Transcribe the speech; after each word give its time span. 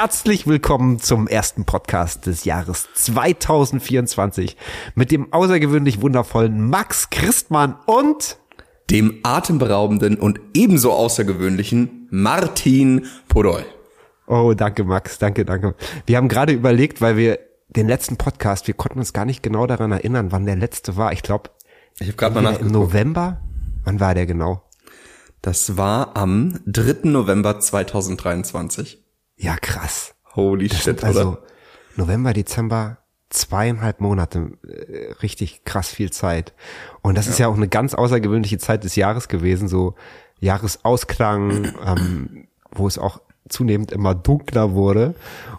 herzlich 0.00 0.46
willkommen 0.46 1.00
zum 1.00 1.26
ersten 1.26 1.64
Podcast 1.64 2.26
des 2.26 2.44
Jahres 2.44 2.86
2024 2.94 4.56
mit 4.94 5.10
dem 5.10 5.32
außergewöhnlich 5.32 6.00
wundervollen 6.00 6.70
Max 6.70 7.10
Christmann 7.10 7.74
und 7.84 8.38
dem 8.90 9.18
atemberaubenden 9.24 10.14
und 10.14 10.38
ebenso 10.54 10.92
außergewöhnlichen 10.92 12.06
Martin 12.12 13.06
Podol. 13.26 13.64
Oh, 14.28 14.54
danke 14.56 14.84
Max, 14.84 15.18
danke, 15.18 15.44
danke. 15.44 15.74
Wir 16.06 16.16
haben 16.16 16.28
gerade 16.28 16.52
überlegt, 16.52 17.00
weil 17.00 17.16
wir 17.16 17.40
den 17.68 17.88
letzten 17.88 18.16
Podcast, 18.16 18.68
wir 18.68 18.74
konnten 18.74 19.00
uns 19.00 19.12
gar 19.12 19.24
nicht 19.24 19.42
genau 19.42 19.66
daran 19.66 19.90
erinnern, 19.90 20.30
wann 20.30 20.46
der 20.46 20.54
letzte 20.54 20.96
war. 20.96 21.12
Ich 21.12 21.22
glaube, 21.22 21.50
ich 21.98 22.06
habe 22.06 22.16
gerade 22.16 22.36
mal 22.36 22.42
nachgeguckt. 22.42 22.66
Im 22.66 22.72
November? 22.72 23.40
Wann 23.82 23.98
war 23.98 24.14
der 24.14 24.26
genau? 24.26 24.62
Das 25.42 25.76
war 25.76 26.16
am 26.16 26.60
3. 26.66 27.08
November 27.08 27.58
2023. 27.58 29.07
Ja, 29.38 29.56
krass. 29.56 30.14
Holy 30.34 30.68
das 30.68 30.82
shit, 30.82 31.02
also 31.02 31.20
oder? 31.20 31.42
November, 31.96 32.32
Dezember, 32.32 32.98
zweieinhalb 33.30 34.00
Monate, 34.00 34.52
äh, 34.66 35.12
richtig 35.22 35.64
krass 35.64 35.88
viel 35.88 36.10
Zeit. 36.10 36.52
Und 37.02 37.16
das 37.16 37.26
ja. 37.26 37.32
ist 37.32 37.38
ja 37.38 37.48
auch 37.48 37.56
eine 37.56 37.68
ganz 37.68 37.94
außergewöhnliche 37.94 38.58
Zeit 38.58 38.84
des 38.84 38.96
Jahres 38.96 39.28
gewesen, 39.28 39.68
so 39.68 39.94
Jahresausklang, 40.40 41.72
ähm, 41.84 42.48
wo 42.70 42.86
es 42.86 42.98
auch 42.98 43.20
zunehmend 43.48 43.92
immer 43.92 44.14
dunkler 44.14 44.72
wurde 44.72 45.14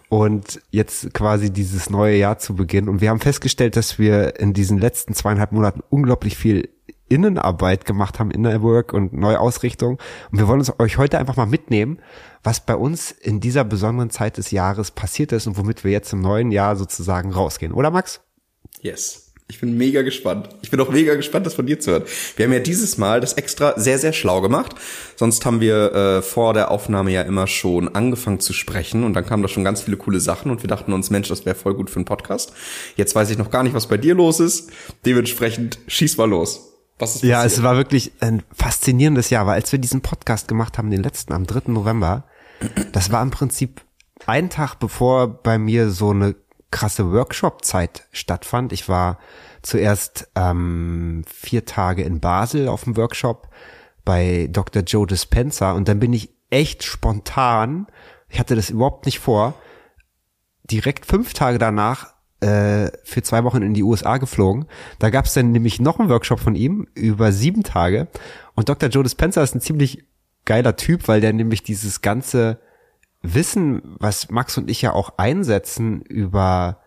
und 0.08 0.60
jetzt 0.70 1.12
quasi 1.12 1.50
dieses 1.52 1.90
neue 1.90 2.16
Jahr 2.16 2.38
zu 2.38 2.54
beginnen. 2.54 2.88
Und 2.88 3.00
wir 3.00 3.10
haben 3.10 3.20
festgestellt, 3.20 3.76
dass 3.76 3.98
wir 3.98 4.38
in 4.38 4.52
diesen 4.52 4.78
letzten 4.78 5.14
zweieinhalb 5.14 5.52
Monaten 5.52 5.82
unglaublich 5.90 6.36
viel 6.36 6.68
Innenarbeit 7.08 7.84
gemacht 7.84 8.20
haben, 8.20 8.30
Inner 8.30 8.62
Work 8.62 8.92
und 8.92 9.12
Neuausrichtung. 9.12 9.98
Und 10.30 10.38
wir 10.38 10.46
wollen 10.46 10.60
uns 10.60 10.72
euch 10.78 10.96
heute 10.96 11.18
einfach 11.18 11.36
mal 11.36 11.46
mitnehmen, 11.46 11.98
was 12.42 12.64
bei 12.64 12.74
uns 12.74 13.10
in 13.10 13.40
dieser 13.40 13.64
besonderen 13.64 14.10
Zeit 14.10 14.38
des 14.38 14.50
Jahres 14.50 14.90
passiert 14.90 15.32
ist 15.32 15.46
und 15.46 15.56
womit 15.56 15.84
wir 15.84 15.90
jetzt 15.90 16.12
im 16.12 16.20
neuen 16.20 16.52
Jahr 16.52 16.76
sozusagen 16.76 17.32
rausgehen. 17.32 17.72
Oder 17.72 17.90
Max? 17.90 18.20
Yes. 18.80 19.26
Ich 19.50 19.58
bin 19.58 19.76
mega 19.76 20.02
gespannt. 20.02 20.48
Ich 20.62 20.70
bin 20.70 20.80
auch 20.80 20.90
mega 20.90 21.16
gespannt, 21.16 21.44
das 21.44 21.54
von 21.54 21.66
dir 21.66 21.80
zu 21.80 21.90
hören. 21.90 22.04
Wir 22.36 22.46
haben 22.46 22.52
ja 22.52 22.60
dieses 22.60 22.98
Mal 22.98 23.20
das 23.20 23.32
extra 23.32 23.74
sehr, 23.76 23.98
sehr 23.98 24.12
schlau 24.12 24.40
gemacht. 24.40 24.76
Sonst 25.16 25.44
haben 25.44 25.60
wir 25.60 25.92
äh, 25.92 26.22
vor 26.22 26.54
der 26.54 26.70
Aufnahme 26.70 27.10
ja 27.10 27.22
immer 27.22 27.48
schon 27.48 27.92
angefangen 27.92 28.38
zu 28.38 28.52
sprechen 28.52 29.02
und 29.02 29.14
dann 29.14 29.26
kamen 29.26 29.42
da 29.42 29.48
schon 29.48 29.64
ganz 29.64 29.80
viele 29.82 29.96
coole 29.96 30.20
Sachen 30.20 30.52
und 30.52 30.62
wir 30.62 30.68
dachten 30.68 30.92
uns, 30.92 31.10
Mensch, 31.10 31.28
das 31.28 31.46
wäre 31.46 31.56
voll 31.56 31.74
gut 31.74 31.90
für 31.90 31.96
einen 31.96 32.04
Podcast. 32.04 32.52
Jetzt 32.94 33.16
weiß 33.16 33.28
ich 33.30 33.38
noch 33.38 33.50
gar 33.50 33.64
nicht, 33.64 33.74
was 33.74 33.88
bei 33.88 33.96
dir 33.96 34.14
los 34.14 34.38
ist. 34.38 34.70
Dementsprechend 35.04 35.80
schieß 35.88 36.16
mal 36.16 36.30
los. 36.30 36.70
Was 37.00 37.16
ist 37.16 37.24
ja, 37.24 37.44
es 37.44 37.62
war 37.62 37.76
wirklich 37.76 38.12
ein 38.20 38.44
faszinierendes 38.52 39.30
Jahr, 39.30 39.46
weil 39.46 39.54
als 39.54 39.72
wir 39.72 39.80
diesen 39.80 40.00
Podcast 40.00 40.46
gemacht 40.46 40.78
haben, 40.78 40.90
den 40.90 41.02
letzten 41.02 41.32
am 41.32 41.46
3. 41.46 41.72
November, 41.72 42.24
das 42.92 43.10
war 43.10 43.22
im 43.22 43.30
Prinzip 43.30 43.82
ein 44.26 44.50
Tag 44.50 44.76
bevor 44.76 45.28
bei 45.28 45.58
mir 45.58 45.90
so 45.90 46.10
eine 46.10 46.34
krasse 46.70 47.10
Workshop-Zeit 47.12 48.06
stattfand. 48.12 48.72
Ich 48.72 48.88
war 48.88 49.18
zuerst 49.62 50.30
ähm, 50.34 51.24
vier 51.26 51.64
Tage 51.64 52.02
in 52.02 52.20
Basel 52.20 52.68
auf 52.68 52.84
dem 52.84 52.96
Workshop 52.96 53.48
bei 54.04 54.48
Dr. 54.50 54.82
Joe 54.82 55.06
Dispenza 55.06 55.72
und 55.72 55.88
dann 55.88 56.00
bin 56.00 56.12
ich 56.12 56.30
echt 56.50 56.84
spontan, 56.84 57.86
ich 58.28 58.38
hatte 58.38 58.56
das 58.56 58.70
überhaupt 58.70 59.06
nicht 59.06 59.18
vor, 59.18 59.54
direkt 60.64 61.06
fünf 61.06 61.34
Tage 61.34 61.58
danach 61.58 62.14
äh, 62.40 62.90
für 63.04 63.22
zwei 63.22 63.44
Wochen 63.44 63.62
in 63.62 63.74
die 63.74 63.82
USA 63.82 64.16
geflogen. 64.18 64.66
Da 64.98 65.10
gab 65.10 65.26
es 65.26 65.34
dann 65.34 65.52
nämlich 65.52 65.80
noch 65.80 65.98
einen 65.98 66.08
Workshop 66.08 66.40
von 66.40 66.54
ihm 66.54 66.86
über 66.94 67.32
sieben 67.32 67.62
Tage. 67.62 68.08
Und 68.54 68.68
Dr. 68.68 68.88
Joe 68.88 69.02
Dispenza 69.02 69.42
ist 69.42 69.54
ein 69.54 69.60
ziemlich 69.60 70.04
geiler 70.44 70.76
Typ, 70.76 71.08
weil 71.08 71.20
der 71.20 71.32
nämlich 71.32 71.62
dieses 71.62 72.00
ganze 72.00 72.60
Wissen, 73.22 73.82
was 73.98 74.30
Max 74.30 74.56
und 74.56 74.70
ich 74.70 74.82
ja 74.82 74.92
auch 74.92 75.14
einsetzen 75.18 76.00
über, 76.02 76.80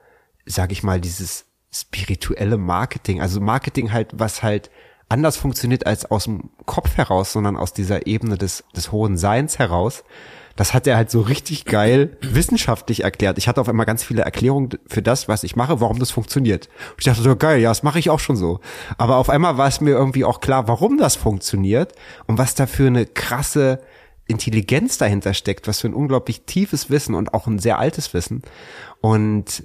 sag 0.45 0.71
ich 0.71 0.83
mal, 0.83 0.99
dieses 0.99 1.45
spirituelle 1.71 2.57
Marketing, 2.57 3.21
also 3.21 3.39
Marketing 3.39 3.91
halt, 3.91 4.11
was 4.13 4.43
halt 4.43 4.69
anders 5.09 5.37
funktioniert 5.37 5.85
als 5.85 6.09
aus 6.09 6.25
dem 6.25 6.49
Kopf 6.65 6.97
heraus, 6.97 7.33
sondern 7.33 7.57
aus 7.57 7.73
dieser 7.73 8.07
Ebene 8.07 8.37
des, 8.37 8.63
des 8.75 8.91
hohen 8.91 9.17
Seins 9.17 9.59
heraus 9.59 10.03
das 10.55 10.73
hat 10.73 10.85
er 10.85 10.95
halt 10.95 11.09
so 11.09 11.21
richtig 11.21 11.65
geil 11.65 12.17
wissenschaftlich 12.21 13.03
erklärt. 13.03 13.37
Ich 13.37 13.47
hatte 13.47 13.59
auf 13.59 13.69
einmal 13.69 13.85
ganz 13.85 14.03
viele 14.03 14.21
Erklärungen 14.21 14.69
für 14.87 15.01
das, 15.01 15.27
was 15.27 15.43
ich 15.43 15.55
mache, 15.55 15.81
warum 15.81 15.99
das 15.99 16.11
funktioniert. 16.11 16.69
Und 16.91 16.99
ich 16.99 17.05
dachte 17.05 17.21
so, 17.21 17.35
geil, 17.35 17.59
ja, 17.59 17.69
das 17.69 17.83
mache 17.83 17.99
ich 17.99 18.09
auch 18.09 18.19
schon 18.19 18.35
so. 18.35 18.59
Aber 18.97 19.17
auf 19.17 19.29
einmal 19.29 19.57
war 19.57 19.67
es 19.67 19.81
mir 19.81 19.91
irgendwie 19.91 20.25
auch 20.25 20.41
klar, 20.41 20.67
warum 20.67 20.97
das 20.97 21.15
funktioniert 21.15 21.93
und 22.27 22.37
was 22.37 22.53
da 22.55 22.67
für 22.67 22.87
eine 22.87 23.05
krasse 23.05 23.81
Intelligenz 24.25 24.97
dahinter 24.97 25.33
steckt, 25.33 25.67
was 25.67 25.81
für 25.81 25.87
ein 25.87 25.93
unglaublich 25.93 26.43
tiefes 26.45 26.89
Wissen 26.89 27.15
und 27.15 27.33
auch 27.33 27.47
ein 27.47 27.59
sehr 27.59 27.79
altes 27.79 28.13
Wissen. 28.13 28.43
Und 29.01 29.63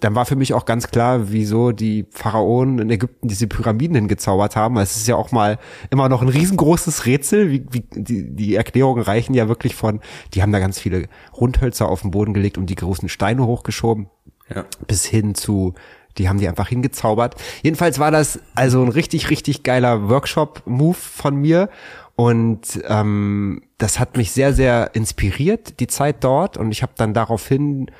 dann 0.00 0.14
war 0.14 0.26
für 0.26 0.36
mich 0.36 0.52
auch 0.52 0.64
ganz 0.64 0.88
klar, 0.88 1.30
wieso 1.30 1.72
die 1.72 2.06
Pharaonen 2.10 2.78
in 2.78 2.90
Ägypten 2.90 3.28
diese 3.28 3.46
Pyramiden 3.46 3.94
hingezaubert 3.94 4.56
haben. 4.56 4.76
Es 4.76 4.96
ist 4.96 5.06
ja 5.06 5.16
auch 5.16 5.30
mal 5.30 5.58
immer 5.90 6.08
noch 6.08 6.20
ein 6.20 6.28
riesengroßes 6.28 7.06
Rätsel. 7.06 7.50
Wie, 7.50 7.64
wie, 7.70 7.84
die, 7.92 8.34
die 8.34 8.54
Erklärungen 8.54 9.02
reichen 9.02 9.34
ja 9.34 9.48
wirklich 9.48 9.74
von, 9.74 10.00
die 10.34 10.42
haben 10.42 10.52
da 10.52 10.58
ganz 10.58 10.78
viele 10.78 11.08
Rundhölzer 11.32 11.88
auf 11.88 12.02
den 12.02 12.10
Boden 12.10 12.34
gelegt 12.34 12.58
und 12.58 12.66
die 12.66 12.74
großen 12.74 13.08
Steine 13.08 13.46
hochgeschoben. 13.46 14.08
Ja. 14.52 14.64
Bis 14.86 15.04
hin 15.04 15.34
zu, 15.34 15.74
die 16.18 16.28
haben 16.28 16.38
die 16.38 16.48
einfach 16.48 16.68
hingezaubert. 16.68 17.36
Jedenfalls 17.62 17.98
war 17.98 18.10
das 18.10 18.40
also 18.54 18.82
ein 18.82 18.90
richtig, 18.90 19.30
richtig 19.30 19.62
geiler 19.62 20.08
Workshop-Move 20.08 20.96
von 20.98 21.36
mir. 21.36 21.70
Und 22.16 22.80
ähm, 22.86 23.62
das 23.78 23.98
hat 23.98 24.16
mich 24.16 24.32
sehr, 24.32 24.52
sehr 24.52 24.90
inspiriert, 24.94 25.80
die 25.80 25.86
Zeit 25.86 26.22
dort. 26.22 26.56
Und 26.56 26.72
ich 26.72 26.82
habe 26.82 26.92
dann 26.96 27.14
daraufhin 27.14 27.90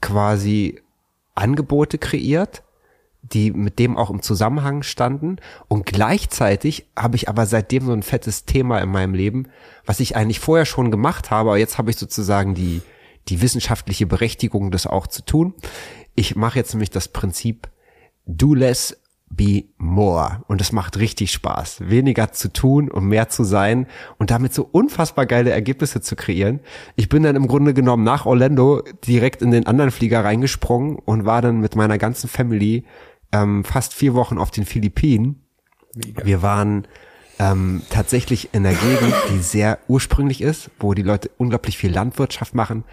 quasi 0.00 0.80
Angebote 1.36 1.98
kreiert, 1.98 2.62
die 3.22 3.50
mit 3.50 3.78
dem 3.78 3.96
auch 3.96 4.10
im 4.10 4.22
Zusammenhang 4.22 4.82
standen. 4.82 5.36
Und 5.68 5.86
gleichzeitig 5.86 6.86
habe 6.96 7.16
ich 7.16 7.28
aber 7.28 7.46
seitdem 7.46 7.86
so 7.86 7.92
ein 7.92 8.02
fettes 8.02 8.44
Thema 8.44 8.78
in 8.80 8.90
meinem 8.90 9.14
Leben, 9.14 9.48
was 9.84 10.00
ich 10.00 10.16
eigentlich 10.16 10.40
vorher 10.40 10.66
schon 10.66 10.90
gemacht 10.90 11.30
habe, 11.30 11.50
aber 11.50 11.58
jetzt 11.58 11.78
habe 11.78 11.90
ich 11.90 11.96
sozusagen 11.96 12.54
die, 12.54 12.82
die 13.28 13.40
wissenschaftliche 13.40 14.06
Berechtigung, 14.06 14.70
das 14.70 14.86
auch 14.86 15.06
zu 15.06 15.24
tun. 15.24 15.54
Ich 16.14 16.36
mache 16.36 16.58
jetzt 16.58 16.72
nämlich 16.72 16.90
das 16.90 17.08
Prinzip 17.08 17.68
do 18.26 18.54
less, 18.54 18.96
be 19.36 19.64
more. 19.78 20.42
Und 20.48 20.60
es 20.60 20.72
macht 20.72 20.98
richtig 20.98 21.32
Spaß, 21.32 21.88
weniger 21.88 22.32
zu 22.32 22.52
tun 22.52 22.90
und 22.90 23.06
mehr 23.06 23.28
zu 23.28 23.44
sein 23.44 23.86
und 24.18 24.30
damit 24.30 24.54
so 24.54 24.68
unfassbar 24.70 25.26
geile 25.26 25.50
Ergebnisse 25.50 26.00
zu 26.00 26.16
kreieren. 26.16 26.60
Ich 26.96 27.08
bin 27.08 27.22
dann 27.22 27.36
im 27.36 27.46
Grunde 27.46 27.74
genommen 27.74 28.04
nach 28.04 28.26
Orlando 28.26 28.82
direkt 29.06 29.42
in 29.42 29.50
den 29.50 29.66
anderen 29.66 29.90
Flieger 29.90 30.24
reingesprungen 30.24 30.96
und 30.96 31.24
war 31.24 31.42
dann 31.42 31.60
mit 31.60 31.76
meiner 31.76 31.98
ganzen 31.98 32.28
Family 32.28 32.84
ähm, 33.32 33.64
fast 33.64 33.94
vier 33.94 34.14
Wochen 34.14 34.38
auf 34.38 34.50
den 34.50 34.64
Philippinen. 34.64 35.42
Mega. 35.94 36.24
Wir 36.24 36.42
waren 36.42 36.86
ähm, 37.38 37.82
tatsächlich 37.90 38.50
in 38.52 38.66
einer 38.66 38.76
Gegend, 38.76 39.14
die 39.30 39.40
sehr 39.40 39.78
ursprünglich 39.88 40.40
ist, 40.40 40.70
wo 40.78 40.94
die 40.94 41.02
Leute 41.02 41.30
unglaublich 41.36 41.76
viel 41.78 41.92
Landwirtschaft 41.92 42.54
machen, 42.54 42.84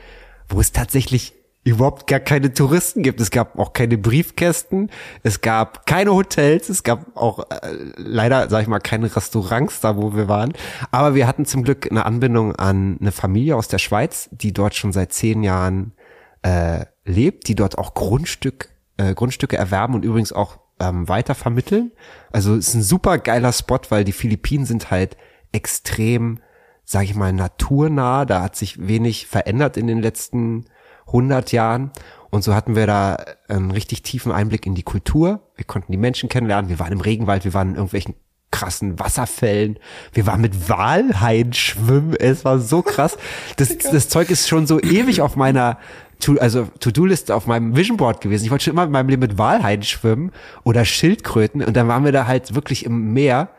wo 0.49 0.59
es 0.59 0.71
tatsächlich 0.71 1.33
überhaupt 1.63 2.07
gar 2.07 2.19
keine 2.19 2.53
Touristen 2.53 3.03
gibt. 3.03 3.21
Es 3.21 3.31
gab 3.31 3.57
auch 3.57 3.73
keine 3.73 3.97
Briefkästen, 3.97 4.91
es 5.23 5.41
gab 5.41 5.85
keine 5.85 6.13
Hotels, 6.13 6.69
es 6.69 6.83
gab 6.83 7.15
auch 7.15 7.39
äh, 7.49 7.75
leider, 7.97 8.49
sag 8.49 8.63
ich 8.63 8.67
mal, 8.67 8.79
keine 8.79 9.13
Restaurants 9.15 9.79
da, 9.79 9.95
wo 9.95 10.13
wir 10.15 10.27
waren. 10.27 10.53
Aber 10.91 11.15
wir 11.15 11.25
hatten 11.25 11.45
zum 11.45 11.63
Glück 11.63 11.89
eine 11.89 12.05
Anbindung 12.05 12.55
an 12.55 12.97
eine 12.99 13.11
Familie 13.11 13.55
aus 13.55 13.69
der 13.69 13.77
Schweiz, 13.77 14.29
die 14.31 14.51
dort 14.51 14.75
schon 14.75 14.91
seit 14.91 15.13
zehn 15.13 15.41
Jahren 15.43 15.93
äh, 16.41 16.85
lebt, 17.05 17.47
die 17.47 17.55
dort 17.55 17.77
auch 17.77 17.93
Grundstück, 17.93 18.69
äh, 18.97 19.13
Grundstücke 19.13 19.57
erwerben 19.57 19.95
und 19.95 20.03
übrigens 20.03 20.33
auch 20.33 20.59
ähm, 20.79 21.07
weiter 21.07 21.35
vermitteln. 21.35 21.91
Also 22.31 22.55
es 22.55 22.69
ist 22.69 22.73
ein 22.73 22.83
super 22.83 23.17
geiler 23.17 23.53
Spot, 23.53 23.79
weil 23.89 24.03
die 24.03 24.11
Philippinen 24.11 24.65
sind 24.65 24.91
halt 24.91 25.15
extrem, 25.53 26.39
sag 26.83 27.03
ich 27.03 27.15
mal, 27.15 27.31
naturnah. 27.31 28.25
Da 28.25 28.41
hat 28.41 28.57
sich 28.57 28.85
wenig 28.85 29.27
verändert 29.27 29.77
in 29.77 29.87
den 29.87 30.01
letzten 30.01 30.65
100 31.07 31.51
Jahren. 31.51 31.91
Und 32.29 32.43
so 32.43 32.55
hatten 32.55 32.75
wir 32.75 32.87
da 32.87 33.17
einen 33.47 33.71
richtig 33.71 34.01
tiefen 34.01 34.31
Einblick 34.31 34.65
in 34.65 34.73
die 34.73 34.83
Kultur. 34.83 35.51
Wir 35.55 35.65
konnten 35.65 35.91
die 35.91 35.97
Menschen 35.97 36.29
kennenlernen. 36.29 36.69
Wir 36.69 36.79
waren 36.79 36.91
im 36.91 37.01
Regenwald, 37.01 37.45
wir 37.45 37.53
waren 37.53 37.69
in 37.69 37.75
irgendwelchen 37.75 38.15
krassen 38.53 38.99
Wasserfällen. 38.99 39.79
Wir 40.13 40.27
waren 40.27 40.41
mit 40.41 40.69
Walhaien 40.69 41.53
schwimmen. 41.53 42.15
Es 42.15 42.45
war 42.45 42.59
so 42.59 42.81
krass. 42.81 43.17
Das, 43.57 43.77
das 43.91 44.09
Zeug 44.09 44.29
ist 44.29 44.47
schon 44.47 44.67
so 44.67 44.79
ewig 44.79 45.21
auf 45.21 45.35
meiner 45.35 45.77
to, 46.19 46.37
also 46.39 46.67
To-Do-Liste 46.79 47.35
auf 47.35 47.47
meinem 47.47 47.75
Vision 47.75 47.97
Board 47.97 48.21
gewesen. 48.21 48.45
Ich 48.45 48.51
wollte 48.51 48.65
schon 48.65 48.73
immer 48.73 48.85
in 48.85 48.91
meinem 48.91 49.09
Leben 49.09 49.21
mit 49.21 49.37
Walhaien 49.37 49.83
schwimmen 49.83 50.31
oder 50.63 50.85
Schildkröten. 50.85 51.63
Und 51.63 51.75
dann 51.75 51.87
waren 51.87 52.05
wir 52.05 52.11
da 52.11 52.27
halt 52.27 52.55
wirklich 52.55 52.85
im 52.85 53.13
Meer 53.13 53.49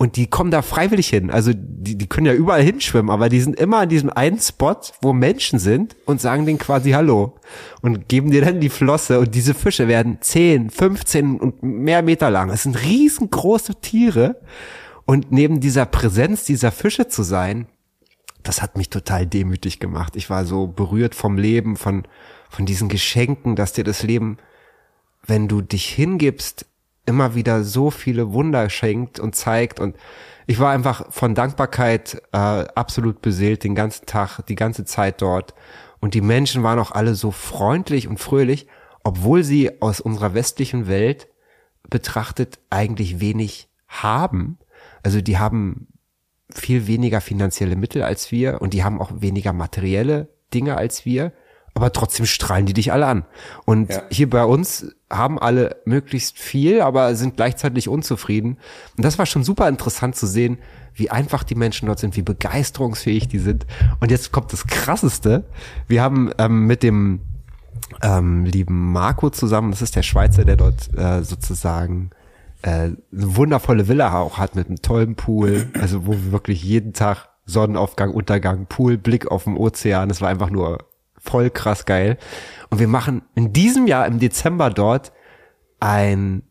und 0.00 0.16
die 0.16 0.28
kommen 0.28 0.50
da 0.50 0.62
freiwillig 0.62 1.10
hin. 1.10 1.30
Also 1.30 1.52
die, 1.54 1.98
die 1.98 2.06
können 2.06 2.26
ja 2.26 2.32
überall 2.32 2.62
hinschwimmen, 2.62 3.10
aber 3.10 3.28
die 3.28 3.42
sind 3.42 3.60
immer 3.60 3.80
an 3.80 3.90
diesem 3.90 4.08
einen 4.08 4.40
Spot, 4.40 4.80
wo 5.02 5.12
Menschen 5.12 5.58
sind 5.58 5.94
und 6.06 6.22
sagen 6.22 6.46
denen 6.46 6.58
quasi 6.58 6.92
Hallo 6.92 7.34
und 7.82 8.08
geben 8.08 8.30
dir 8.30 8.42
dann 8.42 8.60
die 8.60 8.70
Flosse 8.70 9.20
und 9.20 9.34
diese 9.34 9.52
Fische 9.52 9.88
werden 9.88 10.16
10, 10.18 10.70
15 10.70 11.38
und 11.38 11.62
mehr 11.62 12.00
Meter 12.00 12.30
lang. 12.30 12.48
Es 12.48 12.62
sind 12.62 12.82
riesengroße 12.82 13.74
Tiere 13.82 14.40
und 15.04 15.32
neben 15.32 15.60
dieser 15.60 15.84
Präsenz 15.84 16.44
dieser 16.44 16.72
Fische 16.72 17.08
zu 17.08 17.22
sein, 17.22 17.66
das 18.42 18.62
hat 18.62 18.78
mich 18.78 18.88
total 18.88 19.26
demütig 19.26 19.80
gemacht. 19.80 20.16
Ich 20.16 20.30
war 20.30 20.46
so 20.46 20.66
berührt 20.66 21.14
vom 21.14 21.36
Leben, 21.36 21.76
von, 21.76 22.04
von 22.48 22.64
diesen 22.64 22.88
Geschenken, 22.88 23.54
dass 23.54 23.74
dir 23.74 23.84
das 23.84 24.02
Leben, 24.02 24.38
wenn 25.26 25.46
du 25.46 25.60
dich 25.60 25.84
hingibst, 25.90 26.64
immer 27.10 27.34
wieder 27.34 27.64
so 27.64 27.90
viele 27.90 28.32
Wunder 28.32 28.70
schenkt 28.70 29.18
und 29.18 29.34
zeigt. 29.34 29.80
Und 29.80 29.96
ich 30.46 30.60
war 30.60 30.70
einfach 30.70 31.10
von 31.10 31.34
Dankbarkeit 31.34 32.22
äh, 32.32 32.36
absolut 32.36 33.20
beseelt 33.20 33.64
den 33.64 33.74
ganzen 33.74 34.06
Tag, 34.06 34.40
die 34.46 34.54
ganze 34.54 34.84
Zeit 34.84 35.20
dort. 35.20 35.54
Und 35.98 36.14
die 36.14 36.20
Menschen 36.20 36.62
waren 36.62 36.78
auch 36.78 36.92
alle 36.92 37.16
so 37.16 37.32
freundlich 37.32 38.06
und 38.06 38.20
fröhlich, 38.20 38.68
obwohl 39.02 39.42
sie 39.42 39.82
aus 39.82 40.00
unserer 40.00 40.34
westlichen 40.34 40.86
Welt 40.86 41.28
betrachtet 41.88 42.60
eigentlich 42.70 43.18
wenig 43.18 43.68
haben. 43.88 44.58
Also 45.02 45.20
die 45.20 45.38
haben 45.38 45.88
viel 46.54 46.86
weniger 46.86 47.20
finanzielle 47.20 47.74
Mittel 47.76 48.02
als 48.04 48.30
wir 48.30 48.62
und 48.62 48.72
die 48.72 48.84
haben 48.84 49.00
auch 49.00 49.10
weniger 49.16 49.52
materielle 49.52 50.28
Dinge 50.54 50.76
als 50.76 51.04
wir, 51.04 51.32
aber 51.74 51.92
trotzdem 51.92 52.26
strahlen 52.26 52.66
die 52.66 52.72
dich 52.72 52.92
alle 52.92 53.06
an. 53.06 53.24
Und 53.64 53.90
ja. 53.90 54.02
hier 54.10 54.28
bei 54.28 54.44
uns 54.44 54.86
haben 55.10 55.38
alle 55.38 55.76
möglichst 55.84 56.38
viel, 56.38 56.80
aber 56.80 57.14
sind 57.14 57.36
gleichzeitig 57.36 57.88
unzufrieden. 57.88 58.58
Und 58.96 59.04
das 59.04 59.18
war 59.18 59.26
schon 59.26 59.44
super 59.44 59.68
interessant 59.68 60.16
zu 60.16 60.26
sehen, 60.26 60.58
wie 60.94 61.10
einfach 61.10 61.44
die 61.44 61.54
Menschen 61.54 61.86
dort 61.86 61.98
sind, 61.98 62.16
wie 62.16 62.22
begeisterungsfähig 62.22 63.28
die 63.28 63.38
sind. 63.38 63.66
Und 64.00 64.10
jetzt 64.10 64.32
kommt 64.32 64.52
das 64.52 64.66
Krasseste. 64.66 65.44
Wir 65.86 66.02
haben 66.02 66.30
ähm, 66.38 66.66
mit 66.66 66.82
dem 66.82 67.20
ähm, 68.02 68.44
lieben 68.44 68.92
Marco 68.92 69.30
zusammen, 69.30 69.70
das 69.70 69.82
ist 69.82 69.96
der 69.96 70.02
Schweizer, 70.02 70.44
der 70.44 70.56
dort 70.56 70.92
äh, 70.96 71.22
sozusagen 71.22 72.10
äh, 72.62 72.68
eine 72.68 72.96
wundervolle 73.12 73.88
Villa 73.88 74.18
auch 74.18 74.38
hat 74.38 74.54
mit 74.54 74.68
einem 74.68 74.82
tollen 74.82 75.14
Pool, 75.14 75.70
also 75.80 76.06
wo 76.06 76.12
wir 76.12 76.32
wirklich 76.32 76.62
jeden 76.62 76.92
Tag 76.92 77.28
Sonnenaufgang, 77.46 78.10
Untergang, 78.10 78.66
Pool, 78.66 78.96
Blick 78.96 79.30
auf 79.30 79.44
den 79.44 79.56
Ozean, 79.56 80.08
das 80.08 80.20
war 80.20 80.28
einfach 80.28 80.50
nur 80.50 80.78
voll 81.20 81.50
krass 81.50 81.86
geil. 81.86 82.18
Und 82.70 82.78
wir 82.78 82.88
machen 82.88 83.22
in 83.34 83.52
diesem 83.52 83.86
Jahr 83.86 84.06
im 84.06 84.18
Dezember 84.18 84.70
dort 84.70 85.12
ein, 85.80 86.42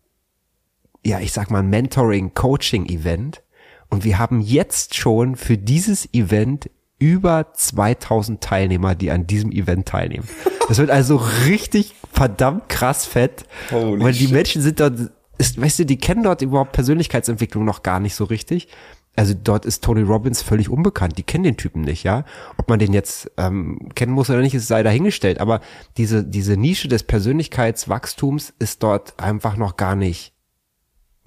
ja, 1.06 1.20
ich 1.20 1.34
sag 1.34 1.52
mal, 1.52 1.64
Mentoring, 1.64 2.34
Coaching 2.34 2.86
Event. 2.88 3.42
Und 3.90 4.04
wir 4.04 4.20
haben 4.20 4.42
jetzt 4.42 4.96
schon 4.96 5.36
für 5.36 5.58
dieses 5.58 6.14
Event 6.14 6.70
über 7.00 7.54
2000 7.54 8.42
Teilnehmer, 8.42 8.94
die 8.94 9.10
an 9.10 9.26
diesem 9.26 9.52
Event 9.52 9.88
teilnehmen. 9.88 10.28
Das 10.68 10.78
wird 10.78 10.92
also 10.92 11.16
richtig 11.48 11.96
verdammt 12.12 12.70
krass 12.70 13.06
fett. 13.06 13.46
Holy 13.72 14.04
weil 14.04 14.14
die 14.14 14.26
shit. 14.26 14.32
Menschen 14.32 14.62
sind 14.62 14.80
dort, 14.80 15.00
ist, 15.38 15.60
weißt 15.60 15.80
du, 15.80 15.86
die 15.86 15.98
kennen 15.98 16.24
dort 16.24 16.42
überhaupt 16.42 16.74
Persönlichkeitsentwicklung 16.74 17.64
noch 17.64 17.82
gar 17.82 18.00
nicht 18.00 18.16
so 18.16 18.26
richtig. 18.26 18.68
Also 19.16 19.34
dort 19.34 19.66
ist 19.66 19.84
Tony 19.84 20.02
Robbins 20.02 20.42
völlig 20.42 20.70
unbekannt. 20.70 21.18
Die 21.18 21.24
kennen 21.24 21.44
den 21.44 21.58
Typen 21.58 21.82
nicht, 21.82 22.04
ja. 22.04 22.24
Ob 22.58 22.70
man 22.70 22.80
den 22.80 22.94
jetzt 22.94 23.30
ähm, 23.38 23.90
kennen 23.94 24.14
muss 24.14 24.30
oder 24.30 24.42
nicht, 24.42 24.56
ist 24.56 24.68
sei 24.68 24.82
dahingestellt. 24.82 25.42
Aber 25.42 25.60
diese 25.98 26.24
diese 26.24 26.56
Nische 26.56 26.88
des 26.88 27.04
Persönlichkeitswachstums 27.04 28.54
ist 28.60 28.82
dort 28.84 29.20
einfach 29.20 29.58
noch 29.58 29.76
gar 29.76 29.96
nicht 29.96 30.34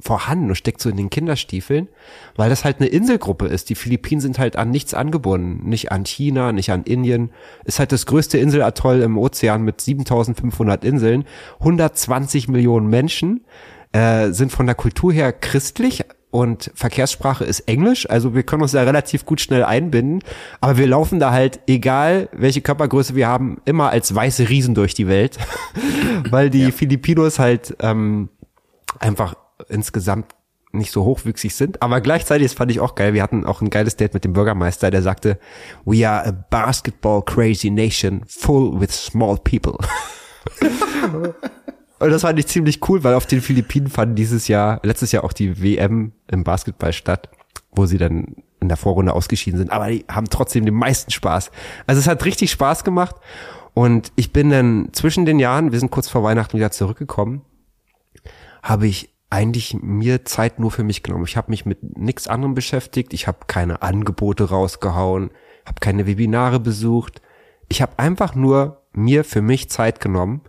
vorhanden 0.03 0.49
und 0.49 0.57
steckt 0.57 0.81
so 0.81 0.91
in 0.91 0.97
den 0.97 1.11
Kinderstiefeln, 1.11 1.89
weil 2.35 2.51
das 2.51 2.65
halt 2.65 2.81
eine 2.81 2.89
Inselgruppe 2.89 3.47
ist. 3.47 3.71
Die 3.71 3.75
Philippinen 3.75 4.21
sind 4.21 4.39
halt 4.39 4.57
an 4.57 4.71
nichts 4.71 4.95
angebunden, 4.95 5.69
nicht 5.69 5.93
an 5.93 6.05
China, 6.05 6.53
nicht 6.53 6.71
an 6.71 6.83
Indien. 6.83 7.31
Ist 7.65 7.79
halt 7.79 7.93
das 7.93 8.07
größte 8.07 8.39
Inselatoll 8.39 9.01
im 9.01 9.17
Ozean 9.17 9.63
mit 9.63 9.81
7500 9.81 10.85
Inseln, 10.85 11.25
120 11.61 12.49
Millionen 12.49 12.89
Menschen, 12.89 13.45
äh, 13.93 14.31
sind 14.31 14.51
von 14.51 14.67
der 14.67 14.75
Kultur 14.75 15.13
her 15.13 15.33
christlich, 15.33 16.05
und 16.33 16.71
Verkehrssprache 16.75 17.45
ist 17.45 17.61
Englisch, 17.69 18.09
also 18.09 18.35
wir 18.35 18.43
können 18.43 18.63
uns 18.63 18.73
da 18.73 18.83
relativ 18.83 19.27
gut 19.27 19.43
schnell 19.43 19.65
einbinden, 19.65 20.23
aber 20.63 20.79
wir 20.79 20.87
laufen 20.87 21.21
da 21.21 21.31
halt, 21.31 21.61
egal 21.67 22.31
welche 22.33 22.63
Körpergröße 22.63 23.15
wir 23.15 23.29
haben, 23.29 23.61
immer 23.67 23.91
als 23.91 24.15
weiße 24.15 24.49
Riesen 24.49 24.75
durch 24.75 24.95
die 24.95 25.09
Welt, 25.09 25.37
weil 26.31 26.49
die 26.49 26.65
ja. 26.65 26.71
Filipinos 26.71 27.39
halt 27.39 27.77
ähm, 27.81 28.31
einfach 28.99 29.35
insgesamt 29.69 30.35
nicht 30.73 30.91
so 30.91 31.05
hochwüchsig 31.05 31.55
sind, 31.55 31.83
aber 31.83 32.01
gleichzeitig, 32.01 32.47
das 32.47 32.55
fand 32.55 32.71
ich 32.71 32.81
auch 32.81 32.95
geil, 32.95 33.13
wir 33.13 33.23
hatten 33.23 33.45
auch 33.45 33.61
ein 33.61 33.69
geiles 33.69 33.97
Date 33.97 34.15
mit 34.15 34.25
dem 34.25 34.33
Bürgermeister, 34.33 34.91
der 34.91 35.03
sagte, 35.03 35.39
we 35.85 36.09
are 36.09 36.27
a 36.27 36.33
basketball 36.33 37.21
crazy 37.21 37.69
nation 37.69 38.23
full 38.27 38.81
with 38.81 38.91
small 38.91 39.37
people. 39.37 39.77
Und 42.03 42.11
das 42.11 42.23
fand 42.23 42.37
ich 42.37 42.49
ziemlich 42.49 42.81
cool, 42.89 43.05
weil 43.05 43.15
auf 43.15 43.27
den 43.27 43.41
Philippinen 43.41 43.87
fanden 43.87 44.17
dieses 44.17 44.49
Jahr, 44.49 44.81
letztes 44.83 45.13
Jahr 45.13 45.23
auch 45.23 45.33
die 45.33 45.63
WM 45.63 46.11
im 46.27 46.43
Basketball 46.43 46.93
statt, 46.93 47.29
wo 47.71 47.87
sie 47.87 47.97
dann 47.97 48.35
in 48.59 48.67
der 48.67 48.77
Vorrunde 48.77 49.13
ausgeschieden 49.13 49.57
sind, 49.57 49.71
aber 49.71 49.87
die 49.87 50.05
haben 50.11 50.29
trotzdem 50.29 50.65
den 50.65 50.75
meisten 50.75 51.13
Spaß. 51.13 51.53
Also 51.87 52.01
es 52.01 52.09
hat 52.09 52.25
richtig 52.25 52.51
Spaß 52.51 52.83
gemacht 52.83 53.15
und 53.73 54.11
ich 54.17 54.33
bin 54.33 54.51
dann 54.51 54.89
zwischen 54.91 55.27
den 55.27 55.39
Jahren, 55.39 55.71
wir 55.71 55.79
sind 55.79 55.93
kurz 55.93 56.09
vor 56.09 56.25
Weihnachten 56.25 56.57
wieder 56.57 56.73
zurückgekommen, 56.73 57.43
habe 58.65 58.89
ich 58.89 59.15
eigentlich 59.31 59.77
mir 59.81 60.25
Zeit 60.25 60.59
nur 60.59 60.73
für 60.73 60.83
mich 60.83 61.05
genommen. 61.05 61.25
Ich 61.29 61.37
habe 61.37 61.53
mich 61.53 61.67
mit 61.67 61.97
nichts 61.97 62.27
anderem 62.27 62.55
beschäftigt. 62.55 63.15
Ich 63.15 63.29
habe 63.29 63.39
keine 63.47 63.81
Angebote 63.81 64.51
rausgehauen, 64.51 65.31
habe 65.65 65.79
keine 65.81 66.09
Webinare 66.09 66.59
besucht. 66.59 67.23
Ich 67.69 67.81
habe 67.81 67.97
einfach 68.01 68.35
nur 68.35 68.83
mir 68.93 69.23
für 69.23 69.41
mich 69.41 69.71
Zeit 69.71 70.01
genommen 70.01 70.41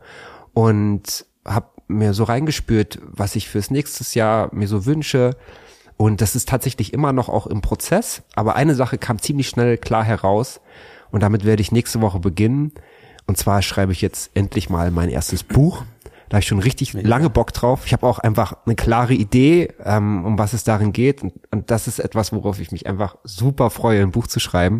und 0.53 1.27
habe 1.45 1.67
mir 1.87 2.13
so 2.13 2.23
reingespürt, 2.23 2.99
was 3.03 3.35
ich 3.35 3.49
fürs 3.49 3.71
nächstes 3.71 4.13
Jahr 4.13 4.49
mir 4.53 4.67
so 4.67 4.85
wünsche. 4.85 5.35
Und 5.97 6.21
das 6.21 6.35
ist 6.35 6.49
tatsächlich 6.49 6.93
immer 6.93 7.13
noch 7.13 7.29
auch 7.29 7.47
im 7.47 7.61
Prozess. 7.61 8.23
Aber 8.35 8.55
eine 8.55 8.75
Sache 8.75 8.97
kam 8.97 9.19
ziemlich 9.19 9.49
schnell 9.49 9.77
klar 9.77 10.03
heraus. 10.03 10.61
Und 11.11 11.21
damit 11.21 11.45
werde 11.45 11.61
ich 11.61 11.71
nächste 11.71 12.01
Woche 12.01 12.19
beginnen. 12.19 12.71
Und 13.25 13.37
zwar 13.37 13.61
schreibe 13.61 13.91
ich 13.91 14.01
jetzt 14.01 14.31
endlich 14.33 14.69
mal 14.69 14.91
mein 14.91 15.09
erstes 15.09 15.43
Buch. 15.43 15.83
Da 16.29 16.37
habe 16.37 16.41
ich 16.41 16.47
schon 16.47 16.59
richtig 16.59 16.93
Mega. 16.93 17.07
lange 17.07 17.29
Bock 17.29 17.53
drauf. 17.53 17.83
Ich 17.85 17.93
habe 17.93 18.07
auch 18.07 18.19
einfach 18.19 18.57
eine 18.65 18.75
klare 18.75 19.13
Idee, 19.13 19.71
ähm, 19.83 20.25
um 20.25 20.39
was 20.39 20.53
es 20.53 20.63
darin 20.63 20.91
geht. 20.91 21.21
Und, 21.21 21.33
und, 21.51 21.69
das 21.69 21.87
ist 21.87 21.99
etwas, 21.99 22.33
worauf 22.33 22.59
ich 22.59 22.71
mich 22.71 22.87
einfach 22.87 23.17
super 23.23 23.69
freue, 23.69 24.01
ein 24.01 24.11
Buch 24.11 24.27
zu 24.27 24.39
schreiben. 24.39 24.79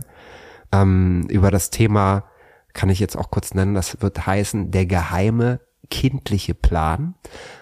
Ähm, 0.71 1.27
über 1.29 1.51
das 1.51 1.69
Thema 1.69 2.23
kann 2.73 2.89
ich 2.89 2.99
jetzt 2.99 3.15
auch 3.15 3.29
kurz 3.29 3.53
nennen. 3.53 3.75
Das 3.75 4.01
wird 4.01 4.25
heißen, 4.25 4.71
der 4.71 4.87
geheime 4.87 5.59
kindliche 5.93 6.53
Plan. 6.55 7.13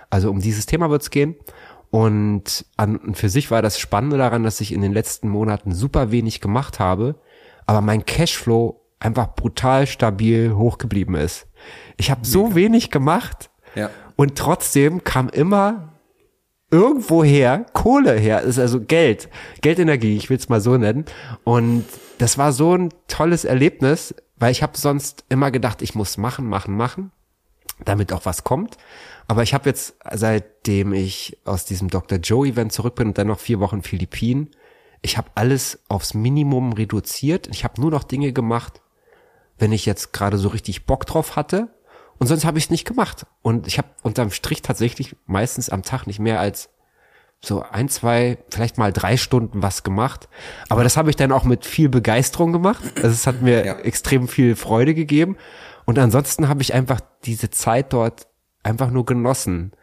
Also 0.10 0.30
um 0.32 0.40
dieses 0.40 0.66
Thema 0.66 0.90
wird 0.90 1.02
es 1.02 1.10
gehen. 1.10 1.36
Und 1.90 2.66
an 2.78 2.96
und 2.96 3.18
für 3.18 3.28
sich 3.28 3.52
war 3.52 3.62
das 3.62 3.78
Spannende 3.78 4.18
daran, 4.18 4.44
dass 4.44 4.62
ich 4.62 4.72
in 4.72 4.82
den 4.82 4.94
letzten 4.94 5.28
Monaten 5.28 5.74
super 5.74 6.12
wenig 6.12 6.40
gemacht 6.40 6.80
habe, 6.80 7.16
aber 7.66 7.82
mein 7.82 8.06
Cashflow 8.06 8.82
einfach 9.00 9.36
brutal 9.36 9.88
stabil 9.88 10.54
hochgeblieben 10.56 11.16
ist. 11.16 11.48
Ich 11.98 12.10
habe 12.10 12.26
so 12.26 12.56
wenig 12.56 12.92
gemacht 12.92 13.52
ja. 13.76 13.90
Und 14.16 14.38
trotzdem 14.38 15.04
kam 15.04 15.30
immer 15.30 15.90
irgendwoher 16.70 17.66
Kohle 17.74 18.14
her, 18.14 18.42
ist 18.42 18.60
also 18.60 18.80
Geld, 18.80 19.30
Geldenergie, 19.62 20.16
ich 20.16 20.30
will 20.30 20.38
es 20.38 20.50
mal 20.50 20.62
so 20.62 20.78
nennen. 20.78 21.06
Und 21.44 21.86
das 22.18 22.38
war 22.38 22.54
so 22.54 22.76
ein 22.76 22.90
tolles 23.08 23.46
Erlebnis, 23.46 24.16
weil 24.38 24.52
ich 24.52 24.64
habe 24.64 24.78
sonst 24.78 25.26
immer 25.30 25.52
gedacht, 25.52 25.82
ich 25.82 25.96
muss 25.96 26.18
machen, 26.18 26.48
machen, 26.48 26.76
machen, 26.76 27.12
damit 27.86 28.14
auch 28.14 28.26
was 28.26 28.44
kommt. 28.44 28.78
Aber 29.28 29.44
ich 29.44 29.54
habe 29.54 29.70
jetzt, 29.70 29.96
seitdem 30.12 30.94
ich 30.94 31.38
aus 31.46 31.66
diesem 31.66 31.90
Dr. 31.90 32.18
Joe 32.20 32.48
Event 32.48 32.74
zurück 32.74 32.96
bin 32.96 33.10
und 33.10 33.18
dann 33.18 33.28
noch 33.28 33.40
vier 33.40 33.60
Wochen 33.60 33.82
Philippinen, 33.82 34.50
ich 35.02 35.18
habe 35.18 35.30
alles 35.36 35.80
aufs 35.88 36.14
Minimum 36.14 36.74
reduziert. 36.74 37.48
Ich 37.48 37.64
habe 37.64 37.82
nur 37.82 37.92
noch 37.92 38.04
Dinge 38.04 38.34
gemacht, 38.34 38.82
wenn 39.58 39.72
ich 39.72 39.86
jetzt 39.86 40.14
gerade 40.14 40.38
so 40.38 40.50
richtig 40.50 40.86
Bock 40.86 41.06
drauf 41.06 41.36
hatte 41.36 41.70
und 42.22 42.28
sonst 42.28 42.46
habe 42.46 42.60
ich 42.60 42.66
es 42.66 42.70
nicht 42.70 42.86
gemacht. 42.86 43.26
Und 43.42 43.66
ich 43.66 43.80
habe 43.80 43.88
unterm 44.04 44.30
Strich 44.30 44.62
tatsächlich 44.62 45.16
meistens 45.26 45.70
am 45.70 45.82
Tag 45.82 46.06
nicht 46.06 46.20
mehr 46.20 46.40
als 46.40 46.70
so 47.44 47.64
ein, 47.64 47.90
zwei, 47.90 48.38
vielleicht 48.50 48.78
mal 48.78 48.94
drei 48.94 49.18
Stunden 49.18 49.64
was 49.64 49.82
gemacht. 49.82 50.30
Aber 50.70 50.84
das 50.84 50.98
habe 50.98 51.10
ich 51.10 51.16
dann 51.16 51.32
auch 51.32 51.46
mit 51.46 51.66
viel 51.66 51.90
Begeisterung 51.90 52.52
gemacht. 52.52 52.84
Also 52.98 53.10
es 53.10 53.26
hat 53.26 53.42
mir 53.42 53.66
ja. 53.66 53.80
extrem 53.80 54.28
viel 54.28 54.56
Freude 54.56 54.94
gegeben. 54.94 55.36
Und 55.92 56.00
ansonsten 56.00 56.48
habe 56.48 56.62
ich 56.62 56.74
einfach 56.74 57.02
diese 57.26 57.50
Zeit 57.50 57.92
dort 57.92 58.26
einfach 58.64 58.92
nur 58.92 59.06
genossen. 59.06 59.74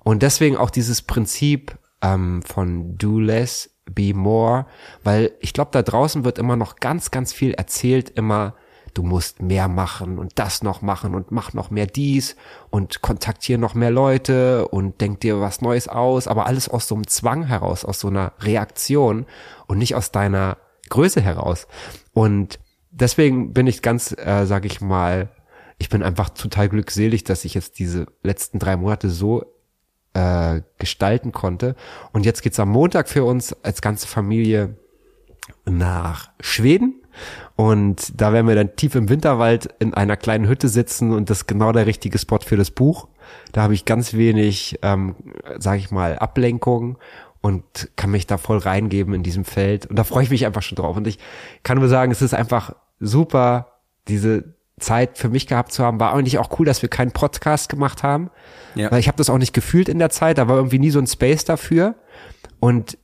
Und 0.00 0.22
deswegen 0.22 0.58
auch 0.58 0.68
dieses 0.68 1.00
Prinzip 1.00 1.78
ähm, 2.02 2.42
von 2.42 2.98
do 2.98 3.18
less, 3.18 3.74
be 3.90 4.12
more, 4.12 4.66
weil 5.04 5.32
ich 5.40 5.54
glaube, 5.54 5.70
da 5.72 5.80
draußen 5.80 6.22
wird 6.22 6.38
immer 6.38 6.56
noch 6.56 6.76
ganz, 6.76 7.10
ganz 7.10 7.32
viel 7.32 7.54
erzählt, 7.54 8.10
immer 8.10 8.56
du 8.92 9.04
musst 9.04 9.40
mehr 9.40 9.68
machen 9.68 10.18
und 10.18 10.32
das 10.38 10.62
noch 10.62 10.82
machen 10.82 11.14
und 11.14 11.30
mach 11.30 11.54
noch 11.54 11.70
mehr 11.70 11.86
dies 11.86 12.36
und 12.68 13.00
kontaktiere 13.00 13.58
noch 13.58 13.72
mehr 13.72 13.90
Leute 13.90 14.68
und 14.68 15.00
denk 15.00 15.20
dir 15.20 15.40
was 15.40 15.62
Neues 15.62 15.88
aus, 15.88 16.28
aber 16.28 16.44
alles 16.44 16.68
aus 16.68 16.86
so 16.86 16.94
einem 16.94 17.06
Zwang 17.06 17.46
heraus, 17.46 17.86
aus 17.86 18.00
so 18.00 18.08
einer 18.08 18.34
Reaktion 18.40 19.24
und 19.66 19.78
nicht 19.78 19.94
aus 19.94 20.12
deiner 20.12 20.58
Größe 20.90 21.22
heraus. 21.22 21.68
Und 22.12 22.58
deswegen 22.90 23.54
bin 23.54 23.66
ich 23.66 23.80
ganz, 23.80 24.12
äh, 24.12 24.44
sag 24.44 24.66
ich 24.66 24.82
mal, 24.82 25.30
ich 25.78 25.88
bin 25.88 26.02
einfach 26.02 26.30
total 26.30 26.68
glückselig, 26.68 27.24
dass 27.24 27.44
ich 27.44 27.54
jetzt 27.54 27.78
diese 27.78 28.06
letzten 28.22 28.58
drei 28.58 28.76
Monate 28.76 29.10
so 29.10 29.44
äh, 30.14 30.62
gestalten 30.78 31.32
konnte. 31.32 31.74
Und 32.12 32.24
jetzt 32.24 32.42
geht's 32.42 32.60
am 32.60 32.70
Montag 32.70 33.08
für 33.08 33.24
uns 33.24 33.52
als 33.64 33.82
ganze 33.82 34.06
Familie 34.06 34.76
nach 35.66 36.30
Schweden 36.40 37.02
Und 37.56 38.20
da 38.20 38.32
werden 38.32 38.48
wir 38.48 38.54
dann 38.54 38.76
tief 38.76 38.94
im 38.94 39.08
Winterwald 39.08 39.68
in 39.78 39.94
einer 39.94 40.16
kleinen 40.16 40.48
Hütte 40.48 40.68
sitzen 40.68 41.12
und 41.12 41.30
das 41.30 41.38
ist 41.38 41.46
genau 41.46 41.72
der 41.72 41.86
richtige 41.86 42.18
Spot 42.18 42.40
für 42.40 42.56
das 42.56 42.70
Buch. 42.70 43.08
Da 43.52 43.62
habe 43.62 43.74
ich 43.74 43.84
ganz 43.84 44.14
wenig, 44.14 44.78
ähm, 44.82 45.14
sage 45.58 45.78
ich 45.78 45.90
mal, 45.90 46.18
Ablenkung 46.18 46.98
und 47.40 47.90
kann 47.96 48.10
mich 48.10 48.26
da 48.26 48.38
voll 48.38 48.58
reingeben 48.58 49.14
in 49.14 49.22
diesem 49.22 49.44
Feld. 49.44 49.86
Und 49.86 49.96
da 49.96 50.04
freue 50.04 50.24
ich 50.24 50.30
mich 50.30 50.46
einfach 50.46 50.62
schon 50.62 50.76
drauf. 50.76 50.96
Und 50.96 51.06
ich 51.06 51.18
kann 51.62 51.78
nur 51.78 51.88
sagen, 51.88 52.10
es 52.10 52.22
ist 52.22 52.34
einfach 52.34 52.74
super, 53.00 53.80
diese 54.08 54.54
Zeit 54.80 55.18
für 55.18 55.28
mich 55.28 55.46
gehabt 55.46 55.72
zu 55.72 55.84
haben. 55.84 56.00
War 56.00 56.12
eigentlich 56.12 56.38
auch 56.38 56.58
cool, 56.58 56.66
dass 56.66 56.82
wir 56.82 56.88
keinen 56.88 57.12
Podcast 57.12 57.68
gemacht 57.68 58.02
haben. 58.02 58.30
Ja. 58.74 58.90
Weil 58.90 59.00
ich 59.00 59.08
habe 59.08 59.16
das 59.16 59.30
auch 59.30 59.38
nicht 59.38 59.52
gefühlt 59.52 59.88
in 59.88 59.98
der 59.98 60.10
Zeit. 60.10 60.38
Da 60.38 60.48
war 60.48 60.56
irgendwie 60.56 60.78
nie 60.78 60.90
so 60.90 60.98
ein 60.98 61.06
Space 61.06 61.44
dafür. 61.44 61.94
Und 62.60 62.98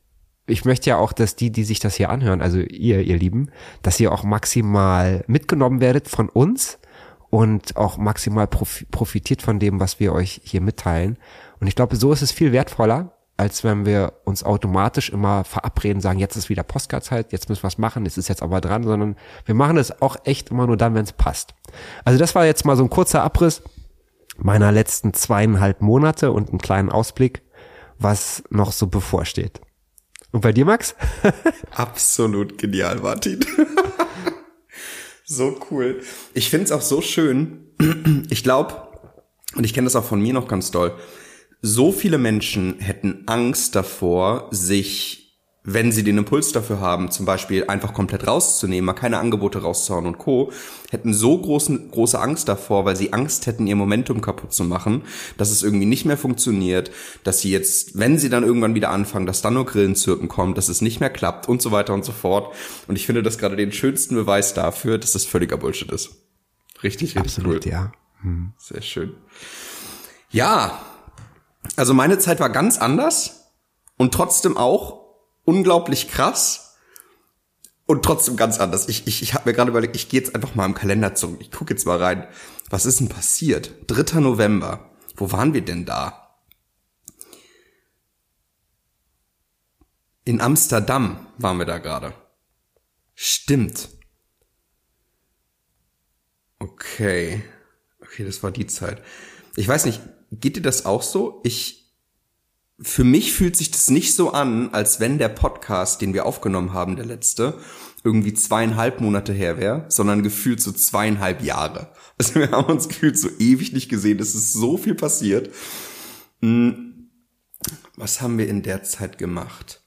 ich 0.46 0.64
möchte 0.64 0.90
ja 0.90 0.96
auch, 0.96 1.12
dass 1.12 1.36
die, 1.36 1.50
die 1.50 1.64
sich 1.64 1.78
das 1.78 1.94
hier 1.94 2.10
anhören, 2.10 2.42
also 2.42 2.58
ihr, 2.58 3.02
ihr 3.02 3.16
Lieben, 3.16 3.50
dass 3.82 4.00
ihr 4.00 4.10
auch 4.10 4.24
maximal 4.24 5.22
mitgenommen 5.28 5.80
werdet 5.80 6.08
von 6.08 6.28
uns 6.28 6.78
und 7.30 7.76
auch 7.76 7.96
maximal 7.96 8.48
profitiert 8.48 9.42
von 9.42 9.60
dem, 9.60 9.78
was 9.78 10.00
wir 10.00 10.12
euch 10.12 10.40
hier 10.42 10.60
mitteilen. 10.60 11.16
Und 11.60 11.68
ich 11.68 11.76
glaube, 11.76 11.96
so 11.96 12.12
ist 12.12 12.22
es 12.22 12.32
viel 12.32 12.52
wertvoller, 12.52 13.12
als 13.40 13.64
wenn 13.64 13.86
wir 13.86 14.12
uns 14.24 14.44
automatisch 14.44 15.08
immer 15.08 15.44
verabreden, 15.44 16.02
sagen, 16.02 16.18
jetzt 16.18 16.36
ist 16.36 16.50
wieder 16.50 16.62
Postcardzeit, 16.62 17.32
jetzt 17.32 17.48
müssen 17.48 17.62
wir 17.62 17.68
was 17.68 17.78
machen, 17.78 18.04
es 18.04 18.18
ist 18.18 18.28
jetzt 18.28 18.42
aber 18.42 18.60
dran, 18.60 18.84
sondern 18.84 19.16
wir 19.46 19.54
machen 19.54 19.78
es 19.78 20.02
auch 20.02 20.18
echt 20.24 20.50
immer 20.50 20.66
nur 20.66 20.76
dann, 20.76 20.94
wenn 20.94 21.04
es 21.04 21.14
passt. 21.14 21.54
Also 22.04 22.18
das 22.18 22.34
war 22.34 22.44
jetzt 22.44 22.66
mal 22.66 22.76
so 22.76 22.82
ein 22.82 22.90
kurzer 22.90 23.22
Abriss 23.22 23.62
meiner 24.36 24.72
letzten 24.72 25.14
zweieinhalb 25.14 25.80
Monate 25.80 26.32
und 26.32 26.50
einen 26.50 26.58
kleinen 26.58 26.90
Ausblick, 26.90 27.40
was 27.98 28.42
noch 28.50 28.72
so 28.72 28.88
bevorsteht. 28.88 29.62
Und 30.32 30.42
bei 30.42 30.52
dir, 30.52 30.66
Max? 30.66 30.94
Absolut 31.74 32.58
genial, 32.58 32.96
Martin. 32.96 33.40
so 35.24 35.58
cool. 35.70 36.02
Ich 36.34 36.50
find's 36.50 36.72
auch 36.72 36.82
so 36.82 37.00
schön. 37.00 37.68
Ich 38.28 38.44
glaube, 38.44 38.86
und 39.54 39.64
ich 39.64 39.72
kenne 39.72 39.86
das 39.86 39.96
auch 39.96 40.04
von 40.04 40.20
mir 40.20 40.34
noch 40.34 40.46
ganz 40.46 40.70
doll, 40.70 40.94
so 41.62 41.92
viele 41.92 42.18
Menschen 42.18 42.78
hätten 42.78 43.24
Angst 43.26 43.74
davor, 43.74 44.48
sich 44.50 45.20
wenn 45.62 45.92
sie 45.92 46.02
den 46.02 46.16
Impuls 46.16 46.52
dafür 46.52 46.80
haben, 46.80 47.10
zum 47.10 47.26
Beispiel 47.26 47.64
einfach 47.64 47.92
komplett 47.92 48.26
rauszunehmen, 48.26 48.86
mal 48.86 48.94
keine 48.94 49.18
Angebote 49.18 49.60
rauszuhauen 49.60 50.06
und 50.06 50.16
Co., 50.16 50.52
hätten 50.90 51.12
so 51.12 51.36
großen, 51.36 51.90
große 51.90 52.18
Angst 52.18 52.48
davor, 52.48 52.86
weil 52.86 52.96
sie 52.96 53.12
Angst 53.12 53.46
hätten, 53.46 53.66
ihr 53.66 53.76
Momentum 53.76 54.22
kaputt 54.22 54.54
zu 54.54 54.64
machen, 54.64 55.02
dass 55.36 55.50
es 55.50 55.62
irgendwie 55.62 55.86
nicht 55.86 56.06
mehr 56.06 56.16
funktioniert, 56.16 56.90
dass 57.24 57.40
sie 57.40 57.50
jetzt, 57.50 57.98
wenn 57.98 58.18
sie 58.18 58.30
dann 58.30 58.42
irgendwann 58.42 58.74
wieder 58.74 58.90
anfangen, 58.90 59.26
dass 59.26 59.42
dann 59.42 59.54
nur 59.54 59.66
Grillenzirpen 59.66 60.28
kommt, 60.28 60.56
dass 60.56 60.70
es 60.70 60.80
nicht 60.80 61.00
mehr 61.00 61.10
klappt 61.10 61.48
und 61.48 61.60
so 61.60 61.70
weiter 61.72 61.92
und 61.92 62.06
so 62.06 62.12
fort. 62.12 62.54
Und 62.88 62.96
ich 62.96 63.04
finde 63.04 63.22
das 63.22 63.36
gerade 63.36 63.56
den 63.56 63.72
schönsten 63.72 64.14
Beweis 64.14 64.54
dafür, 64.54 64.96
dass 64.96 65.12
das 65.12 65.26
völliger 65.26 65.58
Bullshit 65.58 65.92
ist. 65.92 66.10
Richtig, 66.82 67.16
richtig 67.16 67.18
Absolut, 67.18 67.66
cool. 67.66 67.70
ja. 67.72 67.92
Hm. 68.22 68.52
Sehr 68.56 68.80
schön. 68.80 69.12
Ja, 70.30 70.80
also 71.76 71.94
meine 71.94 72.18
Zeit 72.18 72.40
war 72.40 72.50
ganz 72.50 72.78
anders 72.78 73.52
und 73.96 74.14
trotzdem 74.14 74.56
auch 74.56 75.00
unglaublich 75.44 76.08
krass 76.08 76.76
und 77.86 78.04
trotzdem 78.04 78.36
ganz 78.36 78.60
anders. 78.60 78.88
Ich, 78.88 79.06
ich, 79.06 79.22
ich 79.22 79.34
habe 79.34 79.48
mir 79.48 79.54
gerade 79.54 79.70
überlegt, 79.70 79.96
ich 79.96 80.08
gehe 80.08 80.20
jetzt 80.20 80.34
einfach 80.34 80.54
mal 80.54 80.66
im 80.66 80.74
Kalender 80.74 81.14
zurück. 81.14 81.38
Ich 81.40 81.50
gucke 81.50 81.74
jetzt 81.74 81.86
mal 81.86 81.98
rein. 81.98 82.26
Was 82.68 82.86
ist 82.86 83.00
denn 83.00 83.08
passiert? 83.08 83.72
3. 83.88 84.20
November. 84.20 84.90
Wo 85.16 85.32
waren 85.32 85.54
wir 85.54 85.64
denn 85.64 85.84
da? 85.86 86.38
In 90.24 90.40
Amsterdam 90.40 91.26
waren 91.38 91.58
wir 91.58 91.66
da 91.66 91.78
gerade. 91.78 92.14
Stimmt. 93.14 93.88
Okay. 96.60 97.42
Okay, 98.00 98.24
das 98.24 98.42
war 98.42 98.50
die 98.50 98.66
Zeit. 98.66 99.02
Ich 99.56 99.66
weiß 99.66 99.84
nicht, 99.86 100.00
geht 100.30 100.56
dir 100.56 100.62
das 100.62 100.86
auch 100.86 101.02
so? 101.02 101.40
Ich 101.44 101.80
für 102.82 103.04
mich 103.04 103.32
fühlt 103.32 103.56
sich 103.56 103.70
das 103.70 103.90
nicht 103.90 104.14
so 104.14 104.32
an, 104.32 104.70
als 104.72 105.00
wenn 105.00 105.18
der 105.18 105.28
Podcast, 105.28 106.00
den 106.00 106.14
wir 106.14 106.24
aufgenommen 106.24 106.72
haben, 106.72 106.96
der 106.96 107.04
letzte, 107.04 107.58
irgendwie 108.04 108.32
zweieinhalb 108.32 109.00
Monate 109.00 109.34
her 109.34 109.58
wäre, 109.58 109.84
sondern 109.88 110.22
gefühlt 110.22 110.62
so 110.62 110.72
zweieinhalb 110.72 111.42
Jahre. 111.42 111.92
Also 112.16 112.36
wir 112.36 112.50
haben 112.50 112.70
uns 112.70 112.88
gefühlt 112.88 113.18
so 113.18 113.28
ewig 113.38 113.72
nicht 113.72 113.88
gesehen. 113.88 114.18
Es 114.18 114.34
ist 114.34 114.52
so 114.54 114.78
viel 114.78 114.94
passiert. 114.94 115.54
Hm, 116.40 117.10
was 117.96 118.22
haben 118.22 118.38
wir 118.38 118.48
in 118.48 118.62
der 118.62 118.82
Zeit 118.82 119.18
gemacht? 119.18 119.82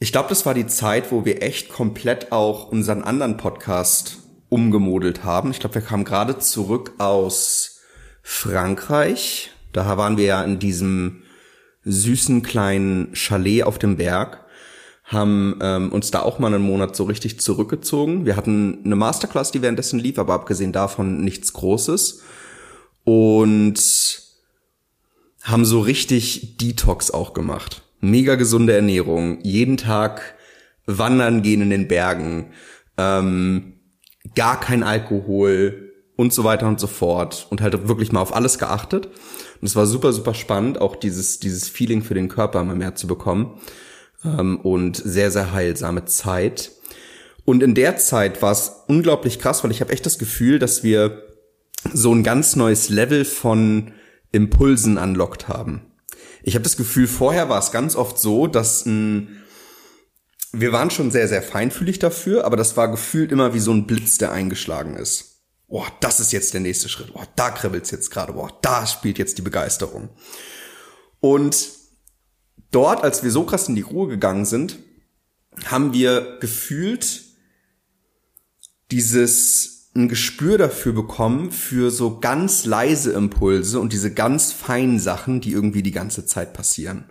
Ich 0.00 0.10
glaube, 0.10 0.28
das 0.28 0.44
war 0.44 0.54
die 0.54 0.66
Zeit, 0.66 1.12
wo 1.12 1.24
wir 1.24 1.42
echt 1.42 1.68
komplett 1.68 2.32
auch 2.32 2.68
unseren 2.72 3.04
anderen 3.04 3.36
Podcast 3.36 4.18
umgemodelt 4.48 5.22
haben. 5.22 5.52
Ich 5.52 5.60
glaube, 5.60 5.76
wir 5.76 5.82
kamen 5.82 6.04
gerade 6.04 6.38
zurück 6.38 6.94
aus 6.98 7.71
Frankreich. 8.22 9.50
Da 9.72 9.96
waren 9.96 10.16
wir 10.16 10.24
ja 10.24 10.42
in 10.42 10.58
diesem 10.58 11.22
süßen 11.84 12.42
kleinen 12.42 13.14
Chalet 13.14 13.64
auf 13.64 13.78
dem 13.78 13.96
Berg, 13.96 14.44
haben 15.04 15.58
ähm, 15.60 15.92
uns 15.92 16.10
da 16.10 16.22
auch 16.22 16.38
mal 16.38 16.54
einen 16.54 16.64
Monat 16.64 16.94
so 16.94 17.04
richtig 17.04 17.40
zurückgezogen. 17.40 18.24
Wir 18.24 18.36
hatten 18.36 18.80
eine 18.84 18.96
Masterclass, 18.96 19.50
die 19.50 19.62
währenddessen 19.62 19.98
lief, 19.98 20.18
aber 20.18 20.34
abgesehen 20.34 20.72
davon 20.72 21.22
nichts 21.22 21.52
Großes. 21.52 22.22
Und 23.04 24.22
haben 25.42 25.64
so 25.64 25.80
richtig 25.80 26.56
Detox 26.58 27.10
auch 27.10 27.34
gemacht. 27.34 27.82
Mega 28.00 28.36
gesunde 28.36 28.74
Ernährung, 28.74 29.40
jeden 29.42 29.76
Tag 29.76 30.36
wandern 30.86 31.42
gehen 31.42 31.62
in 31.62 31.70
den 31.70 31.88
Bergen, 31.88 32.52
ähm, 32.96 33.74
gar 34.34 34.60
kein 34.60 34.82
Alkohol 34.82 35.81
und 36.16 36.32
so 36.32 36.44
weiter 36.44 36.66
und 36.68 36.78
so 36.78 36.86
fort 36.86 37.46
und 37.50 37.60
halt 37.60 37.88
wirklich 37.88 38.12
mal 38.12 38.20
auf 38.20 38.34
alles 38.34 38.58
geachtet. 38.58 39.06
Und 39.06 39.66
es 39.66 39.76
war 39.76 39.86
super, 39.86 40.12
super 40.12 40.34
spannend, 40.34 40.80
auch 40.80 40.96
dieses, 40.96 41.38
dieses 41.38 41.68
Feeling 41.68 42.02
für 42.02 42.14
den 42.14 42.28
Körper 42.28 42.62
mal 42.64 42.76
mehr 42.76 42.94
zu 42.94 43.06
bekommen. 43.06 43.58
Ähm, 44.24 44.60
und 44.60 44.96
sehr, 44.96 45.30
sehr 45.30 45.52
heilsame 45.52 46.04
Zeit. 46.04 46.72
Und 47.44 47.62
in 47.62 47.74
der 47.74 47.96
Zeit 47.96 48.42
war 48.42 48.52
es 48.52 48.72
unglaublich 48.88 49.38
krass, 49.38 49.64
weil 49.64 49.70
ich 49.70 49.80
habe 49.80 49.92
echt 49.92 50.06
das 50.06 50.18
Gefühl, 50.18 50.58
dass 50.58 50.82
wir 50.84 51.22
so 51.92 52.14
ein 52.14 52.22
ganz 52.22 52.54
neues 52.54 52.88
Level 52.88 53.24
von 53.24 53.92
Impulsen 54.30 54.98
anlockt 54.98 55.48
haben. 55.48 55.82
Ich 56.44 56.54
habe 56.54 56.62
das 56.62 56.76
Gefühl, 56.76 57.06
vorher 57.06 57.48
war 57.48 57.58
es 57.58 57.72
ganz 57.72 57.96
oft 57.96 58.18
so, 58.18 58.46
dass 58.46 58.86
ein 58.86 59.38
wir 60.54 60.70
waren 60.70 60.90
schon 60.90 61.10
sehr, 61.10 61.28
sehr 61.28 61.40
feinfühlig 61.40 61.98
dafür, 61.98 62.44
aber 62.44 62.58
das 62.58 62.76
war 62.76 62.90
gefühlt 62.90 63.32
immer 63.32 63.54
wie 63.54 63.58
so 63.58 63.72
ein 63.72 63.86
Blitz, 63.86 64.18
der 64.18 64.32
eingeschlagen 64.32 64.96
ist 64.96 65.31
boah, 65.72 65.86
das 66.00 66.20
ist 66.20 66.32
jetzt 66.32 66.52
der 66.52 66.60
nächste 66.60 66.90
Schritt, 66.90 67.14
boah, 67.14 67.26
da 67.34 67.50
kribbelt's 67.50 67.90
jetzt 67.90 68.10
gerade, 68.10 68.34
boah, 68.34 68.50
da 68.60 68.86
spielt 68.86 69.18
jetzt 69.18 69.38
die 69.38 69.42
Begeisterung. 69.42 70.10
Und 71.18 71.70
dort, 72.70 73.02
als 73.02 73.22
wir 73.22 73.30
so 73.30 73.44
krass 73.44 73.70
in 73.70 73.74
die 73.74 73.80
Ruhe 73.80 74.06
gegangen 74.06 74.44
sind, 74.44 74.78
haben 75.64 75.94
wir 75.94 76.36
gefühlt 76.40 77.22
dieses 78.90 79.90
ein 79.94 80.08
Gespür 80.08 80.58
dafür 80.58 80.92
bekommen 80.92 81.50
für 81.50 81.90
so 81.90 82.20
ganz 82.20 82.66
leise 82.66 83.12
Impulse 83.12 83.80
und 83.80 83.94
diese 83.94 84.12
ganz 84.12 84.52
feinen 84.52 84.98
Sachen, 84.98 85.40
die 85.40 85.52
irgendwie 85.52 85.82
die 85.82 85.90
ganze 85.90 86.26
Zeit 86.26 86.52
passieren. 86.52 87.10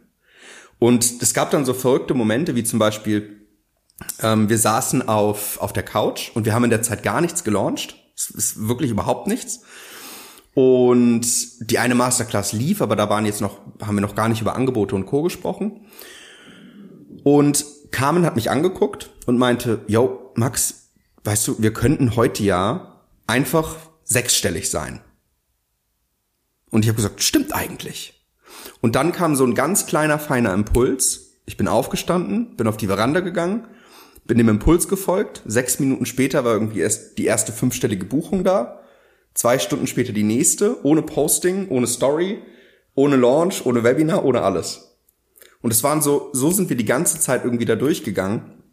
Und 0.78 1.24
es 1.24 1.34
gab 1.34 1.50
dann 1.50 1.66
so 1.66 1.74
verrückte 1.74 2.14
Momente, 2.14 2.54
wie 2.56 2.64
zum 2.64 2.78
Beispiel, 2.78 3.48
ähm, 4.22 4.50
wir 4.50 4.58
saßen 4.60 5.08
auf, 5.08 5.60
auf 5.60 5.74
der 5.74 5.84
Couch 5.84 6.30
und 6.36 6.46
wir 6.46 6.54
haben 6.54 6.64
in 6.64 6.70
der 6.70 6.84
Zeit 6.84 7.02
gar 7.02 7.22
nichts 7.22 7.44
gelauncht 7.44 8.01
es 8.16 8.30
ist 8.30 8.68
wirklich 8.68 8.92
überhaupt 8.92 9.28
nichts. 9.28 9.62
Und 10.54 11.22
die 11.70 11.80
eine 11.80 11.96
Masterclass 11.96 12.52
lief, 12.52 12.82
aber 12.82 12.96
da 12.96 13.10
waren 13.10 13.26
jetzt 13.26 13.42
noch, 13.42 13.60
haben 13.82 13.96
wir 13.96 14.02
noch 14.02 14.16
gar 14.16 14.28
nicht 14.28 14.42
über 14.42 14.56
Angebote 14.56 14.96
und 14.96 15.06
Co. 15.06 15.22
gesprochen. 15.22 15.86
Und 17.24 17.66
Carmen 17.92 18.26
hat 18.26 18.36
mich 18.36 18.50
angeguckt 18.50 19.12
und 19.26 19.38
meinte, 19.38 19.82
yo, 19.88 20.32
Max, 20.36 20.90
weißt 21.24 21.48
du, 21.48 21.56
wir 21.60 21.74
könnten 21.74 22.16
heute 22.16 22.44
ja 22.44 23.02
einfach 23.28 23.76
sechsstellig 24.04 24.70
sein. 24.70 25.02
Und 26.70 26.84
ich 26.84 26.90
habe 26.90 26.98
gesagt, 26.98 27.22
stimmt 27.22 27.54
eigentlich. 27.54 28.26
Und 28.82 28.96
dann 28.96 29.12
kam 29.12 29.36
so 29.36 29.46
ein 29.46 29.56
ganz 29.56 29.86
kleiner, 29.86 30.20
feiner 30.20 30.54
Impuls. 30.54 31.38
Ich 31.46 31.58
bin 31.58 31.68
aufgestanden, 31.68 32.56
bin 32.58 32.68
auf 32.68 32.78
die 32.78 32.88
Veranda 32.88 33.20
gegangen 33.20 33.68
bin 34.32 34.38
dem 34.38 34.48
Impuls 34.48 34.88
gefolgt. 34.88 35.42
Sechs 35.46 35.78
Minuten 35.82 36.06
später 36.06 36.46
war 36.46 36.54
irgendwie 36.54 36.80
erst 36.80 37.18
die 37.18 37.26
erste 37.26 37.52
fünfstellige 37.52 38.06
Buchung 38.06 38.46
da. 38.46 38.80
Zwei 39.34 39.60
Stunden 39.60 39.88
später 39.88 40.14
die 40.14 40.24
nächste, 40.24 40.86
ohne 40.86 41.02
Posting, 41.02 41.68
ohne 41.68 41.86
Story, 41.86 42.42
ohne 42.96 43.18
Launch, 43.18 43.66
ohne 43.66 43.84
Webinar, 43.84 44.24
ohne 44.24 44.42
alles. 44.42 44.96
Und 45.62 45.74
es 45.74 45.84
waren 45.84 46.02
so, 46.02 46.30
so 46.32 46.50
sind 46.50 46.70
wir 46.70 46.78
die 46.78 46.86
ganze 46.86 47.20
Zeit 47.20 47.44
irgendwie 47.44 47.66
da 47.66 47.76
durchgegangen. 47.76 48.64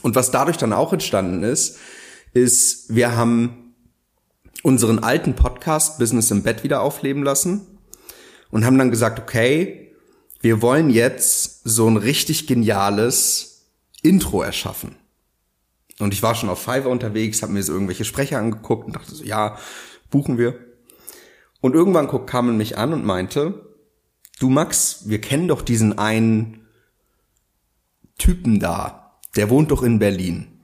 Und 0.00 0.14
was 0.14 0.30
dadurch 0.30 0.56
dann 0.56 0.72
auch 0.72 0.94
entstanden 0.94 1.42
ist, 1.42 1.76
ist, 2.32 2.94
wir 2.94 3.14
haben 3.14 3.74
unseren 4.62 4.98
alten 4.98 5.34
Podcast 5.34 5.98
Business 5.98 6.30
im 6.30 6.42
Bett 6.42 6.64
wieder 6.64 6.80
aufleben 6.80 7.22
lassen 7.22 7.66
und 8.50 8.64
haben 8.64 8.78
dann 8.78 8.90
gesagt, 8.90 9.20
okay, 9.20 9.94
wir 10.40 10.62
wollen 10.62 10.88
jetzt 10.88 11.60
so 11.64 11.86
ein 11.86 11.98
richtig 11.98 12.46
geniales 12.46 13.66
Intro 14.00 14.40
erschaffen. 14.40 15.01
Und 15.98 16.14
ich 16.14 16.22
war 16.22 16.34
schon 16.34 16.48
auf 16.48 16.62
Fiverr 16.62 16.90
unterwegs, 16.90 17.42
habe 17.42 17.52
mir 17.52 17.62
so 17.62 17.72
irgendwelche 17.72 18.04
Sprecher 18.04 18.38
angeguckt 18.38 18.86
und 18.86 18.96
dachte 18.96 19.14
so, 19.14 19.24
ja, 19.24 19.58
buchen 20.10 20.38
wir. 20.38 20.58
Und 21.60 21.74
irgendwann 21.74 22.08
guckt 22.08 22.28
Carmen 22.28 22.56
mich 22.56 22.76
an 22.78 22.92
und 22.92 23.04
meinte, 23.04 23.66
du 24.40 24.50
Max, 24.50 25.08
wir 25.08 25.20
kennen 25.20 25.48
doch 25.48 25.62
diesen 25.62 25.98
einen 25.98 26.66
Typen 28.18 28.58
da, 28.60 29.20
der 29.36 29.50
wohnt 29.50 29.70
doch 29.70 29.82
in 29.82 29.98
Berlin. 29.98 30.60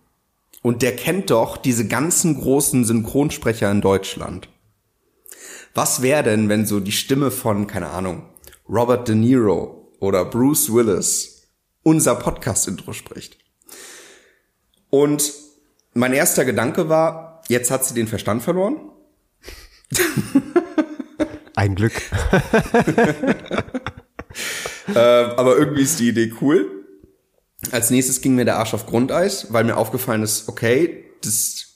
Und 0.63 0.83
der 0.83 0.97
kennt 0.97 1.31
doch 1.31 1.57
diese 1.57 1.87
ganzen 1.87 2.39
großen 2.39 2.85
Synchronsprecher 2.85 3.71
in 3.71 3.81
Deutschland. 3.81 4.49
Was 5.75 6.03
wäre 6.03 6.25
denn, 6.25 6.49
wenn 6.49 6.67
so 6.67 6.81
die 6.81 6.93
Stimme 6.93 7.31
von, 7.31 7.67
keine 7.67 7.91
Ahnung, 7.91 8.29
Robert 8.69 9.07
De 9.07 9.15
Niro 9.15 9.93
oder 10.01 10.25
Bruce 10.25 10.73
Willis 10.73 11.49
unser 11.85 12.17
Podcast-Intro 12.17 12.93
spricht? 12.93 13.39
Und 14.91 15.33
mein 15.95 16.13
erster 16.13 16.45
Gedanke 16.45 16.89
war, 16.89 17.43
jetzt 17.49 17.71
hat 17.71 17.85
sie 17.85 17.95
den 17.95 18.09
Verstand 18.09 18.43
verloren. 18.43 18.91
Ein 21.55 21.75
Glück. 21.75 21.93
äh, 24.95 24.99
aber 24.99 25.57
irgendwie 25.57 25.83
ist 25.83 25.99
die 25.99 26.09
Idee 26.11 26.33
cool. 26.41 26.85
Als 27.73 27.91
nächstes 27.91 28.21
ging 28.21 28.37
mir 28.37 28.45
der 28.45 28.59
Arsch 28.59 28.75
auf 28.75 28.87
Grundeis, 28.87 29.53
weil 29.53 29.65
mir 29.65 29.77
aufgefallen 29.77 30.23
ist, 30.23 30.49
okay, 30.49 31.05
das 31.23 31.69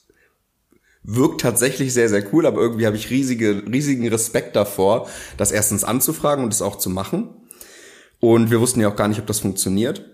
wirkt 1.03 1.41
tatsächlich 1.41 1.93
sehr, 1.93 2.09
sehr 2.09 2.33
cool, 2.33 2.47
aber 2.47 2.61
irgendwie 2.61 2.87
habe 2.87 2.97
ich 2.97 3.11
riesige, 3.11 3.65
riesigen 3.67 4.07
Respekt 4.09 4.55
davor, 4.55 5.09
das 5.37 5.51
erstens 5.51 5.83
anzufragen 5.83 6.45
und 6.45 6.53
es 6.53 6.63
auch 6.63 6.77
zu 6.77 6.89
machen. 6.89 7.31
Und 8.21 8.53
wir 8.53 8.61
wussten 8.61 8.81
ja 8.81 8.89
auch 8.89 8.95
gar 8.95 9.09
nicht, 9.09 9.19
ob 9.19 9.27
das 9.27 9.41
funktioniert. 9.41 10.12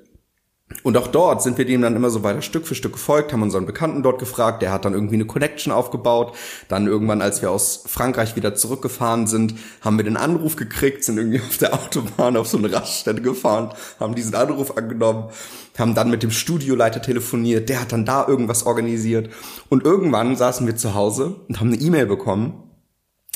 Und 0.82 0.96
auch 0.98 1.06
dort 1.06 1.42
sind 1.42 1.56
wir 1.56 1.64
dem 1.64 1.80
dann 1.80 1.96
immer 1.96 2.10
so 2.10 2.22
weiter 2.22 2.42
Stück 2.42 2.66
für 2.66 2.74
Stück 2.74 2.92
gefolgt, 2.92 3.32
haben 3.32 3.42
unseren 3.42 3.64
Bekannten 3.64 4.02
dort 4.02 4.18
gefragt, 4.18 4.60
der 4.60 4.70
hat 4.70 4.84
dann 4.84 4.92
irgendwie 4.92 5.14
eine 5.14 5.24
Connection 5.24 5.72
aufgebaut. 5.72 6.34
Dann 6.68 6.86
irgendwann, 6.86 7.22
als 7.22 7.40
wir 7.40 7.50
aus 7.50 7.84
Frankreich 7.86 8.36
wieder 8.36 8.54
zurückgefahren 8.54 9.26
sind, 9.26 9.54
haben 9.80 9.96
wir 9.96 10.04
den 10.04 10.18
Anruf 10.18 10.56
gekriegt, 10.56 11.04
sind 11.04 11.16
irgendwie 11.16 11.40
auf 11.46 11.56
der 11.56 11.74
Autobahn 11.74 12.36
auf 12.36 12.48
so 12.48 12.58
eine 12.58 12.72
Raststätte 12.72 13.22
gefahren, 13.22 13.70
haben 13.98 14.14
diesen 14.14 14.34
Anruf 14.34 14.76
angenommen, 14.76 15.30
haben 15.78 15.94
dann 15.94 16.10
mit 16.10 16.22
dem 16.22 16.30
Studioleiter 16.30 17.00
telefoniert, 17.00 17.68
der 17.68 17.80
hat 17.80 17.92
dann 17.92 18.04
da 18.04 18.26
irgendwas 18.28 18.66
organisiert. 18.66 19.30
Und 19.70 19.84
irgendwann 19.84 20.36
saßen 20.36 20.66
wir 20.66 20.76
zu 20.76 20.94
Hause 20.94 21.36
und 21.48 21.60
haben 21.60 21.72
eine 21.72 21.80
E-Mail 21.80 22.06
bekommen 22.06 22.64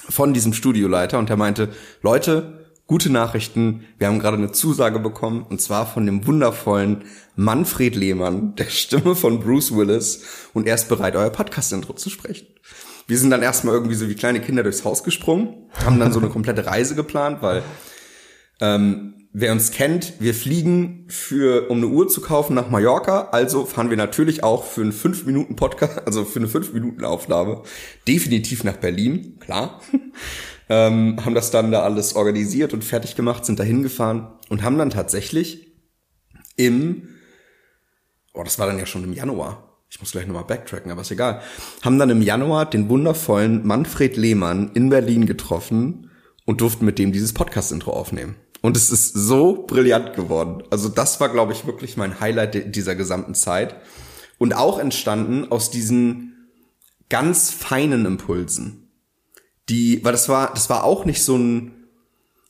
von 0.09 0.35
diesem 0.35 0.53
Studioleiter 0.53 1.19
und 1.19 1.29
der 1.29 1.37
meinte, 1.37 1.71
Leute, 2.03 2.62
gute 2.93 3.09
Nachrichten. 3.09 3.87
Wir 3.97 4.09
haben 4.09 4.19
gerade 4.19 4.37
eine 4.37 4.53
Zusage 4.53 4.99
bekommen 4.99 5.47
und 5.49 5.63
zwar 5.63 5.87
von 5.87 6.05
dem 6.05 6.27
wundervollen 6.27 7.05
Manfred 7.37 7.97
Lehmann, 7.97 8.55
der 8.57 8.67
Stimme 8.67 9.17
von 9.17 9.41
Bruce 9.41 9.75
Willis 9.75 10.25
und 10.53 10.69
er 10.69 10.75
ist 10.75 10.91
bereit, 10.91 11.17
euer 11.17 11.31
Podcast-Intro 11.31 11.95
zu 11.95 12.11
sprechen. 12.11 12.49
Wir 13.07 13.17
sind 13.17 13.31
dann 13.31 13.41
erstmal 13.41 13.73
irgendwie 13.73 13.95
so 13.95 14.11
wie 14.11 14.15
kleine 14.15 14.43
Kinder 14.43 14.63
durchs 14.63 14.85
Haus 14.85 15.05
gesprungen, 15.05 15.71
haben 15.87 15.99
dann 15.99 16.13
so 16.13 16.21
eine 16.21 16.29
komplette 16.29 16.67
Reise 16.67 16.95
geplant, 16.95 17.41
weil 17.41 17.63
ähm, 18.61 19.15
wer 19.33 19.53
uns 19.53 19.71
kennt, 19.71 20.13
wir 20.21 20.35
fliegen 20.35 21.07
für, 21.09 21.71
um 21.71 21.79
eine 21.79 21.87
Uhr 21.87 22.09
zu 22.09 22.21
kaufen 22.21 22.53
nach 22.53 22.69
Mallorca, 22.69 23.31
also 23.33 23.65
fahren 23.65 23.89
wir 23.89 23.97
natürlich 23.97 24.45
auch 24.45 24.67
für 24.67 24.83
einen 24.83 24.93
5 24.93 25.25
Minuten 25.25 25.57
Podcast, 25.57 26.03
also 26.05 26.27
für 26.27 26.41
eine 26.41 26.49
5 26.49 26.75
Minuten 26.75 27.07
Aufnahme, 27.07 27.63
definitiv 28.07 28.65
nach 28.65 28.77
Berlin, 28.77 29.39
klar 29.41 29.81
ähm, 30.73 31.23
haben 31.23 31.35
das 31.35 31.51
dann 31.51 31.71
da 31.71 31.83
alles 31.83 32.17
organisiert 32.17 32.73
und 32.73 32.83
fertig 32.83 33.15
gemacht, 33.15 33.45
sind 33.45 33.61
da 33.61 33.63
hingefahren 33.63 34.29
und 34.49 34.63
haben 34.63 34.79
dann 34.79 34.89
tatsächlich 34.89 35.71
im, 36.57 37.09
oh, 38.33 38.43
das 38.43 38.59
war 38.59 38.69
dann 38.69 38.79
ja 38.79 38.87
schon 38.87 39.05
im 39.05 39.13
Januar, 39.13 39.69
ich 39.91 40.01
muss 40.01 40.13
gleich 40.13 40.27
nochmal 40.27 40.45
backtracken, 40.45 40.91
aber 40.91 41.03
ist 41.03 41.11
egal, 41.11 41.43
haben 41.83 41.99
dann 41.99 42.09
im 42.09 42.23
Januar 42.23 42.65
den 42.65 42.89
wundervollen 42.89 43.67
Manfred 43.67 44.17
Lehmann 44.17 44.71
in 44.73 44.89
Berlin 44.89 45.27
getroffen 45.27 46.11
und 46.47 46.63
durften 46.63 46.87
mit 46.87 46.99
dem 46.99 47.13
dieses 47.13 47.35
Podcast-Intro 47.35 47.93
aufnehmen. 47.93 48.37
Und 48.63 48.75
es 48.75 48.91
ist 48.91 49.13
so 49.13 49.67
brillant 49.67 50.17
geworden. 50.17 50.63
Also 50.71 50.89
das 50.89 51.21
war, 51.21 51.29
glaube 51.29 51.53
ich, 51.53 51.67
wirklich 51.67 51.99
mein 51.99 52.19
Highlight 52.19 52.75
dieser 52.75 52.95
gesamten 52.95 53.35
Zeit. 53.35 53.77
Und 54.39 54.55
auch 54.55 54.79
entstanden 54.79 55.51
aus 55.51 55.71
diesen 55.71 56.49
ganz 57.11 57.51
feinen 57.51 58.07
Impulsen 58.07 58.82
die, 59.73 60.05
weil 60.05 60.13
das 60.13 60.29
war, 60.29 60.53
das 60.53 60.69
war 60.69 60.85
auch 60.85 61.07
nicht 61.07 61.23
so 61.23 61.37
ein, 61.37 61.89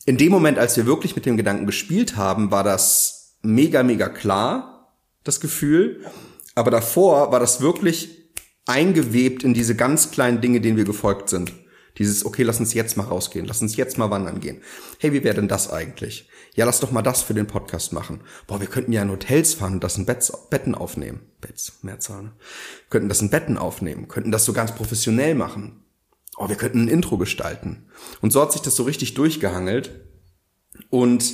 in 0.05 0.17
dem 0.17 0.33
Moment, 0.33 0.59
als 0.59 0.77
wir 0.77 0.87
wirklich 0.87 1.15
mit 1.15 1.25
dem 1.25 1.37
Gedanken 1.37 1.67
gespielt 1.67 2.17
haben, 2.17 2.51
war 2.51 2.65
das 2.65 3.37
mega, 3.43 3.85
mega 3.85 4.09
klar, 4.09 4.93
das 5.23 5.39
Gefühl. 5.39 6.05
Aber 6.57 6.73
davor 6.73 7.31
war 7.31 7.39
das 7.39 7.61
wirklich 7.61 8.33
eingewebt 8.67 9.45
in 9.45 9.55
diese 9.55 9.77
ganz 9.77 10.11
kleinen 10.11 10.41
Dinge, 10.41 10.61
denen 10.61 10.77
wir 10.77 10.85
gefolgt 10.85 11.29
sind. 11.29 11.53
Dieses, 11.99 12.27
okay, 12.27 12.43
lass 12.43 12.59
uns 12.59 12.75
jetzt 12.75 12.97
mal 12.97 13.05
rausgehen, 13.05 13.47
lass 13.47 13.63
uns 13.63 13.77
jetzt 13.77 13.99
mal 13.99 14.11
wandern 14.11 14.41
gehen. 14.41 14.61
Hey, 14.99 15.13
wie 15.13 15.23
wäre 15.23 15.37
denn 15.37 15.49
das 15.49 15.71
eigentlich? 15.71 16.29
Ja, 16.55 16.65
lass 16.65 16.81
doch 16.81 16.91
mal 16.91 17.03
das 17.03 17.23
für 17.23 17.35
den 17.35 17.47
Podcast 17.47 17.93
machen. 17.93 18.23
Boah, 18.49 18.61
wir 18.61 18.67
könnten 18.67 18.93
ja 18.93 19.03
in 19.03 19.11
Hotels 19.11 19.55
fahren 19.55 19.75
und 19.75 19.85
das 19.85 19.97
in 19.97 20.07
Betts, 20.07 20.33
Betten 20.51 20.75
aufnehmen. 20.75 21.21
Betts, 21.41 21.75
Mehrzahl. 21.83 22.25
Ne? 22.25 22.33
Könnten 22.91 23.09
das 23.09 23.23
in 23.23 23.31
Betten 23.31 23.59
aufnehmen, 23.59 24.09
könnten 24.09 24.33
das 24.33 24.45
so 24.45 24.53
ganz 24.53 24.75
professionell 24.75 25.37
machen 25.37 25.83
oh, 26.37 26.49
wir 26.49 26.57
könnten 26.57 26.85
ein 26.85 26.89
Intro 26.89 27.19
gestalten. 27.19 27.87
Und 28.21 28.33
so 28.33 28.41
hat 28.41 28.53
sich 28.53 28.63
das 28.63 28.77
so 28.77 28.85
richtig 28.85 29.15
durchgehangelt. 29.15 29.91
Und 30.91 31.33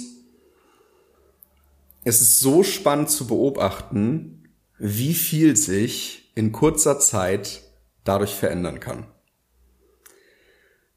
es 2.04 2.20
ist 2.20 2.40
so 2.40 2.62
spannend 2.62 3.10
zu 3.10 3.26
beobachten, 3.26 4.48
wie 4.78 5.14
viel 5.14 5.56
sich 5.56 6.32
in 6.34 6.52
kurzer 6.52 7.00
Zeit 7.00 7.62
dadurch 8.04 8.34
verändern 8.34 8.80
kann. 8.80 9.06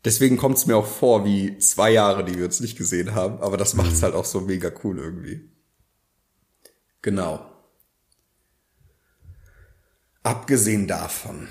Deswegen 0.03 0.37
kommt 0.37 0.57
es 0.57 0.65
mir 0.65 0.77
auch 0.77 0.87
vor 0.87 1.25
wie 1.25 1.57
zwei 1.59 1.91
Jahre, 1.91 2.23
die 2.23 2.35
wir 2.37 2.45
uns 2.45 2.59
nicht 2.59 2.77
gesehen 2.77 3.13
haben, 3.13 3.39
aber 3.39 3.57
das 3.57 3.75
macht 3.75 3.91
es 3.91 3.99
mhm. 3.99 4.03
halt 4.03 4.15
auch 4.15 4.25
so 4.25 4.41
mega 4.41 4.71
cool 4.83 4.97
irgendwie. 4.97 5.51
Genau. 7.01 7.45
Abgesehen 10.23 10.87
davon, 10.87 11.47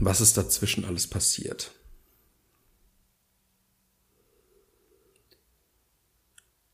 was 0.00 0.20
ist 0.20 0.36
dazwischen 0.36 0.84
alles 0.84 1.08
passiert? 1.08 1.72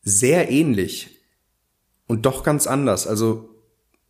Sehr 0.09 0.51
ähnlich 0.51 1.21
und 2.07 2.27
doch 2.27 2.43
ganz 2.43 2.67
anders. 2.67 3.07
Also 3.07 3.51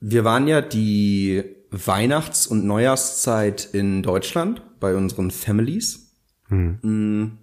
wir 0.00 0.24
waren 0.24 0.46
ja 0.46 0.60
die 0.60 1.44
Weihnachts- 1.70 2.46
und 2.46 2.64
Neujahrszeit 2.64 3.68
in 3.72 4.02
Deutschland 4.02 4.62
bei 4.80 4.94
unseren 4.94 5.30
Families. 5.30 6.16
Hm. 6.46 7.38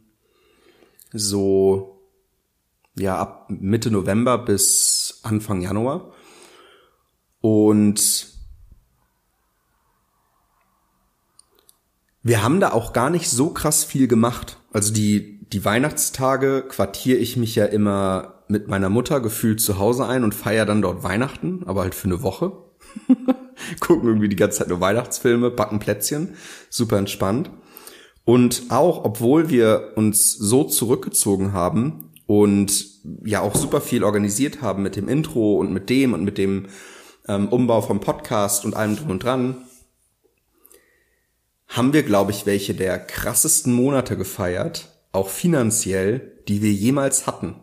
So, 1.11 2.01
ja, 2.97 3.17
ab 3.17 3.47
Mitte 3.49 3.91
November 3.91 4.37
bis 4.37 5.19
Anfang 5.23 5.61
Januar. 5.61 6.13
Und 7.41 8.27
wir 12.23 12.41
haben 12.41 12.59
da 12.59 12.71
auch 12.71 12.93
gar 12.93 13.11
nicht 13.11 13.29
so 13.29 13.51
krass 13.51 13.83
viel 13.83 14.07
gemacht. 14.07 14.57
Also 14.73 14.91
die, 14.91 15.45
die 15.49 15.63
Weihnachtstage 15.63 16.65
quartiere 16.67 17.19
ich 17.19 17.37
mich 17.37 17.55
ja 17.55 17.65
immer 17.65 18.34
mit 18.47 18.67
meiner 18.67 18.89
Mutter 18.89 19.21
gefühlt 19.21 19.59
zu 19.59 19.79
Hause 19.79 20.07
ein 20.07 20.23
und 20.23 20.35
feier 20.35 20.65
dann 20.65 20.81
dort 20.81 21.03
Weihnachten, 21.03 21.63
aber 21.65 21.81
halt 21.81 21.95
für 21.95 22.05
eine 22.05 22.21
Woche. 22.21 22.51
Gucken 23.79 24.07
irgendwie 24.07 24.29
die 24.29 24.35
ganze 24.35 24.59
Zeit 24.59 24.67
nur 24.67 24.81
Weihnachtsfilme, 24.81 25.49
backen 25.49 25.79
Plätzchen, 25.79 26.35
super 26.69 26.97
entspannt. 26.97 27.49
Und 28.23 28.63
auch, 28.69 29.03
obwohl 29.03 29.49
wir 29.49 29.93
uns 29.95 30.33
so 30.33 30.63
zurückgezogen 30.63 31.53
haben 31.53 32.11
und 32.27 32.85
ja 33.23 33.41
auch 33.41 33.55
super 33.55 33.81
viel 33.81 34.03
organisiert 34.03 34.61
haben 34.61 34.83
mit 34.83 34.95
dem 34.95 35.07
Intro 35.07 35.55
und 35.55 35.71
mit 35.71 35.89
dem 35.89 36.13
und 36.13 36.23
mit 36.23 36.37
dem 36.37 36.67
ähm, 37.27 37.47
Umbau 37.49 37.81
vom 37.81 37.99
Podcast 37.99 38.65
und 38.65 38.75
allem 38.75 38.95
drum 38.95 39.11
und 39.11 39.23
dran, 39.23 39.57
haben 41.67 41.93
wir, 41.93 42.03
glaube 42.03 42.31
ich, 42.31 42.45
welche 42.45 42.73
der 42.73 42.99
krassesten 42.99 43.73
Monate 43.73 44.17
gefeiert, 44.17 44.89
auch 45.11 45.29
finanziell, 45.29 46.39
die 46.47 46.61
wir 46.61 46.71
jemals 46.71 47.27
hatten 47.27 47.55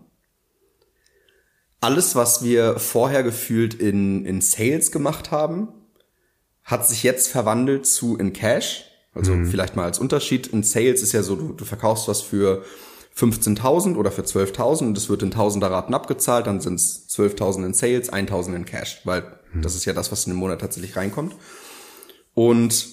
alles, 1.82 2.14
was 2.14 2.44
wir 2.44 2.78
vorher 2.78 3.22
gefühlt 3.22 3.74
in, 3.74 4.24
in 4.24 4.40
Sales 4.40 4.92
gemacht 4.92 5.30
haben, 5.30 5.68
hat 6.62 6.88
sich 6.88 7.02
jetzt 7.02 7.28
verwandelt 7.28 7.86
zu 7.86 8.16
in 8.16 8.32
Cash. 8.32 8.84
Also 9.14 9.34
mhm. 9.34 9.46
vielleicht 9.46 9.76
mal 9.76 9.84
als 9.84 9.98
Unterschied. 9.98 10.46
In 10.46 10.62
Sales 10.62 11.02
ist 11.02 11.12
ja 11.12 11.22
so, 11.22 11.36
du, 11.36 11.52
du 11.52 11.64
verkaufst 11.64 12.08
was 12.08 12.22
für 12.22 12.64
15.000 13.16 13.96
oder 13.96 14.10
für 14.10 14.22
12.000 14.22 14.86
und 14.86 14.96
es 14.96 15.08
wird 15.08 15.22
in 15.22 15.32
Tausender 15.32 15.70
Raten 15.70 15.92
abgezahlt, 15.92 16.46
dann 16.46 16.60
sind 16.60 16.76
es 16.76 17.08
12.000 17.10 17.66
in 17.66 17.74
Sales, 17.74 18.10
1.000 18.10 18.54
in 18.54 18.64
Cash, 18.64 19.02
weil 19.04 19.24
mhm. 19.52 19.62
das 19.62 19.74
ist 19.74 19.84
ja 19.84 19.92
das, 19.92 20.12
was 20.12 20.26
in 20.26 20.32
dem 20.32 20.38
Monat 20.38 20.60
tatsächlich 20.60 20.96
reinkommt. 20.96 21.34
Und 22.32 22.88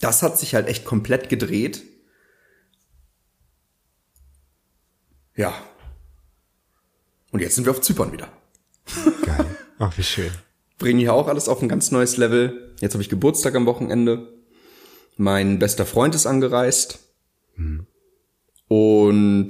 das 0.00 0.22
hat 0.22 0.38
sich 0.38 0.54
halt 0.54 0.66
echt 0.66 0.84
komplett 0.84 1.28
gedreht. 1.28 1.82
Ja, 5.36 5.54
und 7.34 7.40
jetzt 7.40 7.56
sind 7.56 7.64
wir 7.64 7.72
auf 7.72 7.80
Zypern 7.80 8.12
wieder. 8.12 8.28
Geil. 9.26 9.56
Ach, 9.80 9.98
wie 9.98 10.04
schön. 10.04 10.30
bringen 10.78 11.00
hier 11.00 11.12
auch 11.12 11.26
alles 11.26 11.48
auf 11.48 11.60
ein 11.60 11.68
ganz 11.68 11.90
neues 11.90 12.16
Level. 12.16 12.72
Jetzt 12.80 12.92
habe 12.92 13.02
ich 13.02 13.08
Geburtstag 13.08 13.56
am 13.56 13.66
Wochenende. 13.66 14.32
Mein 15.16 15.58
bester 15.58 15.84
Freund 15.84 16.14
ist 16.14 16.26
angereist. 16.26 17.00
Und 18.68 19.48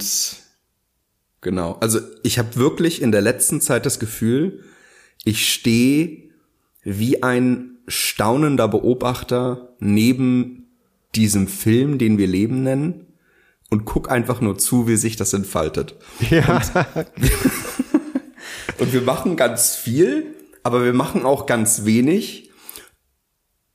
genau, 1.43 1.75
also 1.75 2.01
ich 2.23 2.39
habe 2.39 2.57
wirklich 2.57 3.03
in 3.03 3.13
der 3.13 3.21
letzten 3.21 3.61
Zeit 3.61 3.85
das 3.85 3.99
Gefühl, 3.99 4.65
ich 5.23 5.53
stehe 5.53 6.31
wie 6.85 7.23
ein 7.23 7.77
staunender 7.87 8.67
Beobachter 8.67 9.77
neben 9.79 10.71
diesem 11.15 11.49
Film, 11.49 11.99
den 11.99 12.17
wir 12.17 12.29
Leben 12.29 12.63
nennen, 12.63 13.14
und 13.75 13.85
guck 13.85 14.09
einfach 14.09 14.41
nur 14.41 14.57
zu, 14.57 14.87
wie 14.87 14.95
sich 14.95 15.17
das 15.17 15.33
entfaltet. 15.33 15.97
Ja. 16.31 16.63
Und, 16.95 17.07
und 18.79 18.93
wir 18.93 19.01
machen 19.01 19.37
ganz 19.37 19.75
viel, 19.75 20.37
aber 20.63 20.85
wir 20.85 20.93
machen 20.93 21.25
auch 21.25 21.47
ganz 21.47 21.85
wenig. 21.85 22.53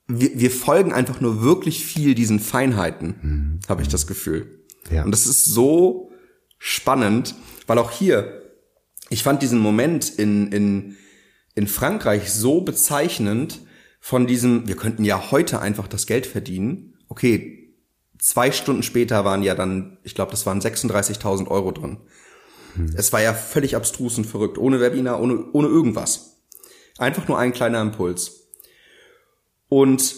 Wir, 0.08 0.40
wir 0.40 0.52
folgen 0.52 0.94
einfach 0.94 1.20
nur 1.20 1.44
wirklich 1.44 1.84
viel 1.84 2.16
diesen 2.16 2.40
Feinheiten, 2.40 3.16
mhm. 3.22 3.60
habe 3.68 3.82
ich 3.82 3.90
das 3.90 4.08
Gefühl. 4.08 4.64
Ja. 4.90 5.04
Und 5.04 5.12
das 5.12 5.28
ist 5.28 5.44
so 5.44 6.14
spannend, 6.60 7.36
weil 7.68 7.78
auch 7.78 7.92
hier, 7.92 8.42
ich 9.10 9.24
fand 9.24 9.42
diesen 9.42 9.60
Moment 9.60 10.08
in, 10.08 10.50
in, 10.54 10.96
in 11.56 11.68
Frankreich 11.68 12.32
so 12.32 12.62
bezeichnend 12.62 13.60
von 14.00 14.28
diesem, 14.28 14.66
wir 14.66 14.78
könnten 14.78 15.04
ja 15.04 15.30
heute 15.32 15.60
einfach 15.60 15.90
das 15.90 16.08
Geld 16.08 16.26
verdienen. 16.26 16.94
Okay, 17.10 17.59
zwei 18.20 18.52
Stunden 18.52 18.84
später 18.84 19.26
waren 19.26 19.42
ja 19.42 19.56
dann, 19.56 19.98
ich 20.04 20.14
glaube, 20.14 20.32
das 20.32 20.46
waren 20.46 20.62
36.000 20.62 21.48
Euro 21.48 21.72
drin. 21.72 21.98
Hm. 22.76 22.94
Es 22.96 23.12
war 23.12 23.22
ja 23.22 23.34
völlig 23.34 23.76
abstrus 23.76 24.18
und 24.18 24.26
verrückt, 24.26 24.58
ohne 24.58 24.80
Webinar, 24.80 25.20
ohne, 25.20 25.46
ohne 25.54 25.68
irgendwas. 25.68 26.38
Einfach 26.98 27.28
nur 27.28 27.40
ein 27.40 27.54
kleiner 27.54 27.82
Impuls. 27.82 28.50
Und 29.70 30.16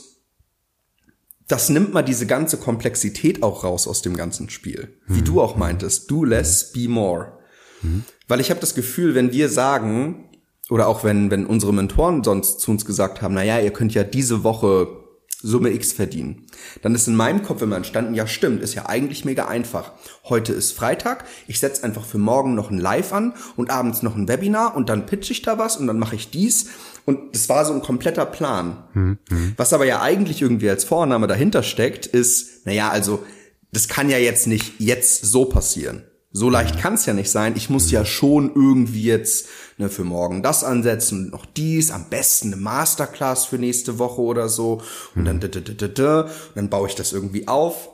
das 1.47 1.69
nimmt 1.69 1.93
mal 1.93 2.01
diese 2.01 2.25
ganze 2.25 2.57
Komplexität 2.57 3.43
auch 3.43 3.63
raus 3.63 3.87
aus 3.87 4.01
dem 4.01 4.15
ganzen 4.15 4.49
Spiel. 4.49 4.97
Wie 5.07 5.19
mhm. 5.19 5.25
du 5.25 5.41
auch 5.41 5.55
meintest, 5.55 6.09
do 6.09 6.23
less, 6.23 6.71
be 6.71 6.87
more. 6.87 7.39
Mhm. 7.81 8.03
Weil 8.27 8.39
ich 8.39 8.49
habe 8.49 8.61
das 8.61 8.73
Gefühl, 8.73 9.15
wenn 9.15 9.31
wir 9.31 9.49
sagen, 9.49 10.29
oder 10.69 10.87
auch 10.87 11.03
wenn, 11.03 11.29
wenn 11.29 11.45
unsere 11.45 11.73
Mentoren 11.73 12.23
sonst 12.23 12.61
zu 12.61 12.71
uns 12.71 12.85
gesagt 12.85 13.21
haben, 13.21 13.33
na 13.33 13.43
ja, 13.43 13.59
ihr 13.59 13.73
könnt 13.73 13.93
ja 13.93 14.05
diese 14.05 14.43
Woche 14.43 15.00
Summe 15.41 15.71
X 15.71 15.91
verdienen. 15.93 16.45
Dann 16.81 16.95
ist 16.95 17.07
in 17.07 17.15
meinem 17.15 17.43
Kopf 17.43 17.61
immer 17.61 17.75
entstanden, 17.75 18.13
ja 18.13 18.27
stimmt, 18.27 18.61
ist 18.61 18.75
ja 18.75 18.87
eigentlich 18.87 19.25
mega 19.25 19.47
einfach. 19.47 19.91
Heute 20.23 20.53
ist 20.53 20.73
Freitag, 20.73 21.25
ich 21.47 21.59
setze 21.59 21.83
einfach 21.83 22.05
für 22.05 22.17
morgen 22.17 22.55
noch 22.55 22.69
ein 22.69 22.77
Live 22.77 23.13
an 23.13 23.33
und 23.55 23.69
abends 23.69 24.03
noch 24.03 24.15
ein 24.15 24.27
Webinar 24.27 24.75
und 24.75 24.89
dann 24.89 25.05
pitch 25.05 25.31
ich 25.31 25.41
da 25.41 25.57
was 25.57 25.77
und 25.77 25.87
dann 25.87 25.99
mache 25.99 26.15
ich 26.15 26.29
dies. 26.29 26.67
Und 27.05 27.35
das 27.35 27.49
war 27.49 27.65
so 27.65 27.73
ein 27.73 27.81
kompletter 27.81 28.25
Plan. 28.25 28.83
Mhm. 28.93 29.17
Was 29.57 29.73
aber 29.73 29.85
ja 29.85 30.01
eigentlich 30.01 30.41
irgendwie 30.41 30.69
als 30.69 30.83
Vorname 30.83 31.27
dahinter 31.27 31.63
steckt, 31.63 32.05
ist, 32.05 32.65
naja, 32.65 32.89
also 32.89 33.23
das 33.71 33.87
kann 33.87 34.09
ja 34.09 34.17
jetzt 34.17 34.47
nicht 34.47 34.79
jetzt 34.79 35.25
so 35.25 35.45
passieren. 35.45 36.03
So 36.33 36.49
leicht 36.49 36.79
kann 36.79 36.93
es 36.93 37.05
ja 37.05 37.13
nicht 37.13 37.29
sein. 37.29 37.53
Ich 37.57 37.69
muss 37.69 37.91
ja 37.91 38.05
schon 38.05 38.51
irgendwie 38.55 39.03
jetzt 39.03 39.47
ne, 39.81 39.89
für 39.89 40.03
morgen 40.03 40.43
das 40.43 40.63
ansetzen 40.63 41.29
noch 41.29 41.45
dies, 41.45 41.91
am 41.91 42.05
besten 42.09 42.53
eine 42.53 42.61
Masterclass 42.61 43.45
für 43.45 43.57
nächste 43.57 43.99
Woche 43.99 44.21
oder 44.21 44.49
so. 44.49 44.81
Und 45.15 45.25
dann, 45.25 45.41
und 45.41 46.29
dann 46.55 46.69
baue 46.69 46.87
ich 46.87 46.95
das 46.95 47.13
irgendwie 47.13 47.47
auf. 47.47 47.89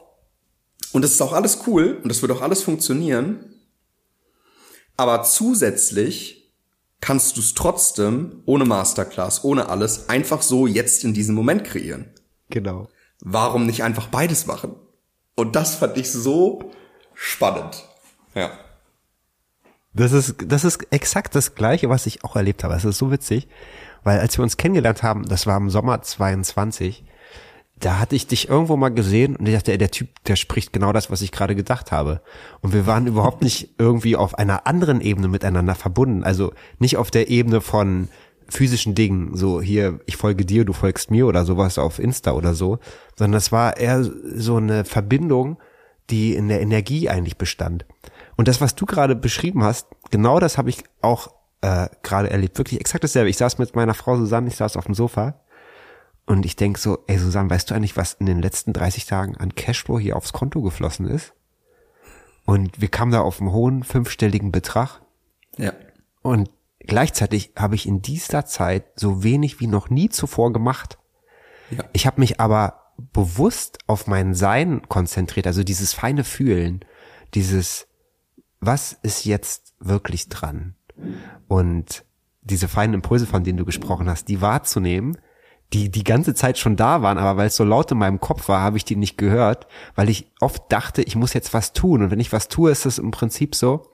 Und 0.93 1.01
das 1.01 1.11
ist 1.11 1.21
auch 1.21 1.33
alles 1.33 1.59
cool 1.67 1.99
und 2.01 2.09
das 2.09 2.21
wird 2.21 2.31
auch 2.31 2.41
alles 2.41 2.63
funktionieren. 2.63 3.53
Aber 4.95 5.23
zusätzlich 5.23 6.53
kannst 7.01 7.37
du 7.37 7.41
es 7.41 7.53
trotzdem 7.53 8.41
ohne 8.45 8.65
Masterclass, 8.65 9.43
ohne 9.43 9.69
alles, 9.69 10.09
einfach 10.09 10.41
so 10.41 10.65
jetzt 10.65 11.03
in 11.03 11.13
diesem 11.13 11.35
Moment 11.35 11.63
kreieren. 11.63 12.13
Genau. 12.49 12.87
Warum 13.19 13.65
nicht 13.65 13.83
einfach 13.83 14.07
beides 14.07 14.47
machen? 14.47 14.75
Und 15.35 15.55
das 15.55 15.75
fand 15.75 15.97
ich 15.97 16.11
so 16.11 16.71
spannend. 17.13 17.83
Ja. 18.33 18.51
Das 19.97 20.11
ist, 20.11 20.35
das 20.45 20.63
ist 20.63 20.91
exakt 20.91 21.35
das 21.35 21.55
Gleiche, 21.55 21.89
was 21.89 22.05
ich 22.05 22.23
auch 22.23 22.35
erlebt 22.35 22.63
habe. 22.63 22.75
Es 22.75 22.85
ist 22.85 22.97
so 22.97 23.11
witzig, 23.11 23.47
weil 24.03 24.19
als 24.19 24.37
wir 24.37 24.43
uns 24.43 24.57
kennengelernt 24.57 25.03
haben, 25.03 25.25
das 25.25 25.47
war 25.47 25.57
im 25.57 25.69
Sommer 25.69 26.01
22, 26.01 27.03
da 27.79 27.99
hatte 27.99 28.15
ich 28.15 28.27
dich 28.27 28.49
irgendwo 28.49 28.75
mal 28.75 28.89
gesehen 28.89 29.35
und 29.35 29.47
ich 29.47 29.55
dachte, 29.55 29.71
ey, 29.71 29.77
der 29.77 29.91
Typ, 29.91 30.09
der 30.25 30.35
spricht 30.35 30.73
genau 30.73 30.93
das, 30.93 31.11
was 31.11 31.21
ich 31.21 31.31
gerade 31.31 31.55
gedacht 31.55 31.91
habe. 31.91 32.21
Und 32.61 32.73
wir 32.73 32.87
waren 32.87 33.07
überhaupt 33.07 33.41
nicht 33.41 33.75
irgendwie 33.77 34.15
auf 34.15 34.37
einer 34.37 34.65
anderen 34.65 35.01
Ebene 35.01 35.27
miteinander 35.27 35.75
verbunden. 35.75 36.23
Also 36.23 36.53
nicht 36.79 36.97
auf 36.97 37.11
der 37.11 37.29
Ebene 37.29 37.61
von 37.61 38.09
physischen 38.49 38.95
Dingen, 38.95 39.35
so 39.35 39.61
hier, 39.61 39.99
ich 40.05 40.15
folge 40.15 40.45
dir, 40.45 40.63
du 40.63 40.73
folgst 40.73 41.11
mir 41.11 41.27
oder 41.27 41.43
sowas 41.43 41.77
auf 41.77 41.99
Insta 41.99 42.31
oder 42.31 42.53
so, 42.53 42.79
sondern 43.15 43.37
es 43.37 43.51
war 43.51 43.77
eher 43.77 44.03
so 44.03 44.57
eine 44.57 44.85
Verbindung, 44.85 45.57
die 46.09 46.33
in 46.33 46.47
der 46.47 46.61
Energie 46.61 47.09
eigentlich 47.09 47.37
bestand. 47.37 47.85
Und 48.37 48.47
das, 48.47 48.61
was 48.61 48.75
du 48.75 48.85
gerade 48.85 49.15
beschrieben 49.15 49.63
hast, 49.63 49.87
genau 50.11 50.39
das 50.39 50.57
habe 50.57 50.69
ich 50.69 50.83
auch 51.01 51.33
äh, 51.61 51.89
gerade 52.03 52.29
erlebt. 52.29 52.57
Wirklich 52.57 52.79
exakt 52.79 53.03
dasselbe. 53.03 53.29
Ich 53.29 53.37
saß 53.37 53.57
mit 53.57 53.75
meiner 53.75 53.95
Frau 53.95 54.15
Susanne, 54.15 54.47
ich 54.47 54.55
saß 54.55 54.77
auf 54.77 54.85
dem 54.85 54.93
Sofa 54.93 55.41
und 56.27 56.45
ich 56.45 56.55
denk 56.55 56.77
so, 56.77 56.99
ey 57.07 57.17
Susanne, 57.17 57.49
weißt 57.49 57.69
du 57.69 57.75
eigentlich, 57.75 57.97
was 57.97 58.13
in 58.13 58.27
den 58.27 58.41
letzten 58.41 58.73
30 58.73 59.05
Tagen 59.05 59.35
an 59.37 59.55
Cashflow 59.55 59.99
hier 59.99 60.15
aufs 60.15 60.33
Konto 60.33 60.61
geflossen 60.61 61.07
ist? 61.07 61.33
Und 62.45 62.79
wir 62.79 62.87
kamen 62.89 63.11
da 63.11 63.21
auf 63.21 63.41
einen 63.41 63.51
hohen 63.51 63.83
fünfstelligen 63.83 64.51
Betrag. 64.51 65.01
Ja. 65.57 65.73
Und 66.21 66.49
gleichzeitig 66.79 67.51
habe 67.57 67.75
ich 67.75 67.87
in 67.87 68.01
dieser 68.01 68.45
Zeit 68.45 68.85
so 68.95 69.23
wenig 69.23 69.59
wie 69.59 69.67
noch 69.67 69.89
nie 69.89 70.09
zuvor 70.09 70.53
gemacht. 70.53 70.97
Ja. 71.71 71.83
Ich 71.91 72.05
habe 72.05 72.21
mich 72.21 72.39
aber 72.39 72.93
bewusst 73.13 73.79
auf 73.87 74.07
mein 74.07 74.33
Sein 74.33 74.83
konzentriert, 74.87 75.47
also 75.47 75.63
dieses 75.63 75.93
feine 75.93 76.23
Fühlen, 76.23 76.85
dieses 77.33 77.87
was 78.59 78.93
ist 79.03 79.25
jetzt 79.25 79.73
wirklich 79.79 80.29
dran? 80.29 80.75
Und 81.47 82.03
diese 82.41 82.67
feinen 82.67 82.95
Impulse, 82.95 83.25
von 83.27 83.43
denen 83.43 83.57
du 83.57 83.65
gesprochen 83.65 84.09
hast, 84.09 84.27
die 84.27 84.41
wahrzunehmen, 84.41 85.17
die 85.73 85.89
die 85.89 86.03
ganze 86.03 86.33
Zeit 86.33 86.57
schon 86.57 86.77
da 86.77 87.01
waren, 87.01 87.17
aber 87.17 87.37
weil 87.37 87.47
es 87.47 87.57
so 87.57 87.65
laut 87.65 87.91
in 87.91 87.97
meinem 87.97 88.21
Kopf 88.21 88.47
war, 88.47 88.61
habe 88.61 88.77
ich 88.77 88.85
die 88.85 88.95
nicht 88.95 89.17
gehört, 89.17 89.67
weil 89.95 90.09
ich 90.09 90.31
oft 90.39 90.71
dachte, 90.71 91.01
ich 91.01 91.15
muss 91.15 91.33
jetzt 91.33 91.53
was 91.53 91.73
tun. 91.73 92.03
Und 92.03 92.11
wenn 92.11 92.21
ich 92.21 92.31
was 92.31 92.47
tue, 92.47 92.71
ist 92.71 92.85
es 92.85 92.99
im 92.99 93.11
Prinzip 93.11 93.53
so, 93.53 93.91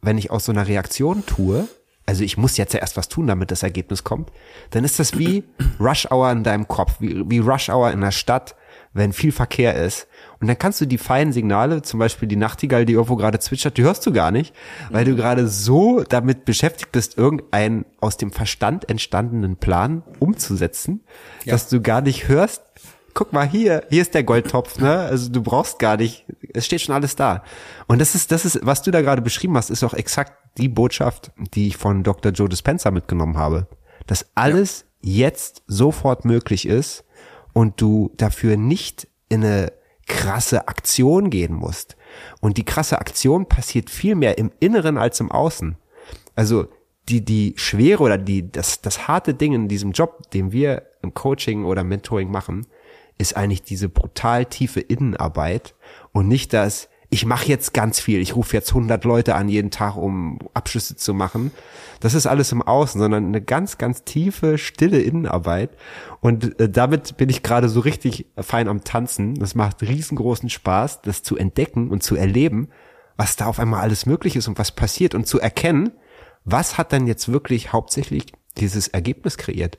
wenn 0.00 0.18
ich 0.18 0.30
aus 0.30 0.46
so 0.46 0.52
einer 0.52 0.66
Reaktion 0.66 1.24
tue, 1.26 1.68
also 2.06 2.24
ich 2.24 2.36
muss 2.36 2.56
jetzt 2.56 2.74
ja 2.74 2.80
erst 2.80 2.96
was 2.96 3.08
tun, 3.08 3.26
damit 3.26 3.50
das 3.50 3.62
Ergebnis 3.62 4.04
kommt, 4.04 4.30
dann 4.70 4.84
ist 4.84 4.98
das 4.98 5.18
wie 5.18 5.44
Rush 5.80 6.10
Hour 6.10 6.30
in 6.30 6.44
deinem 6.44 6.68
Kopf, 6.68 6.96
wie, 7.00 7.28
wie 7.28 7.38
Rush 7.38 7.68
Hour 7.68 7.90
in 7.92 8.00
der 8.00 8.10
Stadt, 8.10 8.56
wenn 8.92 9.12
viel 9.12 9.32
Verkehr 9.32 9.74
ist. 9.74 10.06
Und 10.44 10.48
dann 10.48 10.58
kannst 10.58 10.78
du 10.78 10.84
die 10.84 10.98
feinen 10.98 11.32
Signale, 11.32 11.80
zum 11.80 11.98
Beispiel 11.98 12.28
die 12.28 12.36
Nachtigall, 12.36 12.84
die 12.84 12.92
irgendwo 12.92 13.16
gerade 13.16 13.38
zwitschert, 13.38 13.78
die 13.78 13.82
hörst 13.82 14.04
du 14.04 14.12
gar 14.12 14.30
nicht, 14.30 14.54
weil 14.90 15.06
du 15.06 15.16
gerade 15.16 15.48
so 15.48 16.02
damit 16.02 16.44
beschäftigt 16.44 16.92
bist, 16.92 17.16
irgendeinen 17.16 17.86
aus 17.98 18.18
dem 18.18 18.30
Verstand 18.30 18.90
entstandenen 18.90 19.56
Plan 19.56 20.02
umzusetzen, 20.18 21.00
ja. 21.44 21.54
dass 21.54 21.70
du 21.70 21.80
gar 21.80 22.02
nicht 22.02 22.28
hörst, 22.28 22.60
guck 23.14 23.32
mal 23.32 23.48
hier, 23.48 23.84
hier 23.88 24.02
ist 24.02 24.12
der 24.12 24.22
Goldtopf, 24.22 24.78
ne? 24.78 24.98
Also 24.98 25.30
du 25.30 25.42
brauchst 25.42 25.78
gar 25.78 25.96
nicht, 25.96 26.26
es 26.52 26.66
steht 26.66 26.82
schon 26.82 26.94
alles 26.94 27.16
da. 27.16 27.42
Und 27.86 28.02
das 28.02 28.14
ist, 28.14 28.30
das 28.30 28.44
ist, 28.44 28.60
was 28.60 28.82
du 28.82 28.90
da 28.90 29.00
gerade 29.00 29.22
beschrieben 29.22 29.56
hast, 29.56 29.70
ist 29.70 29.82
auch 29.82 29.94
exakt 29.94 30.34
die 30.58 30.68
Botschaft, 30.68 31.32
die 31.54 31.68
ich 31.68 31.78
von 31.78 32.02
Dr. 32.02 32.32
Joe 32.32 32.50
Dispenza 32.50 32.90
mitgenommen 32.90 33.38
habe. 33.38 33.66
Dass 34.06 34.26
alles 34.34 34.84
ja. 35.00 35.28
jetzt 35.28 35.62
sofort 35.68 36.26
möglich 36.26 36.68
ist 36.68 37.02
und 37.54 37.80
du 37.80 38.12
dafür 38.18 38.58
nicht 38.58 39.08
in 39.30 39.42
eine 39.42 39.72
krasse 40.06 40.68
Aktion 40.68 41.30
gehen 41.30 41.54
musst. 41.54 41.96
Und 42.40 42.58
die 42.58 42.64
krasse 42.64 42.98
Aktion 42.98 43.46
passiert 43.46 43.90
viel 43.90 44.14
mehr 44.14 44.38
im 44.38 44.52
Inneren 44.60 44.98
als 44.98 45.20
im 45.20 45.30
Außen. 45.30 45.76
Also 46.34 46.68
die, 47.08 47.24
die 47.24 47.54
schwere 47.56 48.02
oder 48.02 48.18
die, 48.18 48.50
das, 48.50 48.80
das 48.80 49.08
harte 49.08 49.34
Ding 49.34 49.52
in 49.52 49.68
diesem 49.68 49.92
Job, 49.92 50.30
den 50.30 50.52
wir 50.52 50.82
im 51.02 51.14
Coaching 51.14 51.64
oder 51.64 51.84
Mentoring 51.84 52.30
machen, 52.30 52.66
ist 53.18 53.36
eigentlich 53.36 53.62
diese 53.62 53.88
brutal 53.88 54.46
tiefe 54.46 54.80
Innenarbeit 54.80 55.74
und 56.12 56.28
nicht 56.28 56.52
das, 56.52 56.88
ich 57.14 57.24
mache 57.26 57.46
jetzt 57.46 57.72
ganz 57.72 58.00
viel, 58.00 58.20
ich 58.20 58.34
rufe 58.34 58.56
jetzt 58.56 58.70
100 58.70 59.04
Leute 59.04 59.36
an 59.36 59.48
jeden 59.48 59.70
Tag, 59.70 59.94
um 59.94 60.40
Abschlüsse 60.52 60.96
zu 60.96 61.14
machen. 61.14 61.52
Das 62.00 62.12
ist 62.12 62.26
alles 62.26 62.50
im 62.50 62.60
Außen, 62.60 63.00
sondern 63.00 63.26
eine 63.26 63.40
ganz, 63.40 63.78
ganz 63.78 64.02
tiefe, 64.02 64.58
stille 64.58 65.00
Innenarbeit. 65.00 65.70
Und 66.20 66.58
äh, 66.58 66.68
damit 66.68 67.16
bin 67.16 67.28
ich 67.28 67.44
gerade 67.44 67.68
so 67.68 67.78
richtig 67.78 68.26
fein 68.36 68.66
am 68.66 68.82
Tanzen. 68.82 69.36
Das 69.36 69.54
macht 69.54 69.80
riesengroßen 69.82 70.50
Spaß, 70.50 71.02
das 71.02 71.22
zu 71.22 71.36
entdecken 71.36 71.88
und 71.88 72.02
zu 72.02 72.16
erleben, 72.16 72.68
was 73.16 73.36
da 73.36 73.46
auf 73.46 73.60
einmal 73.60 73.82
alles 73.82 74.06
möglich 74.06 74.34
ist 74.34 74.48
und 74.48 74.58
was 74.58 74.72
passiert 74.72 75.14
und 75.14 75.28
zu 75.28 75.38
erkennen, 75.38 75.92
was 76.44 76.78
hat 76.78 76.92
dann 76.92 77.06
jetzt 77.06 77.30
wirklich 77.30 77.72
hauptsächlich 77.72 78.32
dieses 78.58 78.88
Ergebnis 78.88 79.38
kreiert. 79.38 79.78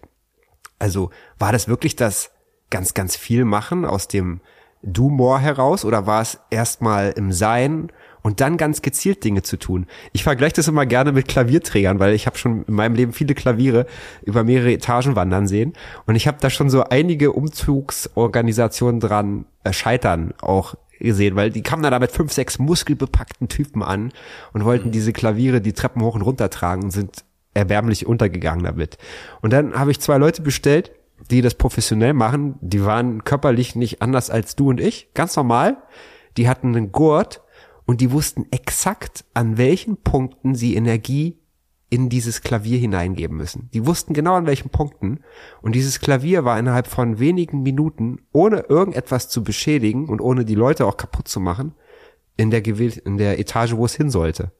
Also 0.79 1.09
war 1.37 1.51
das 1.51 1.67
wirklich 1.67 1.97
das 1.97 2.31
ganz, 2.69 2.93
ganz 2.93 3.17
viel 3.17 3.43
machen 3.43 3.83
aus 3.83 4.07
dem 4.07 4.39
Do 4.85 5.09
More 5.09 5.39
heraus 5.39 5.83
oder 5.83 6.05
war 6.05 6.21
es 6.21 6.39
erstmal 6.49 7.11
im 7.11 7.31
Sein 7.31 7.91
und 8.21 8.41
dann 8.41 8.57
ganz 8.57 8.81
gezielt 8.81 9.23
Dinge 9.23 9.43
zu 9.43 9.57
tun. 9.57 9.85
Ich 10.13 10.23
vergleiche 10.23 10.55
das 10.55 10.67
immer 10.67 10.85
gerne 10.85 11.11
mit 11.11 11.27
Klavierträgern, 11.27 11.99
weil 11.99 12.13
ich 12.13 12.25
habe 12.25 12.37
schon 12.37 12.63
in 12.63 12.73
meinem 12.73 12.95
Leben 12.95 13.13
viele 13.13 13.35
Klaviere 13.35 13.85
über 14.23 14.43
mehrere 14.43 14.73
Etagen 14.73 15.15
wandern 15.15 15.47
sehen 15.47 15.73
und 16.05 16.15
ich 16.15 16.27
habe 16.27 16.37
da 16.39 16.49
schon 16.49 16.69
so 16.69 16.83
einige 16.85 17.33
Umzugsorganisationen 17.33 18.99
dran 18.99 19.45
äh, 19.63 19.73
scheitern 19.73 20.33
auch 20.41 20.75
gesehen, 20.99 21.35
weil 21.35 21.51
die 21.51 21.61
kamen 21.61 21.83
dann 21.83 21.91
da 21.91 21.99
mit 21.99 22.11
fünf, 22.11 22.31
sechs 22.31 22.57
muskelbepackten 22.57 23.47
Typen 23.47 23.83
an 23.83 24.11
und 24.53 24.65
wollten 24.65 24.91
diese 24.91 25.13
Klaviere 25.13 25.61
die 25.61 25.73
Treppen 25.73 26.01
hoch 26.01 26.15
und 26.15 26.21
runter 26.21 26.49
tragen 26.49 26.83
und 26.83 26.91
sind 26.91 27.25
erbärmlich 27.53 28.05
untergegangen 28.05 28.63
damit. 28.63 28.97
Und 29.41 29.53
dann 29.53 29.73
habe 29.73 29.91
ich 29.91 29.99
zwei 29.99 30.17
Leute 30.17 30.41
bestellt, 30.41 30.91
die 31.31 31.41
das 31.41 31.55
professionell 31.55 32.13
machen, 32.13 32.55
die 32.61 32.83
waren 32.83 33.23
körperlich 33.23 33.75
nicht 33.75 34.01
anders 34.01 34.29
als 34.29 34.55
du 34.55 34.69
und 34.69 34.79
ich, 34.79 35.13
ganz 35.13 35.35
normal. 35.35 35.77
Die 36.37 36.47
hatten 36.47 36.75
einen 36.75 36.91
Gurt 36.91 37.41
und 37.85 38.01
die 38.01 38.11
wussten 38.11 38.45
exakt, 38.51 39.25
an 39.33 39.57
welchen 39.57 39.97
Punkten 39.97 40.55
sie 40.55 40.75
Energie 40.75 41.39
in 41.89 42.09
dieses 42.09 42.41
Klavier 42.41 42.77
hineingeben 42.77 43.37
müssen. 43.37 43.69
Die 43.73 43.85
wussten 43.85 44.13
genau 44.13 44.33
an 44.33 44.47
welchen 44.47 44.69
Punkten 44.69 45.19
und 45.61 45.75
dieses 45.75 45.99
Klavier 45.99 46.43
war 46.43 46.59
innerhalb 46.59 46.87
von 46.87 47.19
wenigen 47.19 47.63
Minuten, 47.63 48.21
ohne 48.31 48.65
irgendetwas 48.67 49.29
zu 49.29 49.43
beschädigen 49.43 50.09
und 50.09 50.19
ohne 50.19 50.45
die 50.45 50.55
Leute 50.55 50.85
auch 50.85 50.97
kaputt 50.97 51.27
zu 51.27 51.39
machen, 51.39 51.73
in 52.37 52.51
der, 52.51 52.65
in 52.65 53.17
der 53.17 53.39
Etage, 53.39 53.75
wo 53.75 53.85
es 53.85 53.95
hin 53.95 54.09
sollte. 54.09 54.51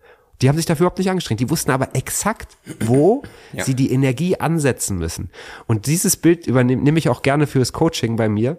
Die 0.42 0.50
haben 0.50 0.58
sich 0.58 0.66
dafür 0.66 0.86
überhaupt 0.86 1.00
nicht 1.00 1.10
angestrengt. 1.10 1.40
Die 1.40 1.50
wussten 1.50 1.72
aber 1.72 1.96
exakt, 1.96 2.58
wo 2.82 3.24
ja. 3.54 3.64
sie 3.64 3.76
die 3.76 3.92
Energie 3.92 4.40
ansetzen 4.40 4.98
müssen. 4.98 5.30
Und 5.68 5.88
dieses 5.88 6.18
Bild 6.18 6.48
übernehme 6.48 6.82
nehme 6.82 7.00
ich 7.00 7.10
auch 7.10 7.22
gerne 7.22 7.48
fürs 7.48 7.74
Coaching 7.74 8.16
bei 8.16 8.30
mir, 8.30 8.58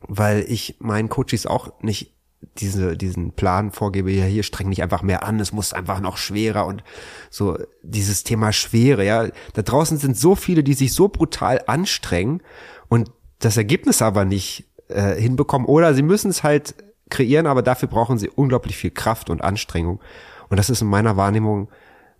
weil 0.00 0.44
ich 0.48 0.76
meinen 0.78 1.08
Coaches 1.08 1.46
auch 1.46 1.72
nicht 1.82 2.16
diese, 2.58 2.96
diesen 2.96 3.32
Plan 3.32 3.72
vorgebe, 3.72 4.10
ja, 4.10 4.24
hier 4.24 4.42
streng 4.42 4.70
dich 4.70 4.82
einfach 4.82 5.02
mehr 5.02 5.24
an, 5.24 5.40
es 5.40 5.52
muss 5.52 5.72
einfach 5.72 6.00
noch 6.00 6.16
schwerer 6.16 6.66
und 6.66 6.82
so 7.30 7.58
dieses 7.82 8.24
Thema 8.24 8.52
Schwere, 8.52 9.04
ja. 9.04 9.28
Da 9.54 9.62
draußen 9.62 9.98
sind 9.98 10.16
so 10.16 10.34
viele, 10.34 10.62
die 10.62 10.74
sich 10.74 10.92
so 10.92 11.08
brutal 11.08 11.62
anstrengen 11.66 12.42
und 12.88 13.10
das 13.38 13.56
Ergebnis 13.56 14.00
aber 14.02 14.24
nicht 14.24 14.64
äh, 14.88 15.14
hinbekommen 15.20 15.66
oder 15.66 15.94
sie 15.94 16.02
müssen 16.02 16.30
es 16.30 16.42
halt 16.42 16.74
kreieren, 17.10 17.46
aber 17.46 17.62
dafür 17.62 17.88
brauchen 17.88 18.18
sie 18.18 18.28
unglaublich 18.28 18.76
viel 18.76 18.90
Kraft 18.90 19.30
und 19.30 19.42
Anstrengung. 19.42 20.00
Und 20.48 20.56
das 20.58 20.70
ist 20.70 20.82
in 20.82 20.88
meiner 20.88 21.16
Wahrnehmung 21.16 21.68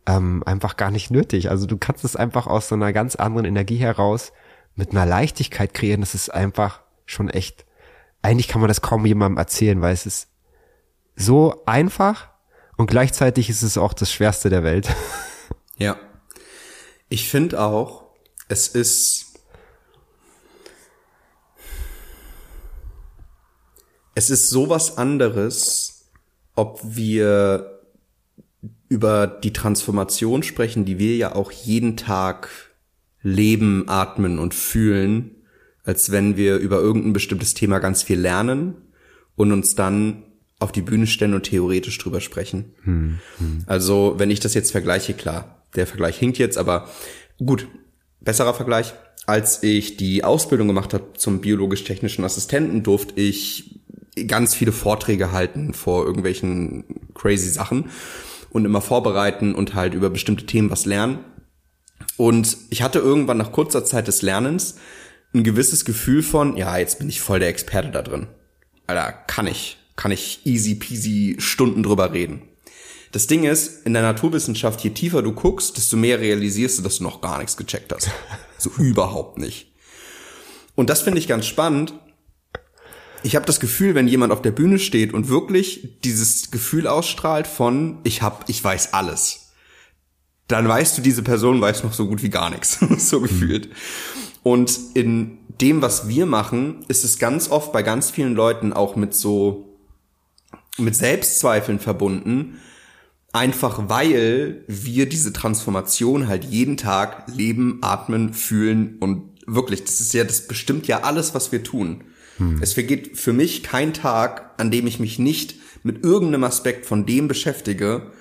ähm, 0.07 0.43
einfach 0.47 0.77
gar 0.77 0.91
nicht 0.91 1.11
nötig. 1.11 1.51
Also 1.51 1.67
du 1.67 1.77
kannst 1.77 2.05
es 2.05 2.17
einfach 2.17 2.47
aus 2.47 2.69
so 2.69 2.75
einer 2.75 2.93
ganz 2.93 3.17
anderen 3.17 3.47
Energie 3.47 3.77
heraus 3.77 4.33
mit 4.75 4.91
einer 4.91 5.07
Leichtigkeit 5.07 5.75
kreieren. 5.75 6.01
Das 6.01 6.15
ist 6.15 6.31
einfach 6.31 6.81
schon 7.05 7.29
echt. 7.29 7.65
Eigentlich 8.23 8.49
kann 8.49 8.61
man 8.61 8.69
das 8.69 8.83
kaum 8.83 9.07
jemandem 9.07 9.39
erzählen, 9.39 9.81
weil 9.83 9.95
es 9.95 10.07
ist 10.07 10.29
so 11.15 11.63
einfach 11.67 12.29
und 12.77 12.89
gleichzeitig 12.89 13.49
ist 13.49 13.63
es 13.63 13.79
auch 13.79 13.95
das 13.95 14.13
Schwerste 14.13 14.51
der 14.51 14.63
Welt. 14.63 14.89
Ja. 15.79 15.99
Ich 17.11 17.29
finde 17.29 17.61
auch, 17.61 18.05
es 18.49 18.67
ist 18.67 19.35
es 24.15 24.31
ist 24.31 24.49
sowas 24.49 24.97
anderes, 24.97 26.09
ob 26.55 26.81
wir 26.83 27.76
über 28.89 29.27
die 29.27 29.53
Transformation 29.53 30.43
sprechen, 30.43 30.85
die 30.85 30.99
wir 30.99 31.17
ja 31.17 31.35
auch 31.35 31.51
jeden 31.51 31.97
Tag 31.97 32.49
leben, 33.23 33.85
atmen 33.89 34.39
und 34.39 34.55
fühlen, 34.55 35.37
als 35.85 36.13
wenn 36.13 36.37
wir 36.37 36.57
über 36.57 36.79
irgendein 36.79 37.13
bestimmtes 37.13 37.55
Thema 37.55 37.79
ganz 37.79 38.03
viel 38.03 38.19
lernen 38.19 38.75
und 39.35 39.53
uns 39.53 39.75
dann 39.75 40.23
auf 40.59 40.73
die 40.73 40.83
Bühne 40.83 41.07
stellen 41.07 41.35
und 41.35 41.43
theoretisch 41.43 41.99
drüber 41.99 42.21
sprechen. 42.21 42.73
Hm, 42.85 43.19
hm. 43.39 43.65
Also, 43.67 44.15
wenn 44.19 44.31
ich 44.31 44.41
das 44.41 44.55
jetzt 44.55 44.71
vergleiche, 44.71 45.15
klar, 45.15 45.67
der 45.75 45.87
Vergleich 45.87 46.17
hinkt 46.19 46.39
jetzt, 46.39 46.57
aber 46.57 46.89
gut, 47.45 47.69
besserer 48.21 48.55
Vergleich. 48.55 48.95
Als 49.27 49.65
ich 49.65 49.97
die 49.97 50.23
Ausbildung 50.23 50.69
gemacht 50.69 50.95
habe 50.95 51.15
zum 51.17 51.41
biologisch-technischen 51.41 52.25
Assistenten, 52.25 52.85
durfte 52.85 53.21
ich 53.21 53.81
ganz 54.29 54.55
viele 54.55 54.73
Vorträge 54.73 55.33
halten 55.33 55.75
vor 55.75 56.07
irgendwelchen 56.07 56.85
crazy 57.15 57.49
Sachen 57.49 57.91
und 58.51 58.65
immer 58.65 58.81
vorbereiten 58.81 59.55
und 59.55 59.75
halt 59.75 59.95
über 59.95 60.11
bestimmte 60.11 60.47
Themen 60.47 60.71
was 60.71 60.87
lernen. 60.87 61.19
Und 62.17 62.57
ich 62.71 62.83
hatte 62.83 62.99
irgendwann 62.99 63.39
nach 63.39 63.53
kurzer 63.53 63.85
Zeit 63.85 64.09
des 64.09 64.23
Lernens 64.23 64.77
ein 65.35 65.45
gewisses 65.45 65.85
Gefühl 65.85 66.23
von, 66.23 66.57
ja, 66.57 66.77
jetzt 66.79 66.99
bin 66.99 67.09
ich 67.09 67.21
voll 67.21 67.41
der 67.41 67.49
Experte 67.49 67.91
da 67.91 68.03
drin. 68.03 68.29
Alter, 68.87 69.13
kann 69.13 69.47
ich, 69.47 69.77
kann 69.97 70.11
ich 70.11 70.41
easy 70.45 70.75
peasy 70.75 71.37
Stunden 71.39 71.83
drüber 71.83 72.13
reden. 72.13 72.43
Das 73.13 73.27
Ding 73.27 73.45
ist, 73.45 73.87
in 73.87 73.93
der 73.95 74.03
Naturwissenschaft, 74.03 74.81
je 74.81 74.91
tiefer 74.91 75.23
du 75.23 75.33
guckst, 75.33 75.77
desto 75.77 75.97
mehr 75.97 76.21
realisierst 76.21 76.79
du, 76.79 76.83
dass 76.83 76.99
du 76.99 77.05
noch 77.05 77.21
gar 77.21 77.39
nichts 77.39 77.57
gecheckt 77.57 77.93
hast. 77.93 78.11
So 78.59 78.71
überhaupt 78.79 79.37
nicht. 79.37 79.71
Und 80.77 80.89
das 80.89 81.03
finde 81.03 81.19
ich 81.19 81.29
ganz 81.29 81.45
spannend, 81.45 81.93
ich 83.27 83.35
habe 83.35 83.45
das 83.45 83.59
Gefühl, 83.59 83.97
wenn 83.97 84.07
jemand 84.07 84.33
auf 84.33 84.41
der 84.41 84.53
Bühne 84.53 84.79
steht 84.79 85.13
und 85.13 85.29
wirklich 85.29 85.99
dieses 86.05 86.53
Gefühl 86.53 86.87
ausstrahlt 86.87 87.49
von 87.49 87.99
ich 88.05 88.23
hab, 88.23 88.49
ich 88.49 88.63
weiß 88.63 88.95
alles, 88.95 89.51
dann 90.47 90.69
weißt 90.69 90.97
du, 90.97 91.03
diese 91.03 91.25
Person 91.25 91.61
weiß 91.61 91.83
noch 91.83 91.93
so 91.93 92.07
gut 92.07 92.23
wie 92.23 92.31
gar 92.31 92.51
nichts, 92.51 92.79
so 92.99 93.21
gefühlt. 93.21 93.71
Und 94.45 94.79
in 94.95 95.39
dem, 95.61 95.83
was 95.83 96.07
wir 96.07 96.25
machen, 96.25 96.85
ist 96.87 97.03
es 97.03 97.19
ganz 97.19 97.51
oft 97.51 97.73
bei 97.73 97.83
ganz 97.83 98.11
vielen 98.11 98.37
Leuten 98.37 98.73
auch 98.73 98.95
mit 98.95 99.13
so 99.13 99.77
mit 100.79 100.95
Selbstzweifeln 100.95 101.81
verbunden, 101.81 102.61
einfach 103.33 103.89
weil 103.89 104.63
wir 104.69 105.09
diese 105.09 105.33
Transformation 105.33 106.29
halt 106.29 106.45
jeden 106.45 106.77
Tag 106.77 107.25
leben, 107.35 107.81
atmen, 107.83 108.35
fühlen 108.35 108.99
und 109.01 109.31
wirklich, 109.49 109.83
das 109.83 110.01
ist 110.01 110.15
ja, 110.15 110.23
das 110.23 110.47
bestimmt 110.47 110.87
ja 110.87 111.01
alles, 111.01 111.35
was 111.35 111.51
wir 111.51 111.65
tun. 111.65 112.05
Hm. 112.39 112.61
Es 112.63 112.75
vergeht 112.75 113.19
für 113.19 113.33
mich 113.33 113.63
kein 113.63 113.93
Tag, 113.95 114.55
an 114.59 114.71
dem 114.71 114.87
ich 114.87 114.99
mich 114.99 115.19
nicht 115.19 115.57
mit 115.83 116.05
irgendeinem 116.05 116.45
Aspekt 116.45 116.87
von 116.87 117.07
dem 117.07 117.29
beschäftige, 117.29 118.13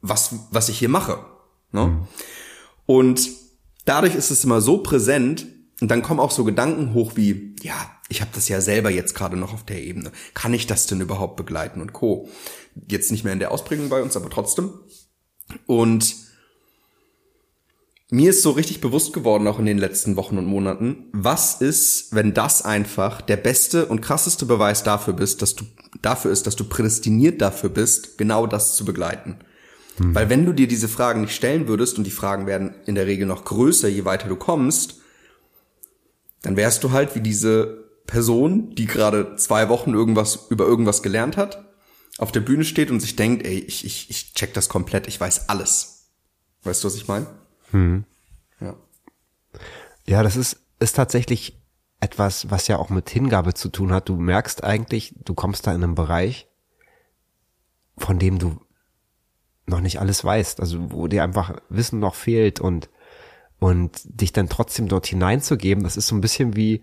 was, 0.00 0.34
was 0.50 0.68
ich 0.68 0.78
hier 0.78 0.88
mache. 0.88 1.24
Ne? 1.72 1.84
Hm. 1.84 2.02
Und 2.86 3.30
dadurch 3.84 4.14
ist 4.14 4.30
es 4.30 4.44
immer 4.44 4.60
so 4.60 4.78
präsent 4.78 5.46
und 5.80 5.90
dann 5.90 6.02
kommen 6.02 6.20
auch 6.20 6.30
so 6.30 6.44
Gedanken 6.44 6.94
hoch 6.94 7.12
wie, 7.16 7.56
ja, 7.62 7.74
ich 8.08 8.20
habe 8.20 8.30
das 8.34 8.48
ja 8.48 8.60
selber 8.60 8.90
jetzt 8.90 9.14
gerade 9.14 9.36
noch 9.36 9.52
auf 9.52 9.64
der 9.64 9.82
Ebene. 9.82 10.12
Kann 10.34 10.54
ich 10.54 10.66
das 10.66 10.86
denn 10.86 11.00
überhaupt 11.00 11.36
begleiten 11.36 11.80
und 11.80 11.92
co. 11.92 12.28
Jetzt 12.88 13.10
nicht 13.10 13.24
mehr 13.24 13.32
in 13.32 13.38
der 13.38 13.50
Ausprägung 13.50 13.88
bei 13.88 14.02
uns, 14.02 14.16
aber 14.16 14.30
trotzdem. 14.30 14.72
Und 15.66 16.14
mir 18.14 18.30
ist 18.30 18.42
so 18.42 18.52
richtig 18.52 18.80
bewusst 18.80 19.12
geworden, 19.12 19.48
auch 19.48 19.58
in 19.58 19.66
den 19.66 19.78
letzten 19.78 20.14
Wochen 20.14 20.38
und 20.38 20.46
Monaten, 20.46 21.06
was 21.12 21.60
ist, 21.60 22.14
wenn 22.14 22.32
das 22.32 22.62
einfach 22.62 23.20
der 23.20 23.36
beste 23.36 23.86
und 23.86 24.02
krasseste 24.02 24.46
Beweis 24.46 24.84
dafür 24.84 25.14
bist, 25.14 25.42
dass 25.42 25.56
du 25.56 25.64
dafür 26.00 26.30
ist, 26.30 26.46
dass 26.46 26.54
du 26.54 26.64
prädestiniert 26.64 27.40
dafür 27.40 27.70
bist, 27.70 28.16
genau 28.16 28.46
das 28.46 28.76
zu 28.76 28.84
begleiten. 28.84 29.40
Hm. 29.96 30.14
Weil 30.14 30.30
wenn 30.30 30.46
du 30.46 30.52
dir 30.52 30.68
diese 30.68 30.86
Fragen 30.86 31.22
nicht 31.22 31.34
stellen 31.34 31.66
würdest, 31.66 31.98
und 31.98 32.04
die 32.04 32.12
Fragen 32.12 32.46
werden 32.46 32.76
in 32.86 32.94
der 32.94 33.06
Regel 33.06 33.26
noch 33.26 33.44
größer, 33.44 33.88
je 33.88 34.04
weiter 34.04 34.28
du 34.28 34.36
kommst, 34.36 35.00
dann 36.42 36.56
wärst 36.56 36.84
du 36.84 36.92
halt 36.92 37.16
wie 37.16 37.20
diese 37.20 37.84
Person, 38.06 38.76
die 38.76 38.86
gerade 38.86 39.34
zwei 39.36 39.68
Wochen 39.68 39.92
irgendwas 39.92 40.46
über 40.50 40.66
irgendwas 40.66 41.02
gelernt 41.02 41.36
hat, 41.36 41.64
auf 42.18 42.30
der 42.30 42.40
Bühne 42.40 42.64
steht 42.64 42.92
und 42.92 43.00
sich 43.00 43.16
denkt, 43.16 43.44
ey, 43.44 43.58
ich, 43.58 43.84
ich, 43.84 44.08
ich 44.08 44.34
check 44.34 44.54
das 44.54 44.68
komplett, 44.68 45.08
ich 45.08 45.18
weiß 45.18 45.48
alles. 45.48 46.10
Weißt 46.62 46.84
du, 46.84 46.86
was 46.86 46.94
ich 46.94 47.08
meine? 47.08 47.26
Hm. 47.74 48.04
Ja. 48.60 48.76
Ja, 50.06 50.22
das 50.22 50.36
ist, 50.36 50.60
ist 50.78 50.94
tatsächlich 50.94 51.60
etwas, 52.00 52.50
was 52.50 52.68
ja 52.68 52.78
auch 52.78 52.88
mit 52.88 53.10
Hingabe 53.10 53.54
zu 53.54 53.68
tun 53.68 53.92
hat. 53.92 54.08
Du 54.08 54.16
merkst 54.16 54.62
eigentlich, 54.62 55.14
du 55.24 55.34
kommst 55.34 55.66
da 55.66 55.74
in 55.74 55.82
einen 55.82 55.94
Bereich, 55.94 56.46
von 57.98 58.18
dem 58.18 58.38
du 58.38 58.60
noch 59.66 59.80
nicht 59.80 59.98
alles 59.98 60.24
weißt, 60.24 60.60
also 60.60 60.92
wo 60.92 61.08
dir 61.08 61.24
einfach 61.24 61.60
Wissen 61.68 61.98
noch 61.98 62.14
fehlt 62.14 62.60
und 62.60 62.88
und 63.60 64.02
dich 64.04 64.32
dann 64.32 64.50
trotzdem 64.50 64.88
dort 64.88 65.06
hineinzugeben, 65.06 65.84
das 65.84 65.96
ist 65.96 66.08
so 66.08 66.14
ein 66.14 66.20
bisschen 66.20 66.54
wie 66.54 66.82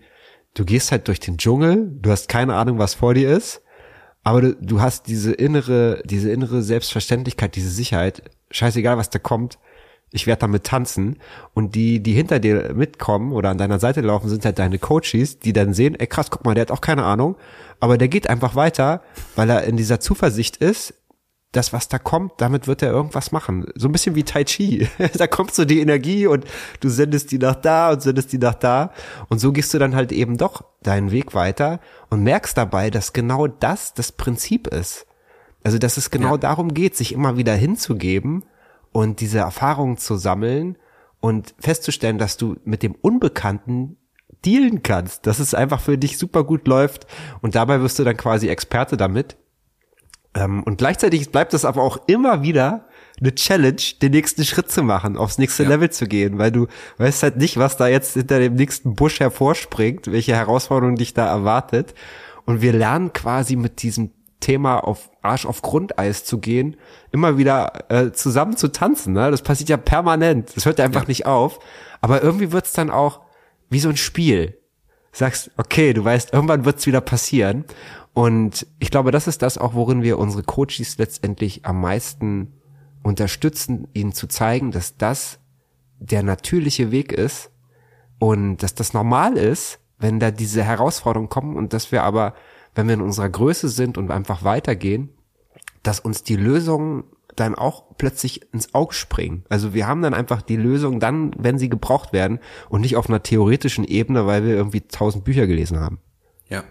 du 0.54 0.64
gehst 0.64 0.90
halt 0.90 1.06
durch 1.06 1.20
den 1.20 1.38
Dschungel, 1.38 1.88
du 2.00 2.10
hast 2.10 2.28
keine 2.28 2.56
Ahnung, 2.56 2.78
was 2.78 2.94
vor 2.94 3.14
dir 3.14 3.30
ist, 3.30 3.62
aber 4.24 4.40
du, 4.40 4.56
du 4.56 4.80
hast 4.80 5.06
diese 5.06 5.32
innere, 5.32 6.02
diese 6.04 6.30
innere 6.30 6.62
Selbstverständlichkeit, 6.62 7.54
diese 7.54 7.70
Sicherheit, 7.70 8.30
scheißegal, 8.50 8.96
was 8.96 9.10
da 9.10 9.20
kommt, 9.20 9.58
ich 10.12 10.26
werde 10.26 10.40
damit 10.40 10.64
tanzen 10.64 11.16
und 11.54 11.74
die, 11.74 12.00
die 12.02 12.12
hinter 12.12 12.38
dir 12.38 12.74
mitkommen 12.74 13.32
oder 13.32 13.50
an 13.50 13.58
deiner 13.58 13.80
Seite 13.80 14.00
laufen, 14.02 14.28
sind 14.28 14.44
halt 14.44 14.58
deine 14.58 14.78
Coaches, 14.78 15.38
die 15.40 15.52
dann 15.52 15.72
sehen, 15.74 15.94
ey 15.98 16.06
krass, 16.06 16.30
guck 16.30 16.44
mal, 16.44 16.54
der 16.54 16.62
hat 16.62 16.70
auch 16.70 16.80
keine 16.82 17.04
Ahnung, 17.04 17.36
aber 17.80 17.98
der 17.98 18.08
geht 18.08 18.28
einfach 18.28 18.54
weiter, 18.54 19.02
weil 19.36 19.50
er 19.50 19.64
in 19.64 19.76
dieser 19.76 20.00
Zuversicht 20.00 20.58
ist, 20.58 20.94
das, 21.50 21.74
was 21.74 21.88
da 21.88 21.98
kommt, 21.98 22.32
damit 22.38 22.66
wird 22.66 22.80
er 22.80 22.90
irgendwas 22.90 23.30
machen. 23.30 23.66
So 23.74 23.86
ein 23.86 23.92
bisschen 23.92 24.14
wie 24.14 24.22
Tai 24.22 24.44
Chi. 24.44 24.88
da 25.18 25.26
kommt 25.26 25.54
so 25.54 25.66
die 25.66 25.80
Energie 25.80 26.26
und 26.26 26.46
du 26.80 26.88
sendest 26.88 27.30
die 27.30 27.36
nach 27.36 27.56
da 27.56 27.90
und 27.92 28.00
sendest 28.00 28.32
die 28.32 28.38
nach 28.38 28.54
da. 28.54 28.92
Und 29.28 29.38
so 29.38 29.52
gehst 29.52 29.74
du 29.74 29.78
dann 29.78 29.94
halt 29.94 30.12
eben 30.12 30.38
doch 30.38 30.64
deinen 30.82 31.10
Weg 31.10 31.34
weiter 31.34 31.80
und 32.08 32.22
merkst 32.22 32.56
dabei, 32.56 32.88
dass 32.88 33.12
genau 33.12 33.48
das 33.48 33.92
das 33.92 34.12
Prinzip 34.12 34.66
ist 34.66 35.04
Also, 35.62 35.76
dass 35.76 35.98
es 35.98 36.10
genau 36.10 36.32
Ja. 36.32 36.38
darum 36.38 36.72
geht, 36.72 36.96
sich 36.96 37.12
immer 37.12 37.36
wieder 37.36 37.54
hinzugeben 37.54 38.44
und 38.92 39.20
diese 39.20 39.38
Erfahrungen 39.38 39.96
zu 39.96 40.16
sammeln 40.16 40.76
und 41.20 41.54
festzustellen, 41.58 42.18
dass 42.18 42.36
du 42.36 42.56
mit 42.64 42.82
dem 42.82 42.94
Unbekannten 42.94 43.96
dealen 44.44 44.82
kannst, 44.82 45.26
dass 45.26 45.38
es 45.38 45.54
einfach 45.54 45.80
für 45.80 45.98
dich 45.98 46.18
super 46.18 46.44
gut 46.44 46.66
läuft 46.66 47.06
und 47.40 47.54
dabei 47.54 47.80
wirst 47.80 47.98
du 47.98 48.04
dann 48.04 48.16
quasi 48.16 48.48
Experte 48.48 48.96
damit. 48.96 49.36
Ähm, 50.34 50.62
und 50.62 50.78
gleichzeitig 50.78 51.30
bleibt 51.30 51.54
es 51.54 51.64
aber 51.64 51.82
auch 51.82 51.98
immer 52.06 52.42
wieder 52.42 52.86
eine 53.20 53.34
Challenge, 53.34 53.82
den 54.00 54.12
nächsten 54.12 54.44
Schritt 54.44 54.70
zu 54.70 54.82
machen, 54.82 55.16
aufs 55.16 55.38
nächste 55.38 55.62
Ja. 55.62 55.68
Level 55.68 55.90
zu 55.90 56.06
gehen, 56.06 56.38
weil 56.38 56.50
du 56.50 56.66
weißt 56.98 57.22
halt 57.22 57.36
nicht, 57.36 57.58
was 57.58 57.76
da 57.76 57.86
jetzt 57.86 58.14
hinter 58.14 58.38
dem 58.38 58.54
nächsten 58.54 58.94
Busch 58.94 59.20
hervorspringt, 59.20 60.10
welche 60.10 60.34
Herausforderung 60.34 60.96
dich 60.96 61.14
da 61.14 61.26
erwartet. 61.26 61.94
Und 62.46 62.62
wir 62.62 62.72
lernen 62.72 63.12
quasi 63.12 63.54
mit 63.56 63.82
diesem 63.82 64.10
Thema 64.42 64.80
auf 64.80 65.10
Arsch 65.22 65.46
auf 65.46 65.62
Grundeis 65.62 66.24
zu 66.26 66.36
gehen, 66.38 66.76
immer 67.12 67.38
wieder 67.38 67.90
äh, 67.90 68.12
zusammen 68.12 68.58
zu 68.58 68.68
tanzen. 68.68 69.14
Ne? 69.14 69.30
Das 69.30 69.40
passiert 69.40 69.70
ja 69.70 69.78
permanent. 69.78 70.54
Das 70.54 70.66
hört 70.66 70.78
ja 70.78 70.84
einfach 70.84 71.04
Ja. 71.04 71.08
nicht 71.08 71.24
auf. 71.24 71.58
Aber 72.02 72.22
irgendwie 72.22 72.52
wird's 72.52 72.74
dann 72.74 72.90
auch 72.90 73.20
wie 73.70 73.80
so 73.80 73.88
ein 73.88 73.96
Spiel. 73.96 74.58
Sagst, 75.12 75.50
okay, 75.56 75.94
du 75.94 76.04
weißt, 76.04 76.34
irgendwann 76.34 76.64
wird's 76.66 76.86
wieder 76.86 77.00
passieren. 77.00 77.64
Und 78.12 78.66
ich 78.78 78.90
glaube, 78.90 79.10
das 79.10 79.26
ist 79.26 79.40
das 79.40 79.56
auch, 79.56 79.72
worin 79.72 80.02
wir 80.02 80.18
unsere 80.18 80.42
Coaches 80.42 80.98
letztendlich 80.98 81.64
am 81.64 81.80
meisten 81.80 82.52
unterstützen, 83.02 83.88
ihnen 83.94 84.12
zu 84.12 84.26
zeigen, 84.26 84.70
dass 84.70 84.96
das 84.96 85.38
der 85.98 86.22
natürliche 86.22 86.90
Weg 86.90 87.12
ist 87.12 87.50
und 88.18 88.58
dass 88.58 88.74
das 88.74 88.92
normal 88.92 89.36
ist, 89.36 89.78
wenn 89.98 90.18
da 90.20 90.30
diese 90.30 90.62
Herausforderungen 90.64 91.28
kommen 91.28 91.56
und 91.56 91.72
dass 91.72 91.92
wir 91.92 92.02
aber, 92.02 92.34
wenn 92.74 92.86
wir 92.86 92.94
in 92.94 93.00
unserer 93.00 93.28
Größe 93.28 93.68
sind 93.68 93.98
und 93.98 94.10
einfach 94.10 94.44
weitergehen, 94.44 95.10
dass 95.82 96.00
uns 96.00 96.22
die 96.22 96.36
Lösungen 96.36 97.04
dann 97.36 97.54
auch 97.54 97.96
plötzlich 97.96 98.52
ins 98.52 98.74
Auge 98.74 98.94
springen. 98.94 99.44
Also 99.48 99.74
wir 99.74 99.86
haben 99.86 100.02
dann 100.02 100.14
einfach 100.14 100.42
die 100.42 100.56
Lösung 100.56 101.00
dann, 101.00 101.32
wenn 101.38 101.58
sie 101.58 101.68
gebraucht 101.68 102.12
werden 102.12 102.40
und 102.68 102.82
nicht 102.82 102.96
auf 102.96 103.08
einer 103.08 103.22
theoretischen 103.22 103.84
Ebene, 103.84 104.26
weil 104.26 104.44
wir 104.44 104.54
irgendwie 104.54 104.82
tausend 104.82 105.24
Bücher 105.24 105.46
gelesen 105.46 105.80
haben. 105.80 105.98
Ja. 106.48 106.64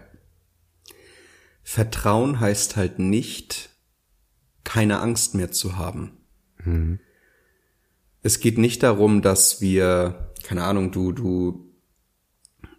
Vertrauen 1.62 2.38
heißt 2.40 2.76
halt 2.76 2.98
nicht, 2.98 3.70
keine 4.64 5.00
Angst 5.00 5.34
mehr 5.34 5.50
zu 5.50 5.76
haben. 5.76 6.18
Es 8.22 8.38
geht 8.38 8.58
nicht 8.58 8.82
darum, 8.84 9.20
dass 9.20 9.60
wir, 9.60 10.32
keine 10.44 10.62
Ahnung, 10.62 10.92
du, 10.92 11.12
du, 11.12 11.72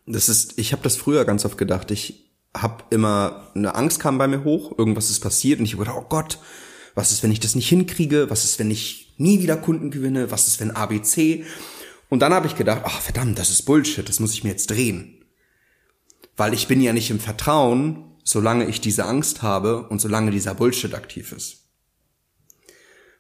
das 0.06 0.30
ist, 0.30 0.58
ich 0.58 0.72
habe 0.72 0.84
das 0.84 0.96
früher 0.96 1.26
ganz 1.26 1.44
oft 1.44 1.58
gedacht, 1.58 1.92
ich 1.92 2.23
habe 2.56 2.84
immer, 2.92 3.52
eine 3.56 3.76
Angst 3.76 4.00
kam 4.00 4.18
bei 4.18 4.28
mir 4.28 4.44
hoch, 4.44 4.78
irgendwas 4.78 5.10
ist 5.10 5.20
passiert 5.22 5.60
und 5.60 5.66
ich 5.66 5.74
habe 5.74 5.86
gedacht, 5.86 6.00
oh 6.00 6.08
Gott, 6.08 6.40
was 6.96 7.12
ist, 7.12 7.24
wenn 7.24 7.32
ich 7.32 7.40
das 7.40 7.56
nicht 7.56 7.70
hinkriege, 7.70 8.30
was 8.30 8.44
ist, 8.44 8.60
wenn 8.60 8.70
ich 8.70 9.14
nie 9.18 9.42
wieder 9.42 9.58
Kunden 9.58 9.90
gewinne, 9.90 10.32
was 10.32 10.48
ist, 10.48 10.60
wenn 10.60 10.72
ABC 10.72 11.46
und 12.10 12.20
dann 12.20 12.34
habe 12.34 12.46
ich 12.46 12.56
gedacht, 12.56 12.84
ach 12.86 13.02
verdammt, 13.02 13.40
das 13.40 13.50
ist 13.50 13.64
Bullshit, 13.64 14.08
das 14.08 14.20
muss 14.20 14.34
ich 14.34 14.44
mir 14.44 14.52
jetzt 14.52 14.70
drehen. 14.70 15.26
Weil 16.38 16.54
ich 16.54 16.68
bin 16.68 16.80
ja 16.80 16.94
nicht 16.94 17.10
im 17.10 17.20
Vertrauen, 17.20 18.06
solange 18.24 18.68
ich 18.68 18.80
diese 18.82 19.06
Angst 19.06 19.42
habe 19.42 19.88
und 19.90 20.00
solange 20.00 20.30
dieser 20.30 20.54
Bullshit 20.54 20.94
aktiv 20.94 21.32
ist. 21.32 21.70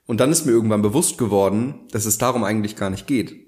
Und 0.06 0.20
dann 0.20 0.32
ist 0.32 0.46
mir 0.46 0.52
irgendwann 0.52 0.84
bewusst 0.84 1.18
geworden, 1.18 1.88
dass 1.92 2.06
es 2.06 2.20
darum 2.20 2.44
eigentlich 2.44 2.76
gar 2.76 2.92
nicht 2.92 3.08
geht. 3.08 3.48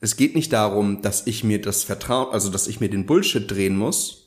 Es 0.00 0.16
geht 0.16 0.34
nicht 0.34 0.52
darum, 0.52 1.00
dass 1.00 1.26
ich 1.28 1.44
mir 1.44 1.60
das 1.60 1.84
Vertrauen, 1.84 2.32
also 2.32 2.50
dass 2.50 2.66
ich 2.66 2.80
mir 2.80 2.90
den 2.90 3.06
Bullshit 3.06 3.48
drehen 3.48 3.76
muss, 3.76 4.25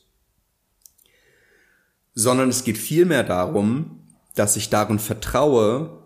sondern 2.14 2.48
es 2.48 2.64
geht 2.64 2.78
vielmehr 2.78 3.22
darum, 3.22 4.06
dass 4.34 4.56
ich 4.56 4.70
darin 4.70 4.98
vertraue, 4.98 6.02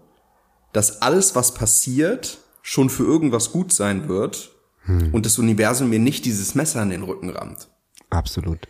dass 0.73 1.03
alles, 1.03 1.35
was 1.35 1.55
passiert, 1.55 2.39
schon 2.63 2.91
für 2.91 3.05
irgendwas 3.05 3.53
gut 3.53 3.73
sein 3.73 4.09
wird 4.09 4.51
und 4.87 5.25
das 5.25 5.39
Universum 5.39 5.89
mir 5.89 5.99
nicht 5.99 6.25
dieses 6.25 6.55
Messer 6.55 6.83
in 6.83 6.91
den 6.91 7.03
Rücken 7.05 7.31
rammt. 7.31 7.69
Absolut. 8.11 8.69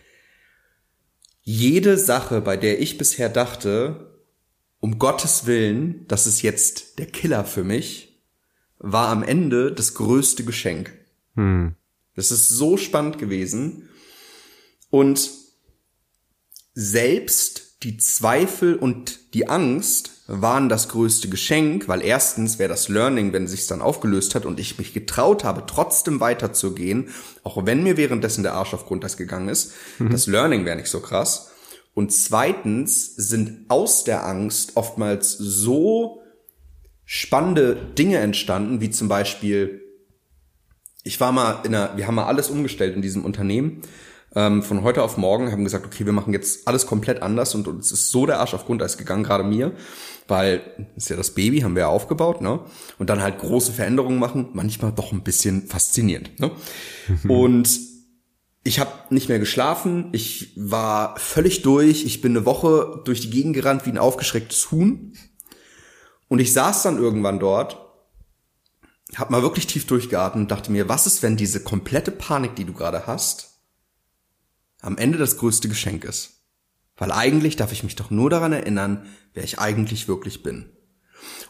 Jede 1.43 1.99
Sache, 1.99 2.41
bei 2.41 2.57
der 2.57 2.81
ich 2.81 2.99
bisher 2.99 3.29
dachte, 3.29 4.21
um 4.81 4.99
Gottes 4.99 5.47
Willen, 5.47 6.07
das 6.09 6.27
ist 6.27 6.43
jetzt 6.43 6.99
der 6.99 7.07
Killer 7.07 7.45
für 7.45 7.65
mich, 7.65 8.23
war 8.79 9.09
am 9.09 9.23
Ende 9.23 9.73
das 9.73 9.95
größte 9.95 10.45
Geschenk. 10.45 10.93
Das 12.15 12.31
ist 12.31 12.49
so 12.49 12.77
spannend 12.77 13.19
gewesen. 13.19 13.89
Und 14.91 15.31
selbst 16.75 17.83
die 17.85 17.97
Zweifel 17.99 18.77
und 18.77 19.35
die 19.35 19.49
Angst 19.49 20.11
waren 20.27 20.69
das 20.69 20.89
größte 20.89 21.29
Geschenk, 21.29 21.87
weil 21.87 22.03
erstens 22.03 22.59
wäre 22.59 22.71
das 22.71 22.89
Learning, 22.89 23.33
wenn 23.33 23.47
sich's 23.47 23.67
dann 23.67 23.83
aufgelöst 23.83 24.35
hat 24.35 24.47
und 24.47 24.59
ich 24.59 24.79
mich 24.79 24.95
getraut 24.95 25.45
habe, 25.45 25.65
trotzdem 25.67 26.19
weiterzugehen, 26.21 27.11
auch 27.43 27.67
wenn 27.67 27.83
mir 27.83 27.97
währenddessen 27.97 28.43
der 28.43 28.55
Arsch 28.55 28.73
auf 28.73 28.87
Grundeis 28.87 29.17
gegangen 29.17 29.49
ist, 29.49 29.73
das 29.99 30.27
Learning 30.27 30.65
wäre 30.65 30.77
nicht 30.77 30.89
so 30.89 31.01
krass. 31.01 31.51
Und 31.93 32.13
zweitens 32.13 33.15
sind 33.15 33.67
aus 33.69 34.05
der 34.05 34.27
Angst 34.27 34.77
oftmals 34.77 35.37
so 35.39 36.23
spannende 37.05 37.77
Dinge 37.77 38.19
entstanden, 38.19 38.81
wie 38.81 38.91
zum 38.91 39.09
Beispiel, 39.09 39.83
ich 41.03 41.21
war 41.21 41.33
mal 41.33 41.61
in 41.65 41.75
einer, 41.75 41.97
wir 41.97 42.07
haben 42.07 42.15
mal 42.15 42.27
alles 42.27 42.49
umgestellt 42.49 42.97
in 42.97 43.03
diesem 43.03 43.25
Unternehmen, 43.25 43.83
ähm, 44.35 44.63
von 44.63 44.83
heute 44.83 45.03
auf 45.03 45.17
morgen, 45.17 45.53
haben 45.53 45.65
gesagt, 45.65 45.87
okay, 45.87 46.07
wir 46.07 46.13
machen 46.13 46.33
jetzt 46.33 46.67
alles 46.67 46.87
komplett 46.87 47.23
anders 47.23 47.55
und 47.55 47.69
uns 47.69 47.93
ist 47.93 48.11
so 48.11 48.27
der 48.27 48.41
Arsch 48.41 48.55
auf 48.55 48.67
Grundeis 48.67 48.99
gegangen, 48.99 49.25
gerade 49.25 49.45
mir, 49.45 49.73
weil 50.27 50.89
ist 50.97 51.11
ja 51.11 51.17
das 51.17 51.33
Baby, 51.33 51.61
haben 51.61 51.75
wir 51.75 51.83
ja 51.83 51.89
aufgebaut, 51.89 52.41
ne? 52.41 52.61
Und 52.99 53.11
dann 53.11 53.23
halt 53.23 53.39
große 53.39 53.73
Veränderungen 53.73 54.19
machen, 54.19 54.49
manchmal 54.53 54.93
doch 54.93 55.13
ein 55.13 55.23
bisschen 55.23 55.67
faszinierend, 55.67 56.41
ne? 56.41 56.51
Und 57.29 57.69
ich 58.65 58.81
habe 58.81 58.91
nicht 59.11 59.29
mehr 59.29 59.39
geschlafen, 59.39 60.09
ich 60.13 60.53
war 60.57 61.19
völlig 61.19 61.63
durch, 61.63 62.05
ich 62.05 62.23
bin 62.23 62.35
eine 62.35 62.47
Woche 62.47 63.03
durch 63.05 63.21
die 63.21 63.31
Gegend 63.31 63.55
gerannt 63.55 63.85
wie 63.85 63.91
ein 63.91 63.99
aufgeschrecktes 63.99 64.71
Huhn. 64.71 65.13
Und 66.29 66.39
ich 66.39 66.55
saß 66.55 66.83
dann 66.83 66.97
irgendwann 66.97 67.39
dort, 67.39 67.79
hab 69.17 69.31
mal 69.31 69.43
wirklich 69.43 69.67
tief 69.67 69.87
durchgeatmet 69.87 70.45
und 70.45 70.51
dachte 70.51 70.73
mir, 70.73 70.89
was 70.89 71.07
ist, 71.07 71.23
wenn 71.23 71.37
diese 71.37 71.61
komplette 71.61 72.11
Panik, 72.11 72.57
die 72.57 72.65
du 72.65 72.73
gerade 72.73 73.07
hast, 73.07 73.54
am 74.85 74.99
Ende 74.99 75.19
das 75.19 75.39
größte 75.39 75.69
Geschenk 75.69 76.05
ist? 76.05 76.43
Weil 76.97 77.11
eigentlich 77.11 77.57
darf 77.57 77.73
ich 77.73 77.83
mich 77.83 77.97
doch 77.97 78.11
nur 78.11 78.31
daran 78.31 78.53
erinnern, 78.53 79.07
wer 79.33 79.45
ich 79.45 79.59
eigentlich 79.59 80.07
wirklich 80.07 80.43
bin. 80.43 80.71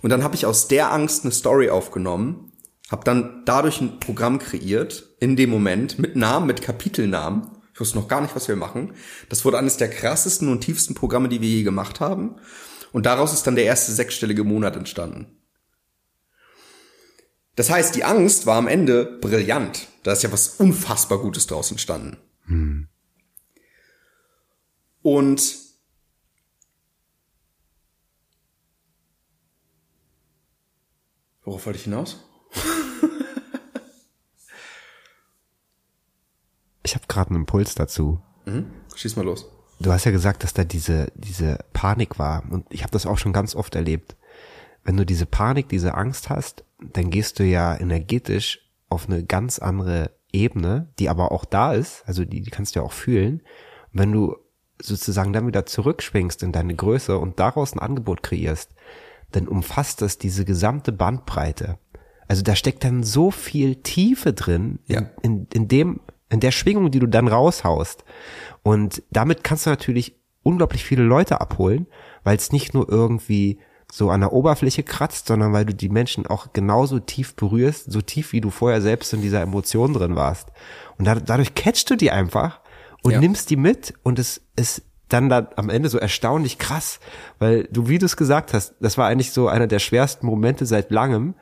Und 0.03 0.11
dann 0.11 0.23
habe 0.23 0.37
ich 0.37 0.47
aus 0.47 0.69
der 0.69 0.93
Angst 0.93 1.25
eine 1.25 1.33
Story 1.33 1.69
aufgenommen, 1.69 2.53
habe 2.91 3.05
dann 3.05 3.43
dadurch 3.45 3.81
ein 3.81 3.99
Programm 3.99 4.39
kreiert, 4.39 5.09
in 5.21 5.37
dem 5.37 5.51
Moment, 5.51 5.99
mit 5.99 6.17
Namen, 6.17 6.47
mit 6.47 6.63
Kapitelnamen. 6.63 7.51
Ich 7.73 7.81
wusste 7.81 7.99
noch 7.99 8.09
gar 8.09 8.21
nicht, 8.21 8.37
was 8.37 8.47
wir 8.47 8.57
machen. 8.57 8.95
Das 9.29 9.45
wurde 9.45 9.59
eines 9.59 9.77
der 9.77 9.91
krassesten 9.91 10.49
und 10.49 10.61
tiefsten 10.61 10.95
Programme, 10.95 11.29
die 11.29 11.41
wir 11.41 11.49
je 11.49 11.65
gemacht 11.65 12.01
haben. 12.01 12.37
Und 12.93 13.07
daraus 13.07 13.33
ist 13.33 13.47
dann 13.47 13.57
der 13.57 13.65
erste 13.65 13.93
sechsstellige 13.93 14.45
Monat 14.45 14.77
entstanden. 14.77 15.39
Das 17.57 17.71
heißt, 17.71 17.97
die 17.97 18.05
Angst 18.05 18.47
war 18.47 18.57
am 18.57 18.69
Ende 18.69 19.19
brillant. 19.21 19.89
Da 20.05 20.13
ist 20.13 20.23
ja 20.23 20.33
was 20.33 20.57
unfassbar 20.57 21.19
Gutes 21.19 21.47
draus 21.49 21.71
entstanden. 21.73 22.19
Und 25.05 25.59
worauf 31.45 31.67
wollte 31.67 31.79
ich 31.79 31.85
hinaus? 31.85 32.25
Ich 36.87 36.95
habe 36.95 37.07
gerade 37.09 37.31
einen 37.31 37.41
Impuls 37.41 37.75
dazu. 37.75 38.21
Mhm. 38.45 38.71
Schieß 38.95 39.17
mal 39.17 39.25
los. 39.25 39.51
Du 39.81 39.91
hast 39.91 40.05
ja 40.05 40.11
gesagt, 40.11 40.45
dass 40.45 40.53
da 40.53 40.65
diese 40.65 41.11
diese 41.15 41.59
Panik 41.73 42.19
war 42.19 42.45
und 42.51 42.67
ich 42.71 42.83
habe 42.83 42.93
das 42.93 43.07
auch 43.07 43.17
schon 43.17 43.33
ganz 43.33 43.55
oft 43.55 43.75
erlebt. 43.75 44.17
Wenn 44.85 44.99
du 44.99 45.07
diese 45.07 45.25
Panik, 45.25 45.71
diese 45.71 45.95
Angst 45.95 46.29
hast, 46.29 46.63
dann 46.79 47.09
gehst 47.09 47.39
du 47.39 47.45
ja 47.45 47.75
energetisch 47.75 48.71
auf 48.91 49.09
eine 49.09 49.25
ganz 49.25 49.59
andere 49.59 50.11
Ebene, 50.31 50.93
die 50.99 51.09
aber 51.09 51.33
auch 51.33 51.47
da 51.47 51.73
ist, 51.73 52.03
also 52.07 52.25
die, 52.27 52.43
die 52.43 52.51
kannst 52.51 52.77
du 52.77 52.81
ja 52.81 52.85
auch 52.85 52.93
fühlen. 52.93 53.41
Und 53.93 53.99
wenn 54.01 54.13
du 54.13 54.37
sozusagen 54.87 55.33
dann 55.33 55.47
wieder 55.47 55.67
zurückschwingst 55.67 56.43
in 56.43 56.53
deine 56.53 56.75
Größe 56.75 57.19
und 57.19 57.39
daraus 57.39 57.73
ein 57.75 57.79
Angebot 57.79 58.23
kreierst, 58.23 58.71
dann 59.33 59.49
umfasst 59.49 60.03
das 60.03 60.19
diese 60.19 60.45
gesamte 60.45 60.93
Bandbreite. 60.93 61.79
Also 62.29 62.43
da 62.43 62.57
steckt 62.57 62.85
dann 62.85 63.03
so 63.03 63.31
viel 63.31 63.77
Tiefe 63.77 64.33
drin 64.33 64.79
Ja. 64.87 64.99
in, 64.99 65.09
in, 65.23 65.47
in 65.53 65.69
dem, 65.69 66.01
in 66.31 66.41
der 66.41 66.53
Schwingung, 66.53 66.91
die 66.91 66.99
du 66.99 67.07
dann 67.07 67.29
raushaust. 67.29 68.05
Und 68.63 69.03
damit 69.11 69.45
kannst 69.45 69.67
du 69.67 69.71
natürlich 69.71 70.17
unglaublich 70.43 70.85
viele 70.85 71.03
Leute 71.03 71.41
abholen, 71.41 71.87
weil 72.23 72.37
es 72.37 72.53
nicht 72.53 72.75
nur 72.75 72.89
irgendwie 72.89 73.59
so 73.93 74.11
an 74.11 74.21
der 74.21 74.33
Oberfläche 74.33 74.83
kratzt, 74.83 75.27
sondern 75.29 75.53
weil 75.53 75.67
du 75.67 75.75
die 75.75 75.89
Menschen 75.89 76.27
auch 76.27 76.53
genauso 76.53 76.99
tief 76.99 77.37
berührst, 77.37 77.93
so 77.93 78.01
tief 78.01 78.33
wie 78.33 78.41
du 78.41 78.51
vorher 78.51 78.81
selbst 78.81 79.13
in 79.13 79.23
dieser 79.23 79.43
Emotion 79.43 79.93
drin 79.93 80.17
warst. 80.17 80.49
Und 80.99 81.05
da, 81.07 81.15
dadurch 81.17 81.55
catchst 81.55 81.91
du 81.91 81.97
die 81.97 82.11
einfach 82.11 82.61
und 83.05 83.13
Ja. 83.13 83.21
nimmst 83.21 83.51
die 83.51 83.57
mit 83.57 83.95
und 84.03 84.19
es, 84.19 84.41
es, 84.57 84.83
dann 85.09 85.29
da 85.29 85.51
am 85.57 85.69
Ende 85.69 85.89
so 85.91 85.99
erstaunlich 85.99 86.59
krass, 86.59 86.99
weil 87.39 87.65
du, 87.71 87.89
wie 87.89 87.99
du 87.99 88.07
es 88.07 88.17
gesagt 88.17 88.55
hast, 88.55 88.75
das 88.81 88.99
war 88.99 89.07
eigentlich 89.07 89.31
so 89.31 89.47
einer 89.47 89.67
der 89.67 89.79
schwersten 89.79 90.27
Momente 90.27 90.67
seit 90.67 90.91
langem. 90.91 91.35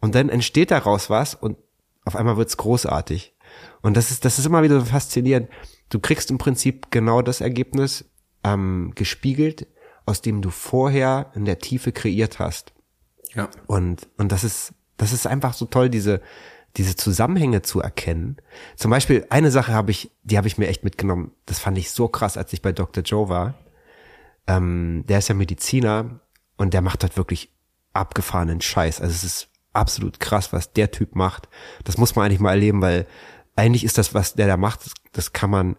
Und 0.00 0.14
dann 0.14 0.28
entsteht 0.28 0.70
daraus 0.70 1.10
was 1.10 1.34
und 1.34 1.58
auf 2.04 2.14
einmal 2.14 2.36
wird's 2.36 2.56
großartig. 2.56 3.34
Und 3.82 3.96
das 3.96 4.12
ist, 4.12 4.24
das 4.24 4.38
ist 4.38 4.46
immer 4.46 4.62
wieder 4.62 4.78
so 4.78 4.86
faszinierend. 4.86 5.48
Du 5.88 5.98
kriegst 5.98 6.30
im 6.30 6.38
Prinzip 6.38 6.92
genau 6.92 7.20
das 7.20 7.40
Ergebnis 7.40 8.04
ähm, 8.44 8.92
gespiegelt, 8.94 9.66
aus 10.06 10.22
dem 10.22 10.40
du 10.40 10.50
vorher 10.50 11.32
in 11.34 11.44
der 11.44 11.58
Tiefe 11.58 11.90
kreiert 11.90 12.38
hast. 12.38 12.72
Ja. 13.34 13.48
Und, 13.66 14.08
und 14.16 14.30
das 14.30 14.44
ist, 14.44 14.72
das 14.96 15.12
ist 15.12 15.26
einfach 15.26 15.52
so 15.52 15.66
toll, 15.66 15.90
diese, 15.90 16.20
diese 16.78 16.96
Zusammenhänge 16.96 17.62
zu 17.62 17.80
erkennen. 17.80 18.36
Zum 18.76 18.90
Beispiel 18.90 19.26
eine 19.30 19.50
Sache 19.50 19.72
habe 19.72 19.90
ich, 19.90 20.10
die 20.22 20.38
habe 20.38 20.46
ich 20.46 20.58
mir 20.58 20.68
echt 20.68 20.84
mitgenommen. 20.84 21.32
Das 21.44 21.58
fand 21.58 21.76
ich 21.76 21.90
so 21.90 22.08
krass, 22.08 22.36
als 22.36 22.52
ich 22.52 22.62
bei 22.62 22.72
Dr. 22.72 23.02
Joe 23.02 23.28
war. 23.28 23.54
Ähm, 24.46 25.04
der 25.08 25.18
ist 25.18 25.28
ja 25.28 25.34
Mediziner 25.34 26.20
und 26.56 26.72
der 26.72 26.80
macht 26.80 27.02
halt 27.02 27.16
wirklich 27.16 27.50
abgefahrenen 27.92 28.60
Scheiß. 28.60 29.00
Also 29.00 29.12
es 29.12 29.24
ist 29.24 29.48
absolut 29.72 30.20
krass, 30.20 30.52
was 30.52 30.72
der 30.72 30.92
Typ 30.92 31.16
macht. 31.16 31.48
Das 31.84 31.98
muss 31.98 32.14
man 32.14 32.26
eigentlich 32.26 32.40
mal 32.40 32.52
erleben, 32.52 32.80
weil 32.80 33.06
eigentlich 33.56 33.84
ist 33.84 33.98
das, 33.98 34.14
was 34.14 34.34
der 34.34 34.46
da 34.46 34.56
macht, 34.56 34.86
das, 34.86 34.94
das 35.12 35.32
kann 35.32 35.50
man 35.50 35.76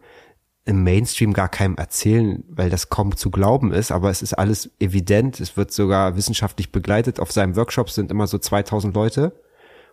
im 0.66 0.84
Mainstream 0.84 1.34
gar 1.34 1.50
keinem 1.50 1.78
erzählen, 1.78 2.44
weil 2.50 2.70
das 2.70 2.90
kaum 2.90 3.16
zu 3.16 3.32
glauben 3.32 3.72
ist, 3.72 3.92
aber 3.92 4.10
es 4.12 4.22
ist 4.22 4.34
alles 4.34 4.70
evident. 4.80 5.40
Es 5.40 5.58
wird 5.58 5.72
sogar 5.72 6.16
wissenschaftlich 6.16 6.72
begleitet. 6.72 7.20
Auf 7.20 7.32
seinem 7.32 7.56
Workshop 7.56 7.90
sind 7.90 8.12
immer 8.12 8.28
so 8.28 8.38
2000 8.38 8.94
Leute 8.94 9.34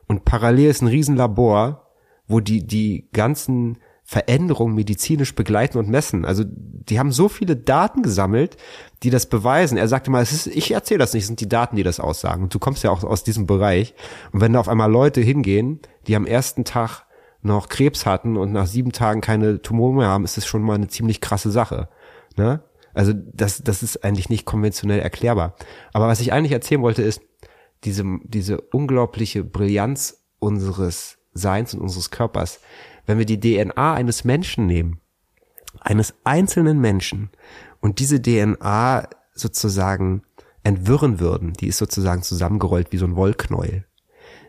und 0.09 0.25
parallel 0.25 0.71
ist 0.71 0.83
ein 0.83 0.89
Riesenlabor, 0.89 1.91
wo 2.27 2.41
die, 2.41 2.67
die 2.67 3.09
ganzen 3.13 3.79
Veränderungen 4.09 4.77
medizinisch 4.77 5.35
begleiten 5.35 5.79
und 5.79 5.89
messen. 5.89 6.25
Also 6.25 6.45
die 6.47 7.01
haben 7.01 7.11
so 7.11 7.29
viele 7.29 7.57
Daten 7.57 8.03
gesammelt, 8.03 8.57
die 9.03 9.11
das 9.11 9.27
beweisen. 9.27 9.77
Er 9.77 9.89
sagte 9.89 10.13
mal, 10.13 10.23
es 10.23 10.31
ist, 10.31 10.47
ich 10.47 10.71
erzähle 10.71 10.99
das 10.99 11.13
nicht, 11.13 11.23
es 11.23 11.27
sind 11.27 11.41
die 11.41 11.49
Daten, 11.49 11.75
die 11.75 11.83
das 11.83 11.99
aussagen. 11.99 12.45
Und 12.45 12.55
du 12.55 12.61
kommst 12.61 12.85
ja 12.85 12.91
auch 12.91 13.03
aus 13.03 13.25
diesem 13.25 13.47
Bereich. 13.47 13.95
Und 14.31 14.41
wenn 14.41 14.53
da 14.53 14.61
auf 14.61 14.69
einmal 14.69 14.91
Leute 14.91 15.21
hingehen, 15.21 15.81
die 16.07 16.15
am 16.15 16.25
ersten 16.25 16.65
Tag 16.65 17.05
noch 17.43 17.69
Krebs 17.69 18.07
hatten 18.07 18.37
und 18.37 18.53
nach 18.53 18.67
sieben 18.67 18.93
Tagen 18.93 19.21
keine 19.21 19.61
Tumore 19.61 19.95
mehr 19.95 20.09
haben, 20.09 20.25
ist 20.25 20.37
das 20.37 20.47
schon 20.47 20.63
mal 20.63 20.75
eine 20.75 20.89
ziemlich 20.89 21.21
krasse 21.21 21.51
Sache. 21.51 21.89
Ne? 22.37 22.63
Also 22.95 23.13
das, 23.13 23.63
das 23.65 23.83
ist 23.83 24.05
eigentlich 24.05 24.31
nicht 24.31 24.47
konventionell 24.47 25.01
erklärbar. 25.01 25.57
Aber 25.93 26.07
was 26.07 26.21
ich 26.21 26.33
eigentlich 26.33 26.53
erzählen 26.53 26.83
wollte 26.83 27.03
ist, 27.03 27.21
diese, 27.87 28.05
diese 28.25 28.61
unglaubliche 28.61 29.45
Brillanz 29.45 30.25
unseres 30.39 31.19
Seins 31.33 31.75
und 31.75 31.81
unseres 31.81 32.11
Körpers, 32.11 32.61
wenn 33.07 33.19
wir 33.19 33.27
die 33.27 33.41
DNA 33.41 33.95
eines 33.95 34.25
Menschen 34.25 34.67
nehmen, 34.67 35.01
eines 35.81 36.15
einzelnen 36.25 36.81
Menschen 36.81 37.31
und 37.81 37.99
diese 38.01 38.21
DNA 38.21 39.09
sozusagen 39.33 40.23
entwirren 40.63 41.21
würden, 41.21 41.53
die 41.53 41.69
ist 41.69 41.79
sozusagen 41.79 42.23
zusammengerollt 42.23 42.91
wie 42.91 42.97
so 42.97 43.07
ein 43.07 43.17
Wollknäuel. 43.17 43.85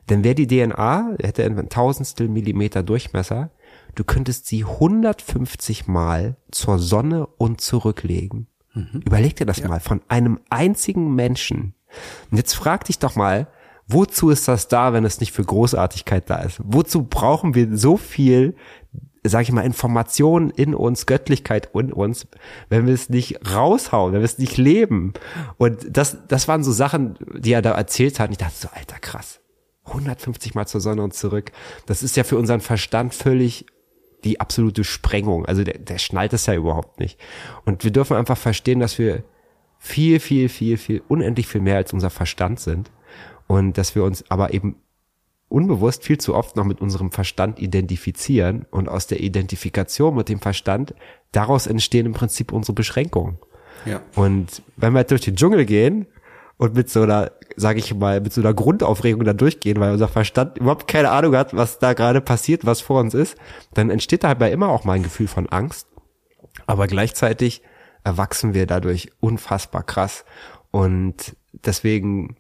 Denn 0.10 0.24
wer 0.24 0.34
die 0.34 0.48
DNA, 0.48 1.18
hätte 1.22 1.44
ein 1.44 1.70
Tausendstel 1.70 2.30
Millimeter 2.30 2.82
Durchmesser, 2.82 3.52
du 3.96 4.04
könntest 4.04 4.48
sie 4.48 4.64
150 4.64 5.88
Mal 5.88 6.38
zur 6.50 6.80
Sonne 6.80 7.28
und 7.28 7.62
zurücklegen. 7.62 8.48
Mhm. 8.74 9.02
Überleg 9.06 9.36
dir 9.36 9.46
das 9.46 9.60
ja. 9.60 9.68
mal, 9.68 9.80
von 9.80 10.02
einem 10.08 10.40
einzigen 10.50 11.14
Menschen. 11.14 11.74
Und 12.32 12.38
jetzt 12.38 12.54
frag 12.56 12.86
dich 12.86 13.00
doch 13.00 13.16
mal, 13.16 13.48
wozu 13.88 14.30
ist 14.30 14.48
das 14.48 14.68
da, 14.68 14.94
wenn 14.94 15.06
es 15.06 15.20
nicht 15.20 15.32
für 15.32 15.44
Großartigkeit 15.44 16.30
da 16.30 16.40
ist? 16.40 16.60
Wozu 16.64 17.04
brauchen 17.04 17.56
wir 17.56 17.78
so 17.78 17.98
viel, 17.98 18.56
sag 19.24 19.44
ich 19.44 19.52
mal, 19.52 19.62
Informationen 19.62 20.50
in 20.50 20.76
uns, 20.76 21.06
Göttlichkeit 21.06 21.70
in 21.74 21.94
uns, 21.94 22.28
wenn 22.70 22.86
wir 22.86 22.94
es 22.94 23.10
nicht 23.10 23.40
raushauen, 23.54 24.14
wenn 24.14 24.22
wir 24.22 24.26
es 24.26 24.38
nicht 24.38 24.58
leben? 24.58 25.14
Und 25.58 25.86
das, 25.90 26.18
das 26.28 26.48
waren 26.48 26.64
so 26.64 26.72
Sachen, 26.72 27.18
die 27.38 27.54
er 27.54 27.62
da 27.62 27.72
erzählt 27.72 28.20
hat. 28.20 28.28
Und 28.28 28.34
ich 28.34 28.38
dachte 28.38 28.56
so, 28.58 28.70
alter, 28.74 29.00
krass. 29.00 29.40
150 29.86 30.54
Mal 30.54 30.68
zur 30.68 30.82
Sonne 30.82 31.02
und 31.02 31.14
zurück. 31.14 31.52
Das 31.86 32.04
ist 32.04 32.18
ja 32.18 32.26
für 32.26 32.38
unseren 32.38 32.60
Verstand 32.60 33.14
völlig 33.14 33.66
die 34.24 34.42
absolute 34.42 34.84
Sprengung. 34.84 35.46
Also 35.46 35.64
der, 35.64 35.78
der 35.78 35.98
schnallt 35.98 36.34
es 36.34 36.46
ja 36.46 36.56
überhaupt 36.56 37.00
nicht. 37.00 37.20
Und 37.66 37.84
wir 37.84 37.92
dürfen 37.92 38.18
einfach 38.18 38.38
verstehen, 38.38 38.80
dass 38.80 39.00
wir 39.00 39.24
viel, 39.80 40.20
viel, 40.20 40.50
viel, 40.50 40.78
viel, 40.78 41.02
unendlich 41.08 41.48
viel 41.48 41.62
mehr 41.62 41.78
als 41.78 41.94
unser 41.94 42.10
Verstand 42.10 42.60
sind. 42.60 42.92
Und 43.48 43.78
dass 43.78 43.96
wir 43.96 44.04
uns 44.04 44.30
aber 44.30 44.54
eben 44.54 44.76
unbewusst 45.50 46.04
viel 46.04 46.18
zu 46.18 46.36
oft 46.36 46.56
noch 46.56 46.66
mit 46.66 46.82
unserem 46.82 47.12
Verstand 47.12 47.60
identifizieren 47.60 48.66
und 48.70 48.90
aus 48.90 49.08
der 49.08 49.22
Identifikation 49.22 50.16
mit 50.16 50.30
dem 50.30 50.40
Verstand, 50.40 50.94
daraus 51.32 51.68
entstehen 51.68 52.06
im 52.06 52.14
Prinzip 52.14 52.52
unsere 52.52 52.74
Beschränkungen. 52.74 53.38
Ja. 53.86 54.02
Und 54.16 54.62
wenn 54.76 54.94
wir 54.94 55.04
durch 55.04 55.22
den 55.22 55.36
Dschungel 55.36 55.66
gehen 55.66 56.08
und 56.58 56.76
mit 56.76 56.90
so 56.90 57.04
einer, 57.04 57.32
sage 57.56 57.80
ich 57.80 57.94
mal, 57.94 58.20
mit 58.20 58.34
so 58.34 58.42
einer 58.42 58.54
Grundaufregung 58.54 59.24
da 59.24 59.34
durchgehen, 59.34 59.80
weil 59.80 59.94
unser 59.94 60.08
Verstand 60.10 60.58
überhaupt 60.58 60.88
keine 60.88 61.12
Ahnung 61.12 61.36
hat, 61.36 61.56
was 61.56 61.80
da 61.80 61.94
gerade 61.94 62.20
passiert, 62.20 62.66
was 62.66 62.82
vor 62.82 63.00
uns 63.00 63.14
ist, 63.14 63.38
dann 63.74 63.90
entsteht 63.90 64.24
da 64.24 64.30
halt 64.30 64.54
immer 64.54 64.70
auch 64.70 64.84
mal 64.84 64.94
ein 64.94 65.04
Gefühl 65.04 65.28
von 65.28 65.48
Angst. 65.48 65.88
Aber 66.66 66.88
gleichzeitig 66.88 67.62
erwachsen 68.08 68.54
wir 68.54 68.66
dadurch 68.66 69.12
unfassbar 69.20 69.84
krass. 69.84 70.24
Und 70.72 71.36
deswegen 71.52 72.38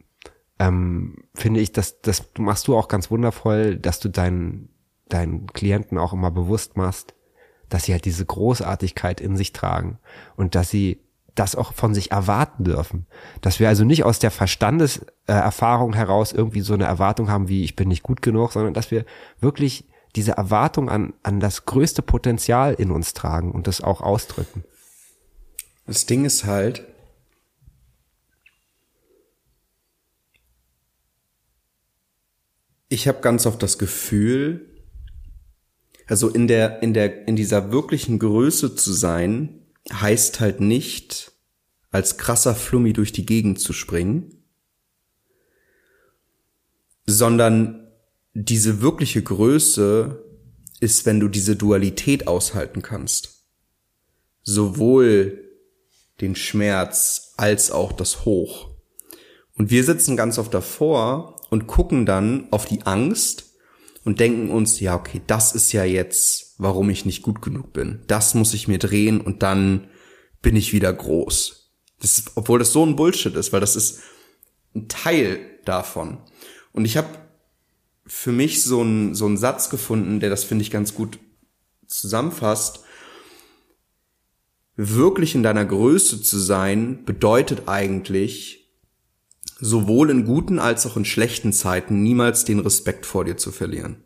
ähm, 0.59 1.25
finde 1.35 1.59
ich, 1.59 1.73
dass 1.73 2.01
das 2.01 2.23
machst 2.37 2.69
du 2.69 2.77
auch 2.77 2.87
ganz 2.87 3.11
wundervoll, 3.11 3.75
dass 3.75 3.99
du 3.99 4.09
deinen 4.09 4.69
deinen 5.09 5.47
Klienten 5.47 5.97
auch 5.97 6.13
immer 6.13 6.31
bewusst 6.31 6.77
machst, 6.77 7.13
dass 7.69 7.83
sie 7.83 7.91
halt 7.91 8.05
diese 8.05 8.25
Großartigkeit 8.25 9.19
in 9.19 9.35
sich 9.35 9.51
tragen 9.51 9.99
und 10.37 10.55
dass 10.55 10.69
sie 10.69 11.01
das 11.35 11.55
auch 11.55 11.73
von 11.73 11.93
sich 11.93 12.11
erwarten 12.11 12.63
dürfen. 12.63 13.05
Dass 13.41 13.59
wir 13.59 13.67
also 13.67 13.83
nicht 13.83 14.05
aus 14.05 14.19
der 14.19 14.31
Verstandeserfahrung 14.31 15.93
heraus 15.93 16.31
irgendwie 16.31 16.61
so 16.61 16.73
eine 16.73 16.85
Erwartung 16.85 17.29
haben, 17.29 17.49
wie 17.49 17.63
ich 17.63 17.75
bin 17.75 17.89
nicht 17.89 18.03
gut 18.03 18.21
genug, 18.21 18.53
sondern 18.53 18.73
dass 18.73 18.89
wir 18.89 19.05
wirklich 19.39 19.85
diese 20.15 20.31
Erwartung 20.31 20.89
an, 20.89 21.13
an 21.23 21.39
das 21.39 21.65
größte 21.65 22.01
Potenzial 22.01 22.73
in 22.73 22.89
uns 22.91 23.13
tragen 23.13 23.51
und 23.51 23.67
das 23.67 23.81
auch 23.81 24.01
ausdrücken. 24.01 24.63
Das 25.87 26.05
Ding 26.05 26.25
ist 26.25 26.43
halt, 26.43 26.83
ich 32.89 33.07
habe 33.07 33.21
ganz 33.21 33.45
oft 33.45 33.63
das 33.63 33.77
Gefühl, 33.77 34.69
also 36.07 36.29
in 36.29 36.47
der 36.47 36.83
in 36.83 36.93
der 36.93 37.27
in 37.27 37.37
dieser 37.37 37.71
wirklichen 37.71 38.19
Größe 38.19 38.75
zu 38.75 38.91
sein, 38.91 39.61
heißt 39.91 40.41
halt 40.41 40.59
nicht, 40.59 41.31
als 41.89 42.17
krasser 42.17 42.53
Flummi 42.53 42.91
durch 42.91 43.13
die 43.13 43.25
Gegend 43.25 43.61
zu 43.61 43.71
springen, 43.71 44.43
sondern 47.05 47.87
diese 48.33 48.81
wirkliche 48.81 49.23
Größe 49.23 50.21
ist, 50.81 51.05
wenn 51.05 51.21
du 51.21 51.29
diese 51.29 51.55
Dualität 51.55 52.27
aushalten 52.27 52.81
kannst. 52.81 53.45
Sowohl 54.43 55.46
den 56.21 56.35
Schmerz 56.35 57.33
als 57.37 57.71
auch 57.71 57.91
das 57.91 58.25
Hoch. 58.25 58.69
Und 59.55 59.71
wir 59.71 59.83
sitzen 59.83 60.17
ganz 60.17 60.37
oft 60.37 60.53
davor 60.53 61.41
und 61.49 61.67
gucken 61.67 62.05
dann 62.05 62.47
auf 62.51 62.65
die 62.65 62.83
Angst 62.83 63.45
und 64.03 64.19
denken 64.19 64.49
uns, 64.49 64.79
ja, 64.79 64.95
okay, 64.95 65.21
das 65.27 65.53
ist 65.53 65.71
ja 65.73 65.83
jetzt, 65.83 66.55
warum 66.57 66.89
ich 66.89 67.05
nicht 67.05 67.23
gut 67.23 67.41
genug 67.41 67.73
bin. 67.73 68.03
Das 68.07 68.33
muss 68.35 68.53
ich 68.53 68.67
mir 68.67 68.79
drehen 68.79 69.19
und 69.19 69.43
dann 69.43 69.89
bin 70.41 70.55
ich 70.55 70.73
wieder 70.73 70.93
groß. 70.93 71.73
Das 71.99 72.23
obwohl 72.35 72.59
das 72.59 72.71
so 72.71 72.85
ein 72.85 72.95
Bullshit 72.95 73.35
ist, 73.35 73.51
weil 73.51 73.59
das 73.59 73.75
ist 73.75 74.01
ein 74.75 74.87
Teil 74.87 75.39
davon. 75.65 76.19
Und 76.71 76.85
ich 76.85 76.95
habe 76.95 77.09
für 78.05 78.31
mich 78.31 78.63
so 78.63 78.81
einen 78.81 79.15
so 79.15 79.25
einen 79.25 79.37
Satz 79.37 79.69
gefunden, 79.69 80.19
der 80.19 80.29
das 80.29 80.43
finde 80.43 80.61
ich 80.61 80.71
ganz 80.71 80.93
gut 80.93 81.19
zusammenfasst. 81.87 82.81
Wirklich 84.77 85.33
in 85.33 85.41
deiner 85.41 85.65
Größe 85.65 86.21
zu 86.21 86.37
sein, 86.37 87.03
bedeutet 87.03 87.67
eigentlich, 87.67 88.69
sowohl 89.59 90.11
in 90.11 90.23
guten 90.23 90.59
als 90.59 90.85
auch 90.85 90.95
in 90.95 91.03
schlechten 91.03 91.51
Zeiten 91.51 92.03
niemals 92.03 92.45
den 92.45 92.59
Respekt 92.59 93.07
vor 93.07 93.25
dir 93.25 93.37
zu 93.37 93.51
verlieren. 93.51 94.03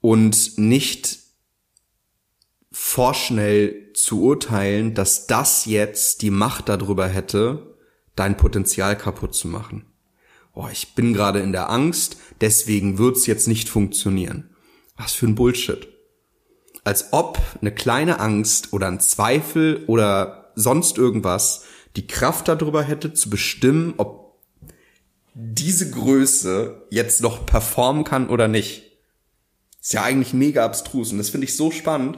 Und 0.00 0.56
nicht 0.56 1.18
vorschnell 2.72 3.92
zu 3.92 4.22
urteilen, 4.22 4.94
dass 4.94 5.26
das 5.26 5.66
jetzt 5.66 6.22
die 6.22 6.30
Macht 6.30 6.70
darüber 6.70 7.06
hätte, 7.06 7.76
dein 8.16 8.38
Potenzial 8.38 8.96
kaputt 8.96 9.34
zu 9.34 9.46
machen. 9.48 9.84
Oh, 10.54 10.68
ich 10.72 10.94
bin 10.94 11.12
gerade 11.12 11.40
in 11.40 11.52
der 11.52 11.68
Angst, 11.68 12.16
deswegen 12.40 12.96
wird's 12.96 13.26
jetzt 13.26 13.46
nicht 13.46 13.68
funktionieren. 13.68 14.54
Was 14.96 15.12
für 15.12 15.26
ein 15.26 15.34
Bullshit. 15.34 15.86
Als 16.88 17.12
ob 17.12 17.38
eine 17.60 17.70
kleine 17.70 18.18
Angst 18.18 18.72
oder 18.72 18.86
ein 18.86 18.98
Zweifel 18.98 19.84
oder 19.88 20.52
sonst 20.54 20.96
irgendwas 20.96 21.64
die 21.96 22.06
Kraft 22.06 22.48
darüber 22.48 22.82
hätte 22.82 23.12
zu 23.12 23.28
bestimmen, 23.28 23.92
ob 23.98 24.38
diese 25.34 25.90
Größe 25.90 26.86
jetzt 26.88 27.20
noch 27.20 27.44
performen 27.44 28.04
kann 28.04 28.30
oder 28.30 28.48
nicht. 28.48 28.84
Ist 29.82 29.92
ja 29.92 30.02
eigentlich 30.02 30.32
mega 30.32 30.64
abstrus 30.64 31.12
und 31.12 31.18
das 31.18 31.28
finde 31.28 31.44
ich 31.44 31.54
so 31.54 31.70
spannend, 31.70 32.16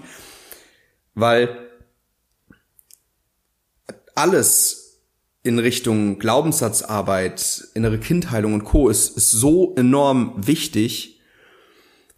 weil 1.16 1.68
alles 4.14 5.00
in 5.42 5.58
Richtung 5.58 6.20
Glaubenssatzarbeit, 6.20 7.64
innere 7.74 7.98
Kindheilung 7.98 8.54
und 8.54 8.62
Co. 8.62 8.88
ist, 8.88 9.16
ist 9.16 9.32
so 9.32 9.74
enorm 9.74 10.34
wichtig. 10.36 11.19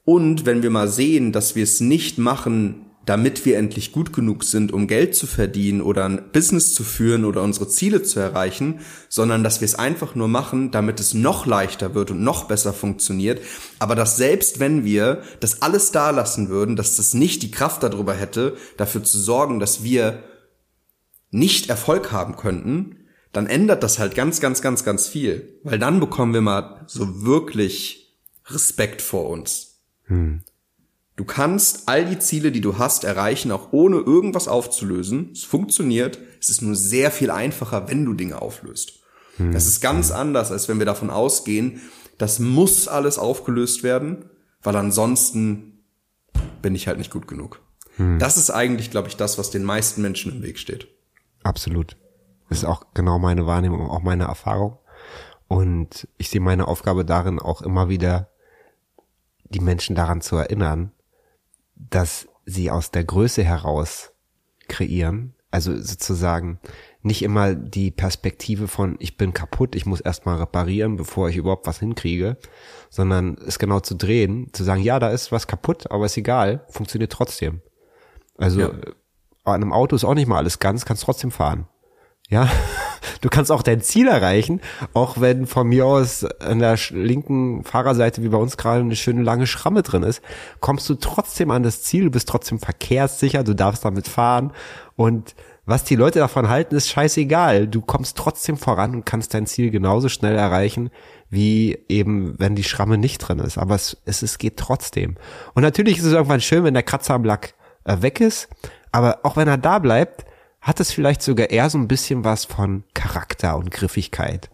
Und 0.04 0.46
wenn 0.46 0.62
wir 0.62 0.70
mal 0.70 0.88
sehen, 0.88 1.32
dass 1.32 1.54
wir 1.54 1.62
es 1.62 1.80
nicht 1.80 2.18
machen, 2.18 2.86
damit 3.04 3.44
wir 3.44 3.58
endlich 3.58 3.90
gut 3.90 4.12
genug 4.12 4.44
sind, 4.44 4.72
um 4.72 4.86
Geld 4.86 5.16
zu 5.16 5.26
verdienen 5.26 5.80
oder 5.80 6.04
ein 6.04 6.30
Business 6.32 6.72
zu 6.72 6.84
führen 6.84 7.24
oder 7.24 7.42
unsere 7.42 7.68
Ziele 7.68 8.02
zu 8.02 8.20
erreichen, 8.20 8.80
sondern 9.08 9.42
dass 9.42 9.60
wir 9.60 9.66
es 9.66 9.74
einfach 9.74 10.14
nur 10.14 10.28
machen, 10.28 10.70
damit 10.70 11.00
es 11.00 11.14
noch 11.14 11.46
leichter 11.46 11.94
wird 11.94 12.12
und 12.12 12.22
noch 12.22 12.44
besser 12.44 12.72
funktioniert. 12.72 13.40
Aber 13.80 13.96
dass 13.96 14.16
selbst 14.16 14.60
wenn 14.60 14.84
wir 14.84 15.22
das 15.40 15.62
alles 15.62 15.90
da 15.90 16.10
lassen 16.10 16.48
würden, 16.48 16.76
dass 16.76 16.96
das 16.96 17.14
nicht 17.14 17.42
die 17.42 17.50
Kraft 17.50 17.82
darüber 17.82 18.14
hätte, 18.14 18.56
dafür 18.76 19.02
zu 19.02 19.18
sorgen, 19.18 19.58
dass 19.58 19.82
wir 19.82 20.22
nicht 21.30 21.68
Erfolg 21.68 22.12
haben 22.12 22.36
könnten, 22.36 22.98
dann 23.32 23.46
ändert 23.46 23.82
das 23.82 23.98
halt 23.98 24.14
ganz, 24.14 24.40
ganz, 24.40 24.62
ganz, 24.62 24.84
ganz 24.84 25.08
viel. 25.08 25.58
Weil 25.64 25.78
dann 25.78 25.98
bekommen 25.98 26.34
wir 26.34 26.42
mal 26.42 26.84
so 26.86 27.24
wirklich 27.24 28.16
Respekt 28.46 29.02
vor 29.02 29.28
uns. 29.28 29.71
Hm. 30.12 30.42
Du 31.16 31.24
kannst 31.24 31.88
all 31.88 32.04
die 32.06 32.18
Ziele, 32.18 32.52
die 32.52 32.60
du 32.60 32.78
hast, 32.78 33.04
erreichen, 33.04 33.52
auch 33.52 33.72
ohne 33.72 33.96
irgendwas 33.96 34.48
aufzulösen. 34.48 35.30
Es 35.32 35.44
funktioniert. 35.44 36.18
Es 36.40 36.48
ist 36.48 36.62
nur 36.62 36.74
sehr 36.74 37.10
viel 37.10 37.30
einfacher, 37.30 37.88
wenn 37.88 38.04
du 38.04 38.14
Dinge 38.14 38.40
auflöst. 38.40 39.00
Hm. 39.36 39.52
Das 39.52 39.66
ist 39.66 39.80
ganz 39.80 40.10
anders, 40.10 40.50
als 40.50 40.68
wenn 40.68 40.78
wir 40.78 40.86
davon 40.86 41.10
ausgehen, 41.10 41.80
das 42.18 42.38
muss 42.38 42.88
alles 42.88 43.18
aufgelöst 43.18 43.82
werden, 43.82 44.26
weil 44.62 44.76
ansonsten 44.76 45.84
bin 46.60 46.74
ich 46.74 46.86
halt 46.86 46.98
nicht 46.98 47.10
gut 47.10 47.26
genug. 47.26 47.60
Hm. 47.96 48.18
Das 48.18 48.36
ist 48.36 48.50
eigentlich, 48.50 48.90
glaube 48.90 49.08
ich, 49.08 49.16
das, 49.16 49.38
was 49.38 49.50
den 49.50 49.64
meisten 49.64 50.02
Menschen 50.02 50.32
im 50.32 50.42
Weg 50.42 50.58
steht. 50.58 50.88
Absolut. 51.42 51.96
Das 52.48 52.58
ist 52.58 52.64
auch 52.64 52.84
genau 52.94 53.18
meine 53.18 53.46
Wahrnehmung, 53.46 53.88
auch 53.88 54.02
meine 54.02 54.24
Erfahrung. 54.24 54.78
Und 55.48 56.08
ich 56.16 56.30
sehe 56.30 56.40
meine 56.40 56.68
Aufgabe 56.68 57.04
darin 57.04 57.38
auch 57.38 57.60
immer 57.60 57.88
wieder, 57.88 58.31
die 59.52 59.60
Menschen 59.60 59.94
daran 59.94 60.20
zu 60.20 60.36
erinnern, 60.36 60.92
dass 61.74 62.28
sie 62.44 62.70
aus 62.70 62.90
der 62.90 63.04
Größe 63.04 63.44
heraus 63.44 64.12
kreieren. 64.68 65.34
Also 65.50 65.76
sozusagen 65.76 66.58
nicht 67.02 67.22
immer 67.22 67.54
die 67.54 67.90
Perspektive 67.90 68.68
von 68.68 68.96
ich 69.00 69.16
bin 69.16 69.34
kaputt, 69.34 69.74
ich 69.74 69.86
muss 69.86 70.00
erstmal 70.00 70.38
reparieren, 70.38 70.96
bevor 70.96 71.28
ich 71.28 71.36
überhaupt 71.36 71.66
was 71.66 71.80
hinkriege, 71.80 72.38
sondern 72.88 73.36
es 73.46 73.58
genau 73.58 73.80
zu 73.80 73.94
drehen, 73.94 74.48
zu 74.52 74.64
sagen, 74.64 74.82
ja, 74.82 74.98
da 74.98 75.10
ist 75.10 75.30
was 75.30 75.46
kaputt, 75.46 75.90
aber 75.90 76.06
ist 76.06 76.16
egal, 76.16 76.64
funktioniert 76.68 77.12
trotzdem. 77.12 77.60
Also 78.38 78.60
ja. 78.60 78.68
an 79.44 79.62
einem 79.62 79.72
Auto 79.72 79.94
ist 79.94 80.04
auch 80.04 80.14
nicht 80.14 80.28
mal 80.28 80.38
alles 80.38 80.58
ganz, 80.58 80.84
kannst 80.84 81.02
trotzdem 81.02 81.30
fahren. 81.30 81.68
Ja, 82.28 82.48
du 83.20 83.28
kannst 83.28 83.52
auch 83.52 83.62
dein 83.62 83.80
Ziel 83.80 84.08
erreichen, 84.08 84.60
auch 84.94 85.20
wenn 85.20 85.46
von 85.46 85.68
mir 85.68 85.86
aus 85.86 86.24
an 86.24 86.58
der 86.58 86.78
linken 86.90 87.64
Fahrerseite 87.64 88.22
wie 88.22 88.28
bei 88.28 88.38
uns 88.38 88.56
gerade 88.56 88.80
eine 88.80 88.96
schöne 88.96 89.22
lange 89.22 89.46
Schramme 89.46 89.82
drin 89.82 90.02
ist, 90.02 90.22
kommst 90.60 90.88
du 90.88 90.94
trotzdem 90.94 91.50
an 91.50 91.62
das 91.62 91.82
Ziel, 91.82 92.04
du 92.04 92.10
bist 92.10 92.28
trotzdem 92.28 92.58
verkehrssicher, 92.58 93.44
du 93.44 93.54
darfst 93.54 93.84
damit 93.84 94.08
fahren 94.08 94.52
und 94.96 95.34
was 95.64 95.84
die 95.84 95.94
Leute 95.94 96.18
davon 96.18 96.48
halten, 96.48 96.74
ist 96.74 96.88
scheißegal. 96.88 97.68
Du 97.68 97.82
kommst 97.82 98.16
trotzdem 98.16 98.56
voran 98.56 98.96
und 98.96 99.06
kannst 99.06 99.32
dein 99.32 99.46
Ziel 99.46 99.70
genauso 99.70 100.08
schnell 100.08 100.36
erreichen, 100.36 100.90
wie 101.30 101.78
eben, 101.88 102.34
wenn 102.38 102.56
die 102.56 102.64
Schramme 102.64 102.98
nicht 102.98 103.18
drin 103.18 103.38
ist. 103.38 103.58
Aber 103.58 103.76
es, 103.76 103.96
es, 104.04 104.22
es 104.22 104.38
geht 104.38 104.56
trotzdem. 104.56 105.16
Und 105.54 105.62
natürlich 105.62 105.98
ist 105.98 106.04
es 106.04 106.12
irgendwann 106.12 106.40
schön, 106.40 106.64
wenn 106.64 106.74
der 106.74 106.82
Kratzer 106.82 107.14
am 107.14 107.24
Lack 107.24 107.54
äh, 107.84 108.02
weg 108.02 108.20
ist. 108.20 108.48
Aber 108.90 109.20
auch 109.22 109.36
wenn 109.36 109.46
er 109.46 109.56
da 109.56 109.78
bleibt, 109.78 110.24
hat 110.62 110.80
es 110.80 110.92
vielleicht 110.92 111.22
sogar 111.22 111.50
eher 111.50 111.68
so 111.68 111.76
ein 111.76 111.88
bisschen 111.88 112.24
was 112.24 112.44
von 112.44 112.84
Charakter 112.94 113.56
und 113.56 113.70
Griffigkeit. 113.70 114.48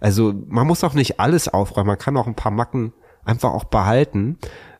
Also 0.00 0.34
man 0.48 0.66
muss 0.66 0.82
auch 0.82 0.94
nicht 0.94 1.20
alles 1.20 1.48
aufräumen, 1.48 1.86
man 1.86 1.98
kann 1.98 2.16
auch 2.16 2.26
ein 2.26 2.34
paar 2.34 2.52
Macken 2.52 2.92
einfach 3.24 3.52
auch 3.52 3.64
behalten. 3.64 4.38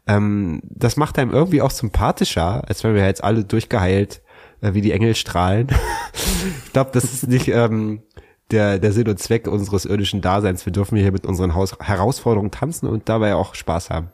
Ähm, 0.09 0.61
das 0.65 0.97
macht 0.97 1.19
einem 1.19 1.31
irgendwie 1.31 1.63
auch 1.63 1.71
sympathischer, 1.71 2.69
als 2.69 2.83
wenn 2.83 2.97
wir 2.97 3.07
jetzt 3.07 3.23
alle 3.23 3.45
durchgeheilt 3.45 4.21
äh, 4.61 4.75
wie 4.75 4.81
die 4.81 4.91
Engel 4.91 5.15
strahlen. 5.15 5.69
ich 6.67 6.73
glaube, 6.73 6.91
das 6.93 7.05
ist 7.05 7.29
nicht 7.29 7.47
ähm, 7.47 8.03
der, 8.51 8.81
der 8.81 8.93
Sinn 8.93 9.09
und 9.09 9.21
Zweck 9.21 9.47
unseres 9.47 9.85
irdischen 9.85 10.21
Daseins. 10.21 10.67
Wir 10.67 10.73
dürfen 10.73 10.99
hier 10.99 11.13
mit 11.13 11.25
unseren 11.25 11.55
Haus 11.55 11.77
Herausforderungen 11.79 12.51
tanzen 12.51 12.89
und 12.89 13.09
dabei 13.09 13.37
auch 13.37 13.55
Spaß 13.55 13.91
haben. 13.91 14.09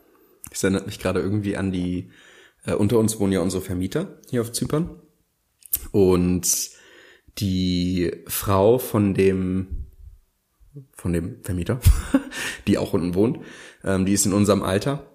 Das 0.50 0.62
erinnert 0.62 0.84
mich 0.84 0.98
gerade 0.98 1.20
irgendwie 1.20 1.56
an 1.56 1.72
die, 1.72 2.10
äh, 2.66 2.74
unter 2.74 2.98
uns 2.98 3.18
wohnen 3.18 3.32
ja 3.32 3.40
unsere 3.40 3.62
Vermieter 3.62 4.18
hier 4.28 4.42
auf 4.42 4.52
Zypern. 4.52 4.90
Und 5.92 6.70
die 7.38 8.12
Frau 8.26 8.78
von 8.78 9.14
dem 9.14 9.86
von 10.92 11.12
dem 11.12 11.42
Vermieter, 11.42 11.80
die 12.66 12.78
auch 12.78 12.92
unten 12.92 13.14
wohnt, 13.14 13.40
ähm, 13.84 14.06
die 14.06 14.12
ist 14.12 14.26
in 14.26 14.32
unserem 14.32 14.62
Alter. 14.62 15.06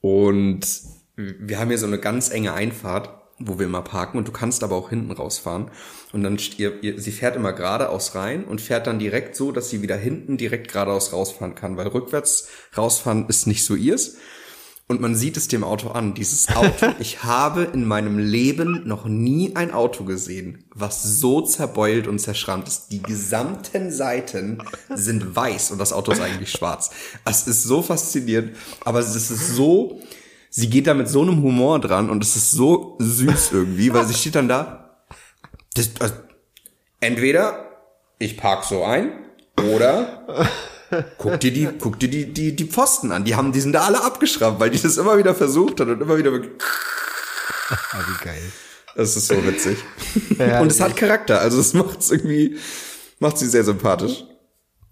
Und 0.00 0.60
wir 1.16 1.58
haben 1.58 1.68
hier 1.68 1.78
so 1.78 1.86
eine 1.86 1.98
ganz 1.98 2.30
enge 2.30 2.52
Einfahrt, 2.52 3.10
wo 3.38 3.58
wir 3.58 3.66
immer 3.66 3.82
parken 3.82 4.18
und 4.18 4.28
du 4.28 4.32
kannst 4.32 4.62
aber 4.62 4.76
auch 4.76 4.90
hinten 4.90 5.10
rausfahren. 5.10 5.70
Und 6.12 6.22
dann, 6.22 6.38
ihr, 6.56 6.82
ihr, 6.82 7.00
sie 7.00 7.12
fährt 7.12 7.36
immer 7.36 7.52
geradeaus 7.52 8.14
rein 8.14 8.44
und 8.44 8.60
fährt 8.60 8.86
dann 8.86 8.98
direkt 8.98 9.36
so, 9.36 9.52
dass 9.52 9.70
sie 9.70 9.82
wieder 9.82 9.96
hinten 9.96 10.36
direkt 10.36 10.72
geradeaus 10.72 11.12
rausfahren 11.12 11.54
kann, 11.54 11.76
weil 11.76 11.88
rückwärts 11.88 12.48
rausfahren 12.76 13.26
ist 13.28 13.46
nicht 13.46 13.64
so 13.64 13.74
ihrs. 13.74 14.16
Und 14.92 15.00
man 15.00 15.14
sieht 15.14 15.38
es 15.38 15.48
dem 15.48 15.64
Auto 15.64 15.88
an. 15.88 16.12
Dieses 16.12 16.54
Auto, 16.54 16.92
ich 16.98 17.24
habe 17.24 17.62
in 17.62 17.86
meinem 17.86 18.18
Leben 18.18 18.86
noch 18.86 19.06
nie 19.06 19.56
ein 19.56 19.72
Auto 19.72 20.04
gesehen, 20.04 20.64
was 20.74 21.02
so 21.02 21.40
zerbeult 21.40 22.06
und 22.06 22.18
zerschrammt 22.18 22.68
ist. 22.68 22.88
Die 22.92 23.00
gesamten 23.00 23.90
Seiten 23.90 24.62
sind 24.90 25.34
weiß 25.34 25.70
und 25.70 25.78
das 25.78 25.94
Auto 25.94 26.12
ist 26.12 26.20
eigentlich 26.20 26.50
schwarz. 26.58 26.90
Es 27.24 27.46
ist 27.46 27.62
so 27.62 27.80
faszinierend, 27.80 28.54
aber 28.84 28.98
es 28.98 29.16
ist 29.16 29.56
so, 29.56 30.02
sie 30.50 30.68
geht 30.68 30.86
da 30.86 30.92
mit 30.92 31.08
so 31.08 31.22
einem 31.22 31.42
Humor 31.42 31.80
dran 31.80 32.10
und 32.10 32.22
es 32.22 32.36
ist 32.36 32.50
so 32.50 32.98
süß 32.98 33.52
irgendwie, 33.52 33.94
weil 33.94 34.04
sie 34.04 34.12
steht 34.12 34.34
dann 34.34 34.48
da. 34.48 35.06
Das, 35.72 35.88
also, 36.00 36.16
entweder 37.00 37.66
ich 38.18 38.36
park 38.36 38.64
so 38.64 38.84
ein 38.84 39.10
oder 39.74 40.46
guck 41.18 41.40
dir 41.40 41.52
die, 41.52 41.68
guck 41.78 41.98
dir 41.98 42.08
die, 42.08 42.32
die, 42.32 42.54
die 42.54 42.64
Pfosten 42.64 43.12
an. 43.12 43.24
Die 43.24 43.34
haben, 43.34 43.52
die 43.52 43.60
sind 43.60 43.72
da 43.72 43.82
alle 43.82 44.04
abgeschraubt, 44.04 44.60
weil 44.60 44.70
die 44.70 44.80
das 44.80 44.96
immer 44.96 45.18
wieder 45.18 45.34
versucht 45.34 45.80
hat 45.80 45.88
und 45.88 46.00
immer 46.00 46.16
wieder. 46.16 46.32
ah, 47.70 47.98
wie 48.08 48.24
geil. 48.24 48.42
Das 48.94 49.16
ist 49.16 49.28
so 49.28 49.44
witzig. 49.44 49.78
Ja, 50.38 50.60
und 50.60 50.70
es 50.70 50.80
hat 50.80 50.96
Charakter, 50.96 51.40
also 51.40 51.58
es 51.58 51.72
macht 51.72 51.98
irgendwie, 52.10 52.58
macht 53.20 53.38
sie 53.38 53.46
sehr 53.46 53.64
sympathisch. 53.64 54.24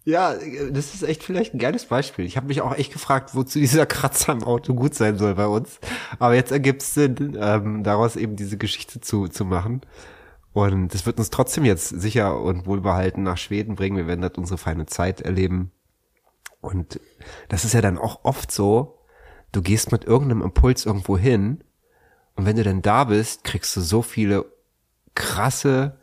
Ja, 0.05 0.35
das 0.71 0.95
ist 0.95 1.03
echt 1.03 1.23
vielleicht 1.23 1.55
ein 1.55 1.59
geiles 1.59 1.85
Beispiel. 1.85 2.25
Ich 2.25 2.37
habe 2.37 2.47
mich 2.47 2.63
auch 2.63 2.75
echt 2.75 2.93
gefragt, 2.93 3.35
wozu 3.35 3.59
dieser 3.59 3.85
Kratzer 3.85 4.33
im 4.33 4.43
Auto 4.43 4.75
gut 4.75 4.95
sein 4.95 5.19
soll 5.19 5.35
bei 5.35 5.47
uns. 5.47 5.79
Aber 6.19 6.35
jetzt 6.35 6.53
ergibt 6.53 6.83
es 6.83 6.95
Sinn, 6.95 7.37
ähm, 7.39 7.85
daraus 7.85 8.17
eben 8.17 8.37
diese 8.37 8.57
Geschichte 8.57 9.01
zu, 9.01 9.29
zu 9.29 9.45
machen. 9.45 9.83
Und 10.53 10.95
es 10.95 11.05
wird 11.05 11.19
uns 11.19 11.31
trotzdem 11.31 11.65
jetzt 11.65 11.89
sicher 11.89 12.41
und 12.41 12.67
wohlbehalten 12.67 13.23
nach 13.23 13.37
Schweden 13.37 13.77
bringen. 13.77 13.97
Wir 13.97 14.07
werden 14.07 14.23
dort 14.23 14.39
unsere 14.39 14.59
feine 14.59 14.87
Zeit 14.87 15.21
erleben. 15.21 15.71
Und 16.61 17.01
das 17.49 17.65
ist 17.65 17.75
ja 17.75 17.81
dann 17.81 17.99
auch 17.99 18.25
oft 18.25 18.53
so, 18.53 18.99
du 19.53 19.63
gehst 19.63 19.93
mit 19.93 20.05
irgendeinem 20.05 20.43
Impuls 20.43 20.87
irgendwo 20.87 21.17
hin 21.17 21.65
und 22.35 22.47
wenn 22.47 22.57
du 22.57 22.63
dann 22.63 22.83
da 22.83 23.05
bist, 23.05 23.45
kriegst 23.45 23.77
du 23.77 23.81
so 23.81 24.03
viele 24.03 24.47
krasse, 25.15 25.99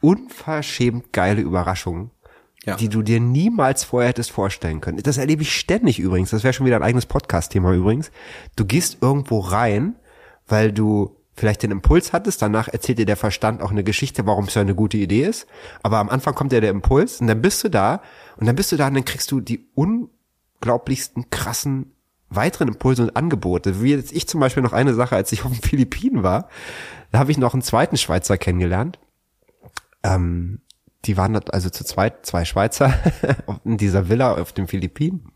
unverschämt 0.00 1.12
geile 1.12 1.42
Überraschungen, 1.42 2.10
ja. 2.64 2.76
die 2.76 2.88
du 2.88 3.02
dir 3.02 3.20
niemals 3.20 3.84
vorher 3.84 4.08
hättest 4.08 4.30
vorstellen 4.30 4.80
können. 4.80 5.02
Das 5.02 5.18
erlebe 5.18 5.42
ich 5.42 5.56
ständig 5.56 5.98
übrigens. 5.98 6.30
Das 6.30 6.42
wäre 6.44 6.52
schon 6.52 6.66
wieder 6.66 6.76
ein 6.76 6.82
eigenes 6.82 7.06
Podcast-Thema 7.06 7.72
übrigens. 7.72 8.10
Du 8.56 8.64
gehst 8.64 8.98
irgendwo 9.00 9.40
rein, 9.40 9.96
weil 10.46 10.72
du 10.72 11.16
vielleicht 11.34 11.62
den 11.62 11.70
Impuls 11.70 12.12
hattest, 12.12 12.42
danach 12.42 12.68
erzählt 12.68 12.98
dir 12.98 13.06
der 13.06 13.16
Verstand 13.16 13.62
auch 13.62 13.70
eine 13.70 13.84
Geschichte, 13.84 14.26
warum 14.26 14.46
es 14.46 14.54
ja 14.54 14.62
eine 14.62 14.74
gute 14.74 14.96
Idee 14.96 15.24
ist. 15.24 15.46
Aber 15.82 15.98
am 15.98 16.08
Anfang 16.08 16.34
kommt 16.34 16.52
ja 16.52 16.60
der 16.60 16.70
Impuls 16.70 17.20
und 17.20 17.26
dann 17.26 17.42
bist 17.42 17.64
du 17.64 17.68
da 17.68 18.02
und 18.36 18.46
dann 18.46 18.56
bist 18.56 18.72
du 18.72 18.76
da 18.76 18.86
und 18.86 18.94
dann 18.94 19.04
kriegst 19.04 19.30
du 19.30 19.40
die 19.40 19.66
unglaublichsten, 19.74 21.30
krassen 21.30 21.92
weiteren 22.30 22.68
Impulse 22.68 23.02
und 23.02 23.16
Angebote. 23.16 23.82
Wie 23.82 23.90
jetzt 23.90 24.12
ich 24.12 24.28
zum 24.28 24.40
Beispiel 24.40 24.62
noch 24.62 24.72
eine 24.72 24.94
Sache, 24.94 25.16
als 25.16 25.32
ich 25.32 25.44
auf 25.44 25.52
den 25.52 25.62
Philippinen 25.68 26.22
war, 26.22 26.48
da 27.10 27.18
habe 27.18 27.30
ich 27.30 27.38
noch 27.38 27.54
einen 27.54 27.62
zweiten 27.62 27.96
Schweizer 27.96 28.38
kennengelernt. 28.38 28.98
Ähm, 30.02 30.60
die 31.04 31.16
waren 31.16 31.36
also 31.36 31.70
zu 31.70 31.84
zweit, 31.84 32.24
zwei 32.26 32.44
Schweizer 32.44 32.94
in 33.64 33.76
dieser 33.76 34.08
Villa 34.08 34.34
auf 34.34 34.52
den 34.52 34.68
Philippinen. 34.68 35.30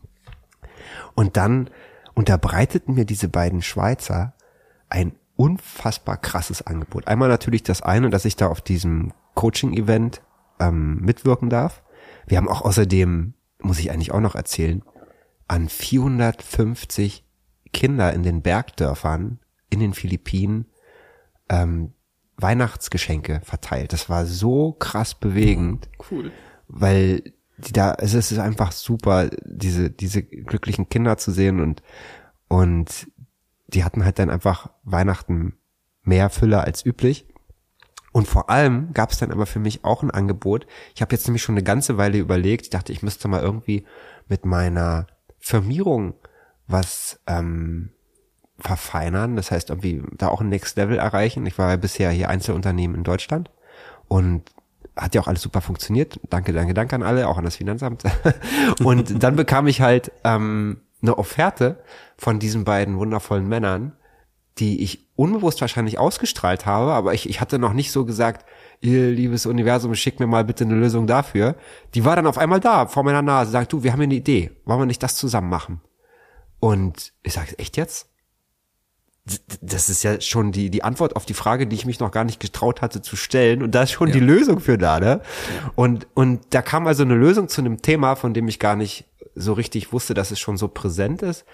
Und 1.13 1.37
dann 1.37 1.69
unterbreiteten 2.15 2.95
mir 2.95 3.05
diese 3.05 3.29
beiden 3.29 3.61
Schweizer 3.61 4.33
ein 4.89 5.13
unfassbar 5.39 6.17
krasses 6.17 6.61
Angebot. 6.61 7.07
Einmal 7.07 7.29
natürlich 7.29 7.63
das 7.63 7.81
eine, 7.81 8.09
dass 8.09 8.25
ich 8.25 8.35
da 8.35 8.47
auf 8.47 8.59
diesem 8.59 9.13
Coaching-Event 9.35 10.21
ähm, 10.59 10.97
mitwirken 10.97 11.49
darf. 11.49 11.81
Wir 12.27 12.37
haben 12.37 12.49
auch 12.49 12.61
außerdem, 12.61 13.33
muss 13.61 13.79
ich 13.79 13.89
eigentlich 13.89 14.11
auch 14.11 14.19
noch 14.19 14.35
erzählen, 14.35 14.83
an 15.47 15.69
450 15.69 17.23
Kinder 17.71 18.11
in 18.11 18.23
den 18.23 18.41
Bergdörfern 18.41 19.39
in 19.69 19.79
den 19.79 19.93
Philippinen 19.93 20.65
ähm, 21.47 21.93
Weihnachtsgeschenke 22.35 23.39
verteilt. 23.45 23.93
Das 23.93 24.09
war 24.09 24.25
so 24.25 24.73
krass 24.73 25.15
bewegend. 25.15 25.87
Cool. 26.11 26.33
Weil 26.67 27.33
die 27.57 27.71
da, 27.71 27.93
es 27.97 28.13
ist 28.13 28.37
einfach 28.39 28.73
super, 28.73 29.29
diese, 29.45 29.89
diese 29.89 30.21
glücklichen 30.21 30.89
Kinder 30.89 31.17
zu 31.17 31.31
sehen 31.31 31.61
und, 31.61 31.81
und 32.49 33.07
die 33.73 33.83
hatten 33.83 34.03
halt 34.05 34.19
dann 34.19 34.29
einfach 34.29 34.69
Weihnachten 34.83 35.57
mehr 36.03 36.29
Fülle 36.29 36.61
als 36.61 36.85
üblich. 36.85 37.25
Und 38.11 38.27
vor 38.27 38.49
allem 38.49 38.91
gab 38.93 39.11
es 39.11 39.19
dann 39.19 39.31
aber 39.31 39.45
für 39.45 39.59
mich 39.59 39.85
auch 39.85 40.01
ein 40.01 40.11
Angebot. 40.11 40.65
Ich 40.95 41.01
habe 41.01 41.13
jetzt 41.13 41.27
nämlich 41.27 41.43
schon 41.43 41.53
eine 41.53 41.63
ganze 41.63 41.97
Weile 41.97 42.17
überlegt. 42.17 42.63
Ich 42.63 42.69
dachte, 42.69 42.91
ich 42.91 43.03
müsste 43.03 43.27
mal 43.27 43.41
irgendwie 43.41 43.85
mit 44.27 44.45
meiner 44.45 45.07
Firmierung 45.37 46.15
was 46.67 47.19
ähm, 47.27 47.91
verfeinern. 48.57 49.35
Das 49.35 49.51
heißt, 49.51 49.69
irgendwie 49.69 50.03
da 50.13 50.27
auch 50.29 50.41
ein 50.41 50.49
Next 50.49 50.75
Level 50.77 50.97
erreichen. 50.97 51.45
Ich 51.45 51.57
war 51.57 51.69
ja 51.69 51.77
bisher 51.77 52.09
hier 52.09 52.29
Einzelunternehmen 52.29 52.97
in 52.97 53.03
Deutschland 53.03 53.51
und 54.07 54.51
hat 54.95 55.15
ja 55.15 55.21
auch 55.21 55.27
alles 55.27 55.41
super 55.41 55.61
funktioniert. 55.61 56.19
Danke, 56.29 56.51
danke, 56.51 56.73
danke 56.73 56.95
an 56.95 57.03
alle, 57.03 57.27
auch 57.27 57.37
an 57.37 57.45
das 57.45 57.55
Finanzamt. 57.55 58.03
und 58.83 59.23
dann 59.23 59.35
bekam 59.35 59.67
ich 59.67 59.81
halt 59.81 60.11
ähm, 60.23 60.81
eine 61.01 61.17
Offerte 61.17 61.81
von 62.17 62.39
diesen 62.39 62.63
beiden 62.63 62.97
wundervollen 62.97 63.47
Männern, 63.47 63.93
die 64.57 64.81
ich 64.81 65.07
unbewusst 65.15 65.61
wahrscheinlich 65.61 65.97
ausgestrahlt 65.97 66.65
habe, 66.65 66.91
aber 66.91 67.13
ich, 67.13 67.29
ich 67.29 67.41
hatte 67.41 67.59
noch 67.59 67.73
nicht 67.73 67.91
so 67.91 68.05
gesagt, 68.05 68.45
ihr 68.81 69.09
liebes 69.11 69.45
Universum, 69.45 69.95
schick 69.95 70.19
mir 70.19 70.27
mal 70.27 70.43
bitte 70.43 70.63
eine 70.63 70.75
Lösung 70.75 71.07
dafür. 71.07 71.55
Die 71.93 72.05
war 72.05 72.15
dann 72.15 72.27
auf 72.27 72.37
einmal 72.37 72.59
da, 72.59 72.87
vor 72.87 73.03
meiner 73.03 73.21
Nase, 73.21 73.51
sagt, 73.51 73.73
du, 73.73 73.83
wir 73.83 73.91
haben 73.91 73.99
hier 73.99 74.07
eine 74.07 74.15
Idee, 74.15 74.51
wollen 74.65 74.79
wir 74.79 74.85
nicht 74.85 75.03
das 75.03 75.15
zusammen 75.15 75.49
machen? 75.49 75.81
Und 76.59 77.13
ich 77.23 77.33
sage, 77.33 77.57
echt 77.57 77.77
jetzt? 77.77 78.07
Das 79.61 79.89
ist 79.89 80.03
ja 80.03 80.19
schon 80.19 80.51
die, 80.51 80.69
die 80.69 80.83
Antwort 80.83 81.15
auf 81.15 81.25
die 81.25 81.33
Frage, 81.33 81.67
die 81.67 81.75
ich 81.75 81.85
mich 81.85 81.99
noch 81.99 82.11
gar 82.11 82.23
nicht 82.23 82.39
getraut 82.39 82.81
hatte 82.81 83.01
zu 83.01 83.15
stellen. 83.15 83.61
Und 83.61 83.75
da 83.75 83.83
ist 83.83 83.91
schon 83.91 84.07
ja. 84.07 84.13
die 84.13 84.19
Lösung 84.21 84.59
für 84.59 84.77
da, 84.77 84.99
ne? 84.99 85.21
Und, 85.75 86.07
und 86.15 86.41
da 86.49 86.61
kam 86.61 86.87
also 86.87 87.03
eine 87.03 87.13
Lösung 87.13 87.47
zu 87.47 87.61
einem 87.61 87.81
Thema, 87.81 88.15
von 88.15 88.33
dem 88.33 88.47
ich 88.47 88.57
gar 88.57 88.75
nicht 88.75 89.05
so 89.35 89.53
richtig 89.53 89.93
wusste, 89.93 90.13
dass 90.13 90.31
es 90.31 90.39
schon 90.39 90.57
so 90.57 90.67
präsent 90.67 91.21
ist 91.21 91.45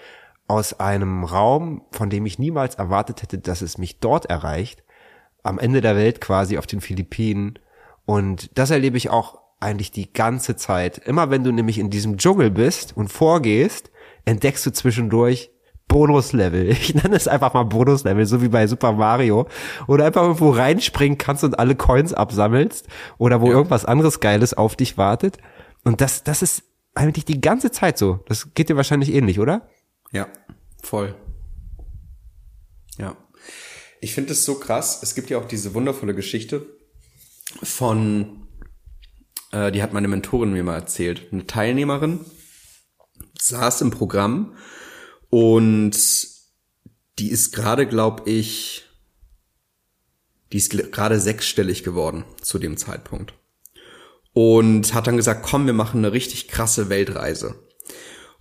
aus 0.48 0.78
einem 0.78 1.24
Raum, 1.24 1.82
von 1.90 2.10
dem 2.10 2.26
ich 2.26 2.38
niemals 2.38 2.76
erwartet 2.76 3.22
hätte, 3.22 3.38
dass 3.38 3.62
es 3.62 3.78
mich 3.78 3.98
dort 3.98 4.26
erreicht, 4.26 4.84
am 5.42 5.58
Ende 5.58 5.80
der 5.80 5.96
Welt 5.96 6.20
quasi 6.20 6.58
auf 6.58 6.66
den 6.66 6.80
Philippinen. 6.80 7.58
Und 8.04 8.56
das 8.56 8.70
erlebe 8.70 8.96
ich 8.96 9.10
auch 9.10 9.38
eigentlich 9.60 9.90
die 9.90 10.12
ganze 10.12 10.56
Zeit. 10.56 10.98
Immer 10.98 11.30
wenn 11.30 11.44
du 11.44 11.52
nämlich 11.52 11.78
in 11.78 11.90
diesem 11.90 12.18
Dschungel 12.18 12.50
bist 12.50 12.96
und 12.96 13.08
vorgehst, 13.08 13.90
entdeckst 14.24 14.64
du 14.66 14.72
zwischendurch 14.72 15.50
Bonuslevel. 15.88 16.68
Ich 16.70 16.94
nenne 16.94 17.16
es 17.16 17.28
einfach 17.28 17.54
mal 17.54 17.64
Bonuslevel, 17.64 18.26
so 18.26 18.42
wie 18.42 18.48
bei 18.48 18.66
Super 18.66 18.92
Mario. 18.92 19.46
Oder 19.86 20.06
einfach 20.06 20.22
irgendwo 20.22 20.50
reinspringen 20.50 21.18
kannst 21.18 21.44
und 21.44 21.58
alle 21.58 21.74
Coins 21.74 22.12
absammelst. 22.12 22.86
Oder 23.18 23.40
wo 23.40 23.46
ja. 23.46 23.52
irgendwas 23.52 23.84
anderes 23.84 24.20
Geiles 24.20 24.54
auf 24.54 24.76
dich 24.76 24.98
wartet. 24.98 25.38
Und 25.84 26.00
das, 26.00 26.24
das 26.24 26.42
ist 26.42 26.64
eigentlich 26.96 27.24
die 27.24 27.40
ganze 27.40 27.70
Zeit 27.70 27.98
so. 27.98 28.24
Das 28.26 28.54
geht 28.54 28.68
dir 28.68 28.76
wahrscheinlich 28.76 29.12
ähnlich, 29.12 29.38
oder? 29.38 29.68
Ja, 30.12 30.28
voll. 30.82 31.14
Ja. 32.98 33.16
Ich 34.00 34.14
finde 34.14 34.32
es 34.32 34.44
so 34.44 34.58
krass. 34.58 35.02
Es 35.02 35.14
gibt 35.14 35.30
ja 35.30 35.38
auch 35.38 35.46
diese 35.46 35.74
wundervolle 35.74 36.14
Geschichte 36.14 36.66
von, 37.62 38.46
äh, 39.52 39.70
die 39.72 39.82
hat 39.82 39.92
meine 39.92 40.08
Mentorin 40.08 40.52
mir 40.52 40.64
mal 40.64 40.76
erzählt. 40.76 41.32
Eine 41.32 41.46
Teilnehmerin 41.46 42.20
saß 43.38 43.82
im 43.82 43.90
Programm 43.90 44.56
und 45.28 45.96
die 47.18 47.30
ist 47.30 47.52
gerade, 47.52 47.86
glaube 47.86 48.28
ich, 48.30 48.84
die 50.52 50.58
ist 50.58 50.70
gerade 50.70 51.20
sechsstellig 51.20 51.82
geworden 51.82 52.24
zu 52.40 52.58
dem 52.58 52.76
Zeitpunkt. 52.76 53.34
Und 54.38 54.92
hat 54.92 55.06
dann 55.06 55.16
gesagt, 55.16 55.46
komm, 55.48 55.64
wir 55.64 55.72
machen 55.72 56.04
eine 56.04 56.12
richtig 56.12 56.48
krasse 56.48 56.90
Weltreise 56.90 57.54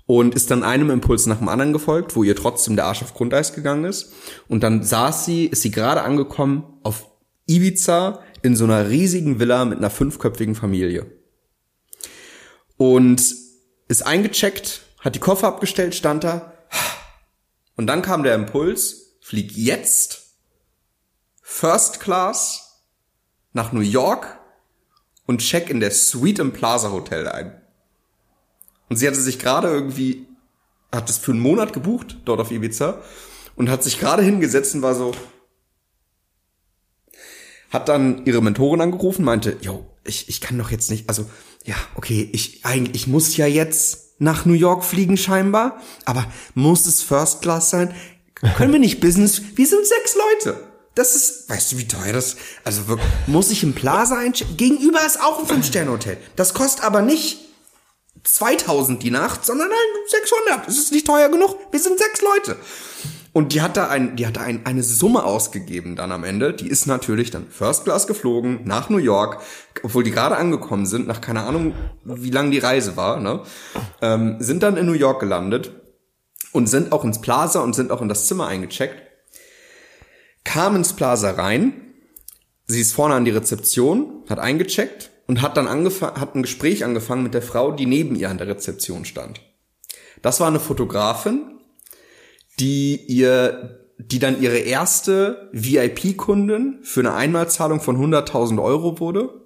und 0.08 0.36
ist 0.36 0.52
dann 0.52 0.62
einem 0.62 0.90
Impuls 0.90 1.26
nach 1.26 1.38
dem 1.38 1.48
anderen 1.48 1.72
gefolgt, 1.72 2.18
wo 2.18 2.24
ihr 2.24 2.36
trotzdem 2.36 2.76
der 2.76 2.84
Arsch 2.84 3.02
auf 3.02 3.14
Grundeis 3.14 3.54
gegangen 3.54 3.86
ist. 3.86 4.12
Und 4.50 4.62
dann 4.62 4.84
saß 4.84 5.24
sie, 5.24 5.46
ist 5.46 5.62
sie 5.62 5.72
gerade 5.72 6.02
angekommen 6.02 6.66
auf 6.84 7.08
Ibiza 7.48 8.20
in 8.42 8.58
so 8.58 8.66
einer 8.66 8.90
riesigen 8.90 9.40
Villa 9.40 9.64
mit 9.64 9.78
einer 9.78 9.90
fünfköpfigen 9.90 10.54
Familie. 10.54 11.10
Und 12.76 13.24
ist 13.88 14.06
eingecheckt, 14.06 14.82
hat 15.00 15.16
die 15.16 15.20
Koffer 15.20 15.48
abgestellt, 15.48 15.96
stand 15.96 16.26
da. 16.26 16.54
Und 17.78 17.88
dann 17.88 18.02
kam 18.02 18.24
der 18.24 18.36
Impuls, 18.36 19.18
flieg 19.22 19.54
jetzt 19.54 20.36
First 21.42 22.02
Class 22.02 22.84
nach 23.54 23.72
New 23.72 23.80
York 23.80 24.40
und 25.26 25.42
check 25.42 25.70
in 25.70 25.80
der 25.80 25.92
Suite 25.92 26.40
im 26.40 26.54
Plaza 26.54 26.92
Hotel 26.92 27.28
ein. 27.28 27.62
Und 28.90 28.98
sie 28.98 29.08
hatte 29.08 29.20
sich 29.20 29.40
gerade 29.40 29.68
irgendwie, 29.70 30.28
hat 30.92 31.10
es 31.10 31.18
für 31.18 31.32
einen 31.32 31.40
Monat 31.40 31.74
gebucht, 31.74 32.18
dort 32.26 32.40
auf 32.40 32.52
Ibiza, 32.52 33.02
und 33.56 33.70
hat 33.70 33.84
sich 33.84 34.00
gerade 34.00 34.22
hingesetzt 34.22 34.76
und 34.76 34.82
war 34.82 34.96
so, 34.96 35.14
hat 37.72 37.90
dann 37.90 38.26
ihre 38.26 38.42
Mentorin 38.42 38.82
angerufen, 38.82 39.26
meinte, 39.26 39.58
yo, 39.62 39.86
ich, 40.04 40.30
ich 40.30 40.42
kann 40.42 40.58
doch 40.58 40.72
jetzt 40.72 40.92
nicht, 40.92 41.10
also, 41.10 41.30
ja, 41.64 41.76
okay, 41.96 42.30
ich, 42.32 42.64
eigentlich, 42.64 42.96
ich 42.96 43.08
muss 43.08 43.36
ja 43.38 43.48
jetzt 43.48 44.20
nach 44.20 44.46
New 44.46 44.54
York 44.54 44.84
fliegen 44.84 45.18
scheinbar, 45.18 45.82
aber 46.06 46.26
muss 46.54 46.86
es 46.86 47.02
First 47.02 47.42
Class 47.42 47.70
sein? 47.70 47.94
Können 48.56 48.72
wir 48.72 48.80
nicht 48.80 49.00
Business? 49.00 49.42
Wir 49.56 49.66
sind 49.66 49.86
sechs 49.86 50.16
Leute. 50.16 50.75
Das 50.96 51.16
ist, 51.16 51.50
weißt 51.50 51.74
du, 51.74 51.78
wie 51.78 51.88
teuer 51.88 52.14
das, 52.14 52.38
also 52.64 52.88
wirklich, 52.88 53.08
muss 53.28 53.52
ich 53.52 53.64
im 53.64 53.74
Plaza 53.74 54.18
einchecken? 54.18 54.56
Gegenüber 54.56 55.06
ist 55.06 55.22
auch 55.22 55.40
ein 55.40 55.46
Fünf-Sterne-Hotel. 55.46 56.18
Das 56.38 56.54
kostet 56.54 56.86
aber 56.86 57.02
nicht 57.02 57.40
2000 58.24 59.04
die 59.04 59.12
Nacht, 59.12 59.46
sondern 59.46 59.70
halt 59.70 60.10
600. 60.10 60.68
Es 60.68 60.78
ist 60.78 60.92
nicht 60.92 61.06
teuer 61.06 61.30
genug. 61.30 61.58
Wir 61.72 61.80
sind 61.80 62.00
sechs 62.00 62.22
Leute. 62.22 62.58
Und 63.34 63.52
die 63.52 63.62
hat 63.62 63.76
da 63.76 63.90
ein, 63.90 64.16
die 64.16 64.26
hat 64.26 64.38
da 64.38 64.42
ein, 64.42 64.66
eine 64.66 64.82
Summe 64.82 65.26
ausgegeben 65.26 65.98
dann 65.98 66.14
am 66.14 66.24
Ende. 66.24 66.54
Die 66.54 66.70
ist 66.70 66.88
natürlich 66.88 67.32
dann 67.32 67.48
First 67.50 67.84
Class 67.84 68.08
geflogen 68.08 68.62
nach 68.64 68.90
New 68.90 68.98
York, 68.98 69.42
obwohl 69.84 70.06
die 70.06 70.12
gerade 70.12 70.38
angekommen 70.38 70.86
sind, 70.86 71.06
nach 71.06 71.20
keine 71.20 71.44
Ahnung, 71.44 71.74
wie 72.06 72.32
lang 72.32 72.52
die 72.52 72.60
Reise 72.60 72.96
war, 72.96 73.20
ne? 73.20 73.42
Ähm, 74.02 74.38
sind 74.40 74.64
dann 74.64 74.78
in 74.78 74.86
New 74.86 74.94
York 74.94 75.20
gelandet 75.20 75.74
und 76.54 76.68
sind 76.68 76.94
auch 76.94 77.04
ins 77.04 77.20
Plaza 77.20 77.60
und 77.60 77.76
sind 77.76 77.92
auch 77.92 78.02
in 78.02 78.08
das 78.08 78.26
Zimmer 78.28 78.48
eingecheckt. 78.48 79.05
Kam 80.46 80.78
ins 80.78 80.94
Plaza 80.94 81.32
rein. 81.32 81.82
Sie 82.68 82.80
ist 82.80 82.94
vorne 82.94 83.16
an 83.16 83.26
die 83.26 83.32
Rezeption, 83.32 84.24
hat 84.30 84.40
eingecheckt 84.40 85.12
und 85.28 85.42
hat 85.42 85.58
dann 85.58 85.68
angefangen, 85.68 86.20
hat 86.20 86.36
ein 86.36 86.44
Gespräch 86.44 86.86
angefangen 86.86 87.24
mit 87.24 87.34
der 87.34 87.42
Frau, 87.42 87.72
die 87.72 87.86
neben 87.86 88.16
ihr 88.16 88.30
an 88.30 88.38
der 88.38 88.48
Rezeption 88.48 89.04
stand. 89.04 89.42
Das 90.22 90.40
war 90.40 90.48
eine 90.48 90.60
Fotografin, 90.60 91.60
die 92.60 92.96
ihr, 92.96 93.86
die 93.98 94.20
dann 94.20 94.42
ihre 94.42 94.58
erste 94.58 95.50
VIP-Kundin 95.52 96.80
für 96.84 97.02
eine 97.02 97.14
Einmalzahlung 97.14 97.82
von 97.82 97.98
100.000 97.98 98.62
Euro 98.64 99.00
wurde. 99.00 99.42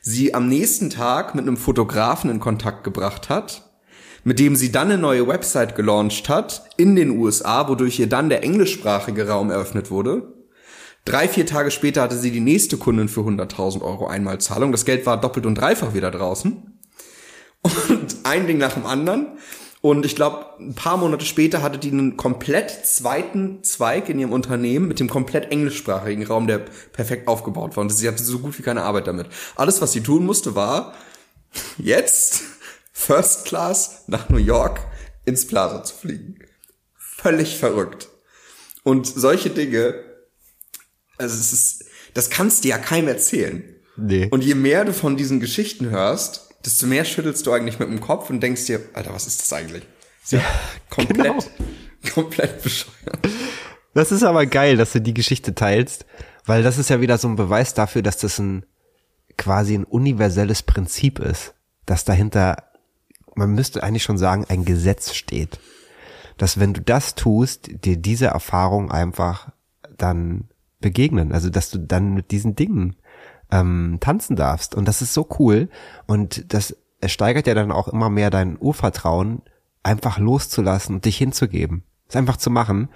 Sie 0.00 0.34
am 0.34 0.48
nächsten 0.48 0.90
Tag 0.90 1.34
mit 1.34 1.46
einem 1.46 1.56
Fotografen 1.56 2.30
in 2.30 2.40
Kontakt 2.40 2.84
gebracht 2.84 3.28
hat, 3.28 3.71
mit 4.24 4.38
dem 4.38 4.56
sie 4.56 4.72
dann 4.72 4.90
eine 4.90 4.98
neue 4.98 5.26
Website 5.26 5.74
gelauncht 5.74 6.28
hat 6.28 6.64
in 6.76 6.96
den 6.96 7.10
USA, 7.10 7.68
wodurch 7.68 7.98
ihr 7.98 8.08
dann 8.08 8.28
der 8.28 8.42
englischsprachige 8.42 9.28
Raum 9.28 9.50
eröffnet 9.50 9.90
wurde. 9.90 10.32
Drei, 11.04 11.26
vier 11.26 11.46
Tage 11.46 11.72
später 11.72 12.02
hatte 12.02 12.16
sie 12.16 12.30
die 12.30 12.40
nächste 12.40 12.76
Kundin 12.76 13.08
für 13.08 13.22
100.000 13.22 13.82
Euro 13.82 14.06
Einmalzahlung. 14.06 14.70
Das 14.70 14.84
Geld 14.84 15.04
war 15.04 15.20
doppelt 15.20 15.46
und 15.46 15.56
dreifach 15.56 15.94
wieder 15.94 16.12
draußen. 16.12 16.78
Und 17.62 18.16
ein 18.24 18.46
Ding 18.46 18.58
nach 18.58 18.74
dem 18.74 18.86
anderen. 18.86 19.38
Und 19.80 20.06
ich 20.06 20.14
glaube, 20.14 20.46
ein 20.60 20.76
paar 20.76 20.96
Monate 20.96 21.24
später 21.24 21.60
hatte 21.60 21.76
die 21.76 21.90
einen 21.90 22.16
komplett 22.16 22.70
zweiten 22.86 23.64
Zweig 23.64 24.08
in 24.08 24.20
ihrem 24.20 24.32
Unternehmen 24.32 24.86
mit 24.86 25.00
dem 25.00 25.08
komplett 25.08 25.50
englischsprachigen 25.50 26.24
Raum, 26.24 26.46
der 26.46 26.60
perfekt 26.92 27.26
aufgebaut 27.26 27.76
war. 27.76 27.82
Und 27.82 27.90
sie 27.90 28.06
hatte 28.06 28.22
so 28.22 28.38
gut 28.38 28.56
wie 28.56 28.62
keine 28.62 28.82
Arbeit 28.82 29.08
damit. 29.08 29.26
Alles, 29.56 29.80
was 29.82 29.90
sie 29.90 30.00
tun 30.00 30.24
musste, 30.24 30.54
war 30.54 30.94
jetzt 31.78 32.44
First 33.06 33.44
Class 33.44 34.04
nach 34.06 34.28
New 34.28 34.38
York 34.38 34.80
ins 35.24 35.46
Plaza 35.46 35.82
zu 35.84 35.94
fliegen. 35.94 36.38
Völlig 36.96 37.58
verrückt. 37.58 38.08
Und 38.84 39.06
solche 39.06 39.50
Dinge 39.50 39.94
also 41.22 41.34
es 41.34 41.52
ist, 41.52 41.84
das 42.14 42.30
kannst 42.30 42.64
du 42.64 42.68
ja 42.68 42.78
keinem 42.78 43.08
erzählen. 43.08 43.62
Nee. 43.96 44.28
Und 44.30 44.42
je 44.42 44.54
mehr 44.54 44.84
du 44.84 44.92
von 44.92 45.16
diesen 45.16 45.40
Geschichten 45.40 45.90
hörst, 45.90 46.54
desto 46.64 46.86
mehr 46.86 47.04
schüttelst 47.04 47.46
du 47.46 47.52
eigentlich 47.52 47.78
mit 47.78 47.88
dem 47.88 48.00
Kopf 48.00 48.30
und 48.30 48.40
denkst 48.40 48.66
dir, 48.66 48.80
Alter, 48.92 49.12
was 49.14 49.26
ist 49.26 49.40
das 49.40 49.52
eigentlich? 49.52 49.84
Ist 50.22 50.32
ja, 50.32 50.38
ja 50.38 50.46
komplett, 50.90 51.16
genau. 51.16 51.38
komplett 52.14 52.62
bescheuert. 52.62 53.28
Das 53.94 54.12
ist 54.12 54.22
aber 54.22 54.46
geil, 54.46 54.76
dass 54.76 54.92
du 54.92 55.00
die 55.00 55.14
Geschichte 55.14 55.54
teilst, 55.54 56.06
weil 56.46 56.62
das 56.62 56.78
ist 56.78 56.90
ja 56.90 57.00
wieder 57.00 57.18
so 57.18 57.28
ein 57.28 57.36
Beweis 57.36 57.74
dafür, 57.74 58.02
dass 58.02 58.18
das 58.18 58.38
ein 58.38 58.64
quasi 59.36 59.74
ein 59.74 59.84
universelles 59.84 60.62
Prinzip 60.62 61.18
ist, 61.18 61.54
dass 61.84 62.04
dahinter, 62.04 62.70
man 63.34 63.50
müsste 63.50 63.82
eigentlich 63.82 64.02
schon 64.02 64.18
sagen, 64.18 64.44
ein 64.48 64.64
Gesetz 64.64 65.14
steht. 65.14 65.58
Dass 66.38 66.58
wenn 66.58 66.74
du 66.74 66.80
das 66.80 67.14
tust, 67.14 67.84
dir 67.84 67.96
diese 67.96 68.26
Erfahrung 68.26 68.90
einfach 68.90 69.52
dann 69.96 70.48
begegnen. 70.80 71.32
Also 71.32 71.50
dass 71.50 71.70
du 71.70 71.78
dann 71.78 72.14
mit 72.14 72.30
diesen 72.30 72.56
Dingen 72.56 72.96
ähm, 73.50 73.98
tanzen 74.00 74.36
darfst. 74.36 74.74
Und 74.74 74.86
das 74.86 75.02
ist 75.02 75.14
so 75.14 75.28
cool. 75.38 75.68
Und 76.06 76.52
das 76.52 76.76
steigert 77.06 77.46
ja 77.46 77.54
dann 77.54 77.72
auch 77.72 77.88
immer 77.88 78.10
mehr 78.10 78.30
dein 78.30 78.58
Urvertrauen, 78.58 79.42
einfach 79.82 80.18
loszulassen 80.18 80.96
und 80.96 81.04
dich 81.04 81.16
hinzugeben. 81.16 81.84
Es 82.08 82.16
einfach 82.16 82.36
zu 82.36 82.50
machen. 82.50 82.88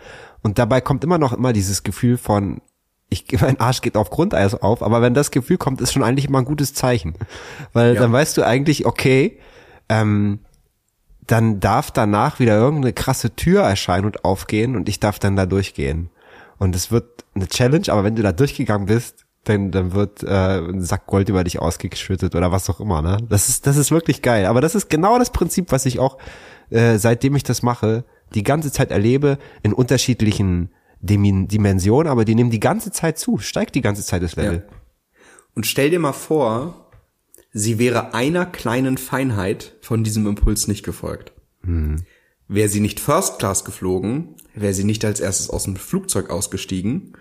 Und 0.42 0.58
dabei 0.58 0.80
kommt 0.80 1.04
immer 1.04 1.18
noch 1.18 1.32
immer 1.32 1.52
dieses 1.52 1.82
Gefühl 1.82 2.16
von, 2.16 2.60
ich, 3.08 3.26
mein 3.40 3.60
Arsch 3.60 3.80
geht 3.80 3.96
auf 3.96 4.10
Grundeis 4.10 4.54
auf, 4.54 4.82
aber 4.82 5.02
wenn 5.02 5.14
das 5.14 5.30
Gefühl 5.30 5.58
kommt, 5.58 5.80
ist 5.80 5.92
schon 5.92 6.02
eigentlich 6.02 6.28
immer 6.28 6.38
ein 6.38 6.44
gutes 6.44 6.74
Zeichen. 6.74 7.14
Weil 7.72 7.94
ja. 7.94 8.00
dann 8.00 8.12
weißt 8.12 8.36
du 8.36 8.42
eigentlich, 8.42 8.86
okay, 8.86 9.38
ähm, 9.88 10.40
dann 11.26 11.60
darf 11.60 11.90
danach 11.90 12.38
wieder 12.38 12.56
irgendeine 12.56 12.92
krasse 12.92 13.34
Tür 13.34 13.62
erscheinen 13.62 14.06
und 14.06 14.24
aufgehen 14.24 14.76
und 14.76 14.88
ich 14.88 15.00
darf 15.00 15.18
dann 15.18 15.36
da 15.36 15.46
durchgehen. 15.46 16.10
Und 16.58 16.74
es 16.74 16.90
wird 16.90 17.24
eine 17.34 17.48
Challenge, 17.48 17.86
aber 17.88 18.04
wenn 18.04 18.16
du 18.16 18.22
da 18.22 18.32
durchgegangen 18.32 18.86
bist, 18.86 19.26
dann, 19.44 19.70
dann 19.70 19.92
wird 19.92 20.22
äh, 20.22 20.58
ein 20.58 20.82
Sack 20.82 21.06
Gold 21.06 21.28
über 21.28 21.44
dich 21.44 21.60
ausgeschüttet 21.60 22.34
oder 22.34 22.50
was 22.52 22.68
auch 22.68 22.80
immer, 22.80 23.02
ne? 23.02 23.18
Das 23.28 23.48
ist, 23.48 23.66
das 23.66 23.76
ist 23.76 23.90
wirklich 23.90 24.22
geil. 24.22 24.46
Aber 24.46 24.60
das 24.60 24.74
ist 24.74 24.88
genau 24.90 25.18
das 25.18 25.30
Prinzip, 25.30 25.70
was 25.70 25.86
ich 25.86 25.98
auch, 25.98 26.18
äh, 26.70 26.98
seitdem 26.98 27.36
ich 27.36 27.44
das 27.44 27.62
mache, 27.62 28.04
die 28.34 28.42
ganze 28.42 28.72
Zeit 28.72 28.90
erlebe, 28.90 29.38
in 29.62 29.72
unterschiedlichen 29.72 30.70
Dimensionen, 31.00 32.10
aber 32.10 32.24
die 32.24 32.34
nehmen 32.34 32.50
die 32.50 32.60
ganze 32.60 32.90
Zeit 32.90 33.18
zu, 33.18 33.38
steigt 33.38 33.74
die 33.74 33.82
ganze 33.82 34.02
Zeit 34.02 34.22
das 34.22 34.34
Level. 34.34 34.64
Ja. 34.66 34.76
Und 35.54 35.66
stell 35.66 35.90
dir 35.90 36.00
mal 36.00 36.12
vor, 36.12 36.85
sie 37.56 37.78
wäre 37.78 38.12
einer 38.12 38.44
kleinen 38.44 38.98
Feinheit 38.98 39.76
von 39.80 40.04
diesem 40.04 40.26
Impuls 40.26 40.68
nicht 40.68 40.84
gefolgt. 40.84 41.32
Hm. 41.62 41.96
Wäre 42.48 42.68
sie 42.68 42.80
nicht 42.80 43.00
First 43.00 43.38
Class 43.38 43.64
geflogen, 43.64 44.36
wäre 44.54 44.74
sie 44.74 44.84
nicht 44.84 45.06
als 45.06 45.20
erstes 45.20 45.48
aus 45.48 45.64
dem 45.64 45.76
Flugzeug 45.76 46.28
ausgestiegen, 46.28 47.16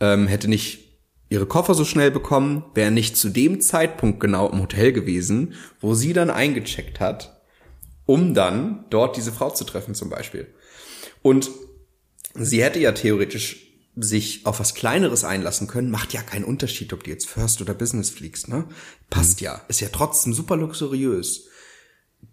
ähm, 0.00 0.26
hätte 0.26 0.48
nicht 0.48 0.98
ihre 1.28 1.46
Koffer 1.46 1.74
so 1.74 1.84
schnell 1.84 2.10
bekommen, 2.10 2.64
wäre 2.74 2.90
nicht 2.90 3.16
zu 3.16 3.28
dem 3.28 3.60
Zeitpunkt 3.60 4.18
genau 4.18 4.50
im 4.50 4.60
Hotel 4.60 4.92
gewesen, 4.92 5.54
wo 5.80 5.94
sie 5.94 6.12
dann 6.12 6.30
eingecheckt 6.30 6.98
hat, 6.98 7.40
um 8.06 8.34
dann 8.34 8.86
dort 8.90 9.16
diese 9.16 9.30
Frau 9.30 9.50
zu 9.50 9.62
treffen 9.62 9.94
zum 9.94 10.10
Beispiel. 10.10 10.48
Und 11.22 11.48
sie 12.34 12.64
hätte 12.64 12.80
ja 12.80 12.90
theoretisch 12.90 13.69
sich 13.96 14.46
auf 14.46 14.60
was 14.60 14.74
Kleineres 14.74 15.24
einlassen 15.24 15.66
können, 15.66 15.90
macht 15.90 16.12
ja 16.12 16.22
keinen 16.22 16.44
Unterschied, 16.44 16.92
ob 16.92 17.04
du 17.04 17.10
jetzt 17.10 17.28
First 17.28 17.60
oder 17.60 17.74
Business 17.74 18.10
fliegst, 18.10 18.48
ne? 18.48 18.64
Passt 19.10 19.40
mhm. 19.40 19.46
ja, 19.46 19.60
ist 19.68 19.80
ja 19.80 19.88
trotzdem 19.92 20.32
super 20.32 20.56
luxuriös. 20.56 21.46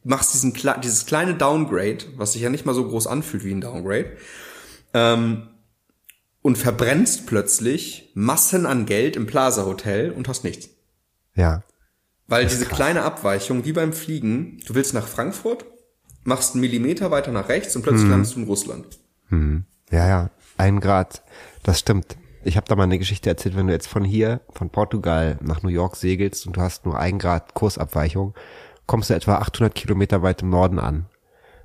Machst 0.03 0.33
diesen 0.33 0.53
dieses 0.83 1.05
kleine 1.05 1.35
Downgrade, 1.35 1.99
was 2.15 2.33
sich 2.33 2.41
ja 2.41 2.49
nicht 2.49 2.65
mal 2.65 2.75
so 2.75 2.87
groß 2.87 3.07
anfühlt 3.07 3.43
wie 3.43 3.51
ein 3.51 3.61
Downgrade, 3.61 4.17
ähm, 4.93 5.47
und 6.41 6.57
verbrennst 6.57 7.25
plötzlich 7.25 8.11
Massen 8.13 8.65
an 8.65 8.85
Geld 8.85 9.15
im 9.15 9.25
Plaza 9.25 9.65
Hotel 9.65 10.11
und 10.11 10.27
hast 10.27 10.43
nichts. 10.43 10.69
Ja. 11.35 11.63
Weil 12.27 12.45
diese 12.45 12.65
krass. 12.65 12.77
kleine 12.77 13.01
Abweichung, 13.03 13.65
wie 13.65 13.73
beim 13.73 13.93
Fliegen, 13.93 14.61
du 14.65 14.75
willst 14.75 14.93
nach 14.93 15.07
Frankfurt, 15.07 15.65
machst 16.23 16.53
einen 16.53 16.61
Millimeter 16.61 17.11
weiter 17.11 17.31
nach 17.31 17.49
rechts 17.49 17.75
und 17.75 17.81
plötzlich 17.81 18.03
hm. 18.03 18.11
landest 18.11 18.35
du 18.35 18.39
in 18.39 18.45
Russland. 18.45 18.99
Hm. 19.29 19.65
Ja, 19.91 20.07
ja, 20.07 20.29
ein 20.57 20.79
Grad. 20.79 21.23
Das 21.63 21.79
stimmt. 21.79 22.17
Ich 22.43 22.55
habe 22.55 22.67
da 22.67 22.75
mal 22.75 22.83
eine 22.83 22.99
Geschichte 22.99 23.29
erzählt, 23.29 23.55
wenn 23.55 23.67
du 23.67 23.73
jetzt 23.73 23.87
von 23.87 24.03
hier, 24.03 24.41
von 24.51 24.69
Portugal 24.69 25.37
nach 25.41 25.63
New 25.63 25.69
York 25.69 25.95
segelst 25.95 26.47
und 26.47 26.57
du 26.57 26.61
hast 26.61 26.85
nur 26.85 26.97
ein 26.97 27.19
Grad 27.19 27.53
Kursabweichung, 27.53 28.33
kommst 28.85 29.09
du 29.09 29.13
etwa 29.13 29.35
800 29.35 29.75
Kilometer 29.75 30.21
weit 30.23 30.41
im 30.41 30.49
Norden 30.49 30.79
an. 30.79 31.07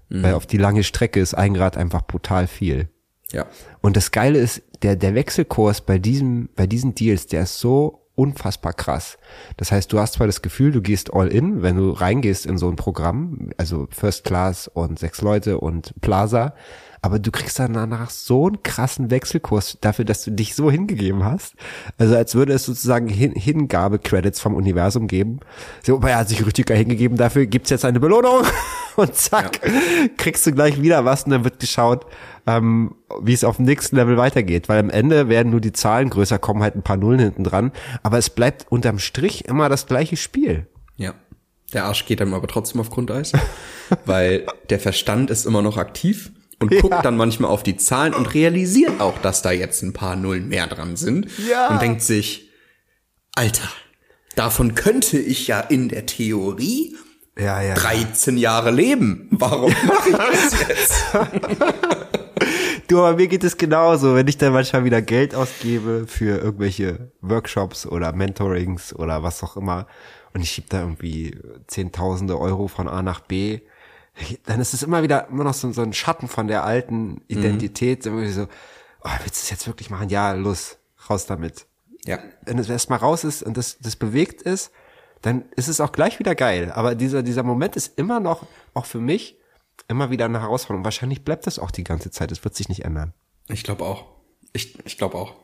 Mhm. 0.08 0.22
Weil 0.22 0.34
auf 0.34 0.46
die 0.46 0.58
lange 0.58 0.82
Strecke 0.82 1.20
ist 1.20 1.34
ein 1.34 1.54
Grad 1.54 1.76
einfach 1.76 2.02
brutal 2.02 2.46
viel. 2.46 2.88
Ja. 3.30 3.46
Und 3.80 3.96
das 3.96 4.10
Geile 4.10 4.38
ist, 4.38 4.62
der, 4.82 4.96
der 4.96 5.14
Wechselkurs 5.14 5.80
bei 5.80 5.98
diesem, 5.98 6.48
bei 6.56 6.66
diesen 6.66 6.94
Deals, 6.94 7.26
der 7.26 7.42
ist 7.42 7.58
so 7.58 8.02
unfassbar 8.14 8.74
krass. 8.74 9.16
Das 9.56 9.72
heißt, 9.72 9.92
du 9.92 9.98
hast 9.98 10.14
zwar 10.14 10.26
das 10.26 10.42
Gefühl, 10.42 10.70
du 10.72 10.82
gehst 10.82 11.14
all 11.14 11.28
in, 11.28 11.62
wenn 11.62 11.76
du 11.76 11.90
reingehst 11.90 12.44
in 12.44 12.58
so 12.58 12.68
ein 12.68 12.76
Programm, 12.76 13.50
also 13.56 13.88
First 13.90 14.24
Class 14.24 14.68
und 14.68 14.98
sechs 14.98 15.22
Leute 15.22 15.58
und 15.58 15.94
Plaza, 16.00 16.54
aber 17.02 17.18
du 17.18 17.32
kriegst 17.32 17.58
dann 17.58 17.72
danach 17.72 18.10
so 18.10 18.46
einen 18.46 18.62
krassen 18.62 19.10
Wechselkurs 19.10 19.76
dafür, 19.80 20.04
dass 20.04 20.22
du 20.22 20.30
dich 20.30 20.54
so 20.54 20.70
hingegeben 20.70 21.24
hast. 21.24 21.54
Also 21.98 22.16
als 22.16 22.36
würde 22.36 22.52
es 22.52 22.64
sozusagen 22.64 23.08
Hin 23.08 23.32
Hingabe-Credits 23.32 24.40
vom 24.40 24.54
Universum 24.54 25.08
geben. 25.08 25.40
So, 25.84 26.00
er 26.00 26.18
hat 26.18 26.28
sich 26.28 26.46
richtig 26.46 26.70
hingegeben, 26.70 27.16
dafür 27.16 27.46
gibt's 27.46 27.70
jetzt 27.70 27.84
eine 27.84 27.98
Belohnung 27.98 28.44
und 28.96 29.16
zack, 29.16 29.60
ja. 29.66 29.72
kriegst 30.16 30.46
du 30.46 30.52
gleich 30.52 30.80
wieder 30.80 31.04
was 31.04 31.24
und 31.24 31.32
dann 31.32 31.42
wird 31.42 31.58
geschaut, 31.58 32.06
ähm, 32.46 32.94
wie 33.20 33.32
es 33.32 33.42
auf 33.42 33.56
dem 33.56 33.64
nächsten 33.64 33.96
Level 33.96 34.16
weitergeht. 34.16 34.68
Weil 34.68 34.78
am 34.78 34.90
Ende 34.90 35.28
werden 35.28 35.50
nur 35.50 35.60
die 35.60 35.72
Zahlen 35.72 36.08
größer, 36.08 36.38
kommen 36.38 36.62
halt 36.62 36.76
ein 36.76 36.82
paar 36.82 36.96
Nullen 36.96 37.18
hinten 37.18 37.42
dran. 37.42 37.72
Aber 38.04 38.18
es 38.18 38.30
bleibt 38.30 38.70
unterm 38.70 39.00
Strich 39.00 39.46
immer 39.46 39.68
das 39.68 39.86
gleiche 39.86 40.16
Spiel. 40.16 40.68
Ja. 40.96 41.14
Der 41.72 41.86
Arsch 41.86 42.04
geht 42.04 42.20
dann 42.20 42.34
aber 42.34 42.46
trotzdem 42.48 42.80
auf 42.80 42.90
Grundeis, 42.90 43.32
weil 44.04 44.46
der 44.70 44.78
Verstand 44.78 45.30
ist 45.30 45.46
immer 45.46 45.62
noch 45.62 45.78
aktiv 45.78 46.30
und 46.62 46.72
ja. 46.72 46.80
guckt 46.80 47.04
dann 47.04 47.16
manchmal 47.16 47.50
auf 47.50 47.62
die 47.62 47.76
Zahlen 47.76 48.14
und 48.14 48.32
realisiert 48.34 49.00
auch, 49.00 49.18
dass 49.18 49.42
da 49.42 49.50
jetzt 49.50 49.82
ein 49.82 49.92
paar 49.92 50.16
Nullen 50.16 50.48
mehr 50.48 50.66
dran 50.66 50.96
sind 50.96 51.26
ja. 51.48 51.68
und 51.68 51.82
denkt 51.82 52.02
sich, 52.02 52.48
Alter, 53.34 53.68
davon 54.36 54.74
könnte 54.74 55.18
ich 55.18 55.48
ja 55.48 55.60
in 55.60 55.88
der 55.88 56.06
Theorie 56.06 56.96
ja, 57.38 57.60
ja, 57.62 57.74
13 57.74 58.36
Jahre 58.36 58.70
leben. 58.70 59.28
Warum 59.30 59.72
mache 59.86 60.10
ich 60.10 60.16
das 60.16 60.68
jetzt? 60.68 61.04
Du, 62.88 62.98
aber 62.98 63.16
mir 63.16 63.28
geht 63.28 63.44
es 63.44 63.56
genauso, 63.56 64.16
wenn 64.16 64.28
ich 64.28 64.36
dann 64.36 64.52
manchmal 64.52 64.84
wieder 64.84 65.00
Geld 65.00 65.34
ausgebe 65.34 66.04
für 66.06 66.38
irgendwelche 66.38 67.10
Workshops 67.22 67.86
oder 67.86 68.12
Mentorings 68.12 68.94
oder 68.94 69.22
was 69.22 69.42
auch 69.42 69.56
immer 69.56 69.86
und 70.34 70.42
ich 70.42 70.50
schieb 70.50 70.68
da 70.70 70.80
irgendwie 70.80 71.36
Zehntausende 71.66 72.38
Euro 72.38 72.68
von 72.68 72.88
A 72.88 73.00
nach 73.02 73.20
B, 73.20 73.60
dann 74.44 74.60
ist 74.60 74.74
es 74.74 74.82
immer 74.82 75.02
wieder 75.02 75.28
immer 75.28 75.44
noch 75.44 75.54
so, 75.54 75.72
so 75.72 75.82
ein 75.82 75.92
Schatten 75.92 76.28
von 76.28 76.46
der 76.46 76.64
alten 76.64 77.22
Identität, 77.28 78.04
mhm. 78.04 78.12
irgendwie 78.12 78.32
so, 78.32 78.42
oh, 79.04 79.10
willst 79.22 79.42
du 79.42 79.44
es 79.44 79.50
jetzt 79.50 79.66
wirklich 79.66 79.90
machen? 79.90 80.08
Ja, 80.08 80.32
los, 80.32 80.78
raus 81.08 81.26
damit. 81.26 81.66
Ja. 82.04 82.18
Wenn 82.42 82.58
es 82.58 82.68
erstmal 82.68 82.98
raus 82.98 83.24
ist 83.24 83.42
und 83.42 83.56
das, 83.56 83.78
das 83.78 83.96
bewegt 83.96 84.42
ist, 84.42 84.72
dann 85.22 85.44
ist 85.56 85.68
es 85.68 85.80
auch 85.80 85.92
gleich 85.92 86.18
wieder 86.18 86.34
geil. 86.34 86.72
Aber 86.72 86.94
dieser, 86.94 87.22
dieser 87.22 87.44
Moment 87.44 87.76
ist 87.76 87.98
immer 87.98 88.20
noch, 88.20 88.46
auch 88.74 88.86
für 88.86 88.98
mich, 88.98 89.38
immer 89.88 90.10
wieder 90.10 90.24
eine 90.24 90.40
Herausforderung. 90.40 90.84
Wahrscheinlich 90.84 91.24
bleibt 91.24 91.46
das 91.46 91.58
auch 91.58 91.70
die 91.70 91.84
ganze 91.84 92.10
Zeit. 92.10 92.32
Es 92.32 92.44
wird 92.44 92.54
sich 92.54 92.68
nicht 92.68 92.84
ändern. 92.84 93.14
Ich 93.48 93.62
glaube 93.62 93.84
auch. 93.84 94.06
Ich, 94.52 94.76
ich 94.84 94.98
glaube 94.98 95.16
auch. 95.16 95.36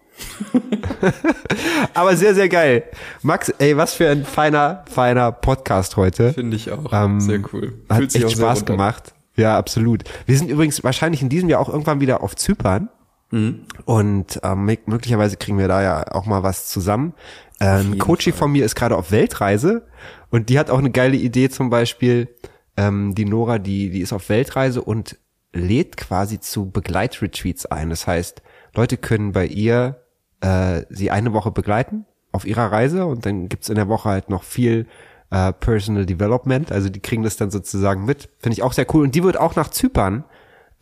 Aber 1.95 2.17
sehr, 2.17 2.35
sehr 2.35 2.49
geil. 2.49 2.85
Max, 3.23 3.49
ey, 3.59 3.77
was 3.77 3.95
für 3.95 4.09
ein 4.09 4.25
feiner, 4.25 4.85
feiner 4.91 5.33
Podcast 5.33 5.97
heute. 5.97 6.33
Finde 6.33 6.57
ich 6.57 6.71
auch. 6.71 6.93
Ähm, 6.93 7.21
sehr 7.21 7.41
cool. 7.53 7.75
Fühlt 7.91 7.91
hat 7.91 8.15
echt 8.15 8.31
Spaß 8.33 8.65
gemacht. 8.65 9.15
Ja, 9.37 9.57
absolut. 9.57 10.05
Wir 10.27 10.37
sind 10.37 10.51
übrigens 10.51 10.83
wahrscheinlich 10.83 11.23
in 11.23 11.29
diesem 11.29 11.49
Jahr 11.49 11.61
auch 11.61 11.69
irgendwann 11.69 12.01
wieder 12.01 12.23
auf 12.23 12.35
Zypern. 12.35 12.89
Mhm. 13.31 13.67
Und 13.85 14.41
ähm, 14.43 14.65
möglicherweise 14.65 15.37
kriegen 15.37 15.59
wir 15.59 15.69
da 15.69 15.83
ja 15.83 16.13
auch 16.13 16.27
mal 16.27 16.43
was 16.43 16.69
zusammen. 16.69 17.15
Ähm, 17.61 17.99
Coachy 17.99 18.33
von 18.33 18.51
mir 18.51 18.65
ist 18.65 18.75
gerade 18.75 18.97
auf 18.97 19.11
Weltreise 19.11 19.87
und 20.31 20.49
die 20.49 20.59
hat 20.59 20.71
auch 20.71 20.79
eine 20.79 20.91
geile 20.91 21.17
Idee 21.17 21.51
zum 21.51 21.71
Beispiel, 21.71 22.29
ähm, 22.77 23.15
die 23.15 23.25
Nora, 23.25 23.59
die, 23.59 23.91
die 23.91 24.01
ist 24.01 24.13
auf 24.13 24.29
Weltreise 24.29 24.83
und 24.83 25.19
lädt 25.53 25.97
quasi 25.97 26.41
zu 26.41 26.71
Begleitretreats 26.71 27.67
ein. 27.67 27.91
Das 27.91 28.07
heißt, 28.07 28.43
Leute 28.75 28.97
können 28.97 29.33
bei 29.33 29.47
ihr 29.47 30.01
äh, 30.41 30.83
sie 30.91 31.11
eine 31.11 31.33
Woche 31.33 31.51
begleiten 31.51 32.07
auf 32.33 32.47
ihrer 32.47 32.71
Reise 32.71 33.07
und 33.07 33.27
dann 33.27 33.49
gibt's 33.49 33.69
in 33.69 33.75
der 33.75 33.89
Woche 33.89 34.09
halt 34.09 34.31
noch 34.31 34.43
viel 34.43 34.87
äh, 35.31 35.53
Personal 35.53 36.07
Development. 36.07 36.73
Also 36.73 36.89
die 36.89 37.01
kriegen 37.01 37.23
das 37.23 37.37
dann 37.37 37.51
sozusagen 37.51 38.05
mit. 38.05 38.29
Finde 38.39 38.55
ich 38.55 38.63
auch 38.63 38.73
sehr 38.73 38.87
cool. 38.95 39.05
Und 39.05 39.15
die 39.15 39.23
wird 39.23 39.39
auch 39.39 39.57
nach 39.57 39.69
Zypern 39.69 40.25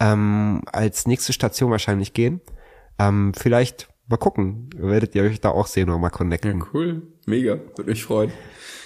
ähm, 0.00 0.62
als 0.72 1.06
nächste 1.06 1.32
Station 1.32 1.70
wahrscheinlich 1.70 2.12
gehen. 2.12 2.40
Ähm, 2.98 3.32
vielleicht 3.34 3.88
mal 4.08 4.16
gucken. 4.16 4.70
Werdet 4.76 5.14
ihr 5.14 5.22
euch 5.22 5.40
da 5.40 5.50
auch 5.50 5.66
sehen 5.66 5.88
oder 5.88 5.98
mal 5.98 6.10
connecten. 6.10 6.60
Ja, 6.60 6.66
cool. 6.72 7.02
Mega. 7.26 7.58
Würde 7.76 7.90
mich 7.90 8.04
freuen. 8.04 8.32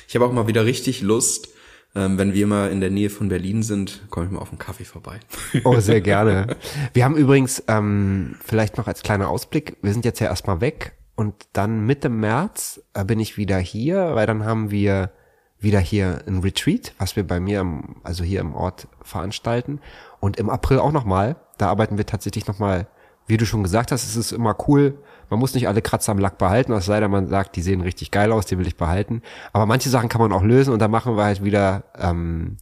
Ich 0.08 0.14
habe 0.14 0.24
auch 0.24 0.32
mal 0.32 0.48
wieder 0.48 0.64
richtig 0.64 1.02
Lust, 1.02 1.48
ähm, 1.94 2.18
wenn 2.18 2.34
wir 2.34 2.46
mal 2.46 2.70
in 2.70 2.80
der 2.80 2.90
Nähe 2.90 3.10
von 3.10 3.28
Berlin 3.28 3.62
sind, 3.62 4.02
komme 4.10 4.26
ich 4.26 4.32
mal 4.32 4.40
auf 4.40 4.50
einen 4.50 4.58
Kaffee 4.58 4.84
vorbei. 4.84 5.20
Oh, 5.64 5.80
sehr 5.80 6.00
gerne. 6.00 6.56
Wir 6.92 7.04
haben 7.04 7.16
übrigens, 7.16 7.62
ähm, 7.68 8.36
vielleicht 8.44 8.76
noch 8.76 8.86
als 8.86 9.02
kleiner 9.02 9.28
Ausblick, 9.28 9.76
wir 9.82 9.92
sind 9.92 10.04
jetzt 10.04 10.20
ja 10.20 10.28
erstmal 10.28 10.60
weg 10.60 10.92
und 11.16 11.34
dann 11.52 11.86
Mitte 11.86 12.08
März 12.08 12.80
äh, 12.94 13.04
bin 13.04 13.20
ich 13.20 13.36
wieder 13.36 13.58
hier, 13.58 14.14
weil 14.14 14.26
dann 14.26 14.44
haben 14.44 14.70
wir 14.70 15.10
wieder 15.58 15.80
hier 15.80 16.22
ein 16.26 16.38
Retreat, 16.38 16.94
was 16.98 17.16
wir 17.16 17.26
bei 17.26 17.40
mir, 17.40 17.60
im, 17.60 17.96
also 18.02 18.24
hier 18.24 18.40
im 18.40 18.54
Ort 18.54 18.88
veranstalten. 19.02 19.80
Und 20.20 20.38
im 20.38 20.48
April 20.48 20.78
auch 20.78 20.92
nochmal. 20.92 21.36
Da 21.58 21.68
arbeiten 21.68 21.98
wir 21.98 22.06
tatsächlich 22.06 22.46
nochmal, 22.46 22.86
wie 23.26 23.36
du 23.36 23.44
schon 23.44 23.62
gesagt 23.62 23.92
hast, 23.92 24.04
es 24.04 24.16
ist 24.16 24.32
immer 24.32 24.56
cool, 24.66 24.98
man 25.30 25.38
muss 25.38 25.54
nicht 25.54 25.68
alle 25.68 25.80
Kratzer 25.80 26.12
am 26.12 26.18
Lack 26.18 26.38
behalten, 26.38 26.72
es 26.72 26.86
sei 26.86 27.00
denn, 27.00 27.10
man 27.10 27.28
sagt, 27.28 27.56
die 27.56 27.62
sehen 27.62 27.80
richtig 27.80 28.10
geil 28.10 28.32
aus, 28.32 28.46
die 28.46 28.58
will 28.58 28.66
ich 28.66 28.76
behalten. 28.76 29.22
Aber 29.52 29.66
manche 29.66 29.88
Sachen 29.88 30.08
kann 30.08 30.20
man 30.20 30.32
auch 30.32 30.42
lösen 30.42 30.72
und 30.72 30.80
da 30.80 30.88
machen 30.88 31.16
wir 31.16 31.24
halt 31.24 31.42
wieder 31.44 31.84
ähm, 31.98 32.58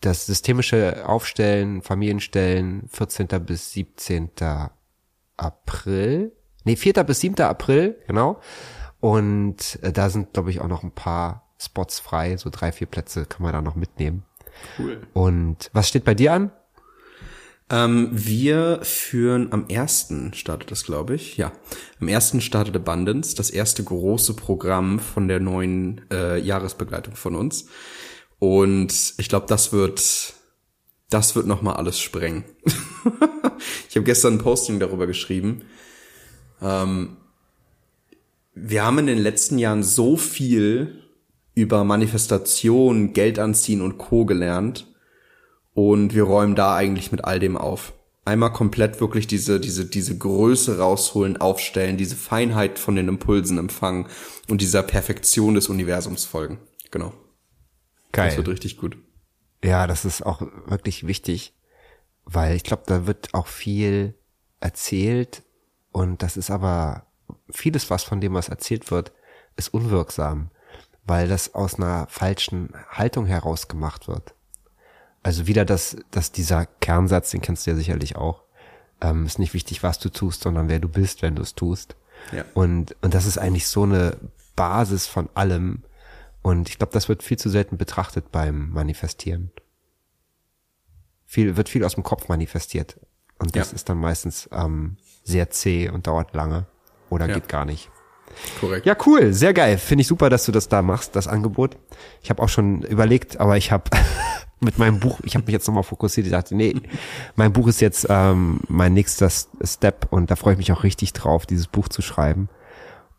das 0.00 0.26
systemische 0.26 1.06
Aufstellen, 1.06 1.82
Familienstellen, 1.82 2.88
14. 2.88 3.26
bis 3.44 3.72
17. 3.72 4.30
April. 5.36 6.32
Nee, 6.64 6.76
4. 6.76 6.92
bis 7.04 7.20
7. 7.20 7.40
April, 7.44 7.96
genau. 8.06 8.40
Und 9.00 9.78
äh, 9.82 9.92
da 9.92 10.08
sind, 10.08 10.32
glaube 10.32 10.50
ich, 10.50 10.60
auch 10.60 10.68
noch 10.68 10.82
ein 10.82 10.92
paar 10.92 11.46
Spots 11.58 12.00
frei. 12.00 12.36
So 12.36 12.50
drei, 12.50 12.72
vier 12.72 12.86
Plätze 12.86 13.24
kann 13.26 13.42
man 13.42 13.52
da 13.52 13.62
noch 13.62 13.74
mitnehmen. 13.76 14.24
Cool. 14.78 15.06
Und 15.12 15.70
was 15.72 15.88
steht 15.88 16.04
bei 16.04 16.14
dir 16.14 16.32
an? 16.32 16.50
Ähm, 17.68 18.10
wir 18.12 18.80
führen 18.82 19.52
am 19.52 19.68
ersten 19.68 20.32
startet 20.34 20.70
das, 20.70 20.84
glaube 20.84 21.16
ich. 21.16 21.36
Ja, 21.36 21.52
am 22.00 22.08
ersten 22.08 22.40
startet 22.40 22.76
Abundance, 22.76 23.34
das 23.34 23.50
erste 23.50 23.82
große 23.82 24.34
Programm 24.34 25.00
von 25.00 25.26
der 25.26 25.40
neuen 25.40 26.02
äh, 26.12 26.38
Jahresbegleitung 26.38 27.16
von 27.16 27.34
uns. 27.34 27.66
Und 28.38 29.14
ich 29.18 29.28
glaube, 29.28 29.46
das 29.48 29.72
wird, 29.72 30.34
das 31.10 31.34
wird 31.34 31.46
noch 31.46 31.62
mal 31.62 31.74
alles 31.74 31.98
sprengen. 31.98 32.44
ich 33.88 33.96
habe 33.96 34.04
gestern 34.04 34.34
ein 34.34 34.38
Posting 34.38 34.78
darüber 34.78 35.08
geschrieben. 35.08 35.62
Ähm, 36.62 37.16
wir 38.54 38.84
haben 38.84 38.98
in 38.98 39.06
den 39.06 39.18
letzten 39.18 39.58
Jahren 39.58 39.82
so 39.82 40.16
viel 40.16 41.02
über 41.54 41.82
Manifestation, 41.82 43.12
Geld 43.12 43.40
anziehen 43.40 43.80
und 43.80 43.98
Co. 43.98 44.24
gelernt 44.24 44.86
und 45.76 46.14
wir 46.14 46.22
räumen 46.22 46.54
da 46.54 46.74
eigentlich 46.74 47.12
mit 47.12 47.24
all 47.26 47.38
dem 47.38 47.58
auf. 47.58 47.92
Einmal 48.24 48.50
komplett 48.50 48.98
wirklich 48.98 49.26
diese, 49.26 49.60
diese, 49.60 49.84
diese 49.84 50.16
Größe 50.16 50.78
rausholen, 50.78 51.36
aufstellen, 51.36 51.98
diese 51.98 52.16
Feinheit 52.16 52.78
von 52.78 52.96
den 52.96 53.08
Impulsen 53.08 53.58
empfangen 53.58 54.06
und 54.48 54.62
dieser 54.62 54.82
Perfektion 54.82 55.54
des 55.54 55.68
Universums 55.68 56.24
folgen. 56.24 56.58
Genau. 56.90 57.12
Geil. 58.10 58.28
Das 58.28 58.38
wird 58.38 58.48
richtig 58.48 58.78
gut. 58.78 58.96
Ja, 59.62 59.86
das 59.86 60.06
ist 60.06 60.24
auch 60.24 60.40
wirklich 60.64 61.06
wichtig, 61.06 61.54
weil 62.24 62.56
ich 62.56 62.64
glaube, 62.64 62.84
da 62.86 63.06
wird 63.06 63.34
auch 63.34 63.46
viel 63.46 64.14
erzählt 64.60 65.42
und 65.92 66.22
das 66.22 66.38
ist 66.38 66.50
aber 66.50 67.06
vieles, 67.50 67.90
was 67.90 68.02
von 68.02 68.22
dem, 68.22 68.32
was 68.32 68.48
erzählt 68.48 68.90
wird, 68.90 69.12
ist 69.56 69.74
unwirksam, 69.74 70.50
weil 71.04 71.28
das 71.28 71.54
aus 71.54 71.74
einer 71.74 72.06
falschen 72.08 72.72
Haltung 72.88 73.26
heraus 73.26 73.68
gemacht 73.68 74.08
wird. 74.08 74.35
Also 75.26 75.46
wieder 75.48 75.64
das, 75.64 75.96
dass 76.12 76.30
dieser 76.30 76.66
Kernsatz, 76.66 77.32
den 77.32 77.40
kennst 77.40 77.66
du 77.66 77.70
ja 77.72 77.76
sicherlich 77.76 78.14
auch, 78.16 78.44
ähm, 79.00 79.26
ist 79.26 79.38
nicht 79.40 79.54
wichtig, 79.54 79.82
was 79.82 79.98
du 79.98 80.08
tust, 80.08 80.42
sondern 80.42 80.68
wer 80.68 80.78
du 80.78 80.88
bist, 80.88 81.22
wenn 81.22 81.34
du 81.34 81.42
es 81.42 81.54
tust. 81.56 81.96
Ja. 82.32 82.44
Und, 82.54 82.94
und 83.02 83.12
das 83.12 83.26
ist 83.26 83.36
eigentlich 83.36 83.66
so 83.66 83.82
eine 83.82 84.16
Basis 84.54 85.06
von 85.06 85.28
allem. 85.34 85.82
Und 86.42 86.68
ich 86.68 86.78
glaube, 86.78 86.92
das 86.92 87.08
wird 87.08 87.22
viel 87.24 87.38
zu 87.38 87.48
selten 87.48 87.76
betrachtet 87.76 88.30
beim 88.30 88.70
Manifestieren. 88.70 89.50
Viel, 91.24 91.56
wird 91.56 91.68
viel 91.68 91.84
aus 91.84 91.94
dem 91.96 92.04
Kopf 92.04 92.28
manifestiert. 92.28 92.98
Und 93.38 93.56
das 93.56 93.70
Ja. 93.70 93.74
ist 93.74 93.88
dann 93.88 93.98
meistens 93.98 94.48
ähm, 94.52 94.96
sehr 95.24 95.50
zäh 95.50 95.90
und 95.90 96.06
dauert 96.06 96.34
lange. 96.34 96.66
Oder 97.10 97.26
Ja. 97.28 97.34
geht 97.34 97.48
gar 97.48 97.64
nicht. 97.64 97.90
Korrekt. 98.60 98.86
Ja, 98.86 98.96
cool, 99.06 99.32
sehr 99.32 99.54
geil. 99.54 99.78
Finde 99.78 100.02
ich 100.02 100.08
super, 100.08 100.30
dass 100.30 100.44
du 100.44 100.52
das 100.52 100.68
da 100.68 100.82
machst, 100.82 101.16
das 101.16 101.28
Angebot. 101.28 101.76
Ich 102.22 102.30
habe 102.30 102.42
auch 102.42 102.48
schon 102.48 102.82
überlegt, 102.82 103.40
aber 103.40 103.56
ich 103.56 103.72
habe 103.72 103.84
mit 104.60 104.78
meinem 104.78 105.00
Buch, 105.00 105.20
ich 105.24 105.34
habe 105.34 105.44
mich 105.46 105.52
jetzt 105.52 105.66
nochmal 105.66 105.82
fokussiert, 105.82 106.26
ich 106.26 106.32
dachte, 106.32 106.54
nee, 106.54 106.74
mein 107.34 107.52
Buch 107.52 107.68
ist 107.68 107.80
jetzt 107.80 108.06
ähm, 108.08 108.60
mein 108.68 108.94
nächster 108.94 109.30
Step 109.30 110.06
und 110.10 110.30
da 110.30 110.36
freue 110.36 110.54
ich 110.54 110.58
mich 110.58 110.72
auch 110.72 110.82
richtig 110.82 111.12
drauf, 111.12 111.46
dieses 111.46 111.66
Buch 111.66 111.88
zu 111.88 112.02
schreiben. 112.02 112.48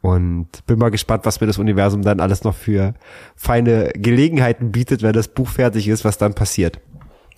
Und 0.02 0.66
bin 0.68 0.78
mal 0.78 0.92
gespannt, 0.92 1.26
was 1.26 1.42
mir 1.42 1.48
das 1.48 1.58
Universum 1.58 2.04
dann 2.04 2.20
alles 2.20 2.44
noch 2.44 2.56
für 2.56 2.94
feine 3.36 3.92
Gelegenheiten 3.94 4.72
bietet, 4.72 5.02
wenn 5.02 5.14
das 5.14 5.28
Buch 5.28 5.50
fertig 5.50 5.88
ist, 5.88 6.06
was 6.06 6.18
dann 6.18 6.34
passiert. 6.34 6.80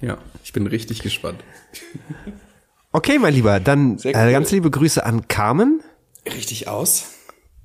Ja, 0.02 0.18
ich 0.44 0.54
bin 0.54 0.68
richtig 0.68 1.02
gespannt. 1.02 1.44
Okay, 2.92 3.18
mein 3.18 3.34
Lieber, 3.34 3.60
dann 3.60 3.98
äh, 4.04 4.14
cool. 4.16 4.32
ganz 4.32 4.52
liebe 4.52 4.70
Grüße 4.70 5.06
an 5.06 5.28
Carmen. 5.28 5.82
Richtig 6.26 6.68
aus. 6.68 7.19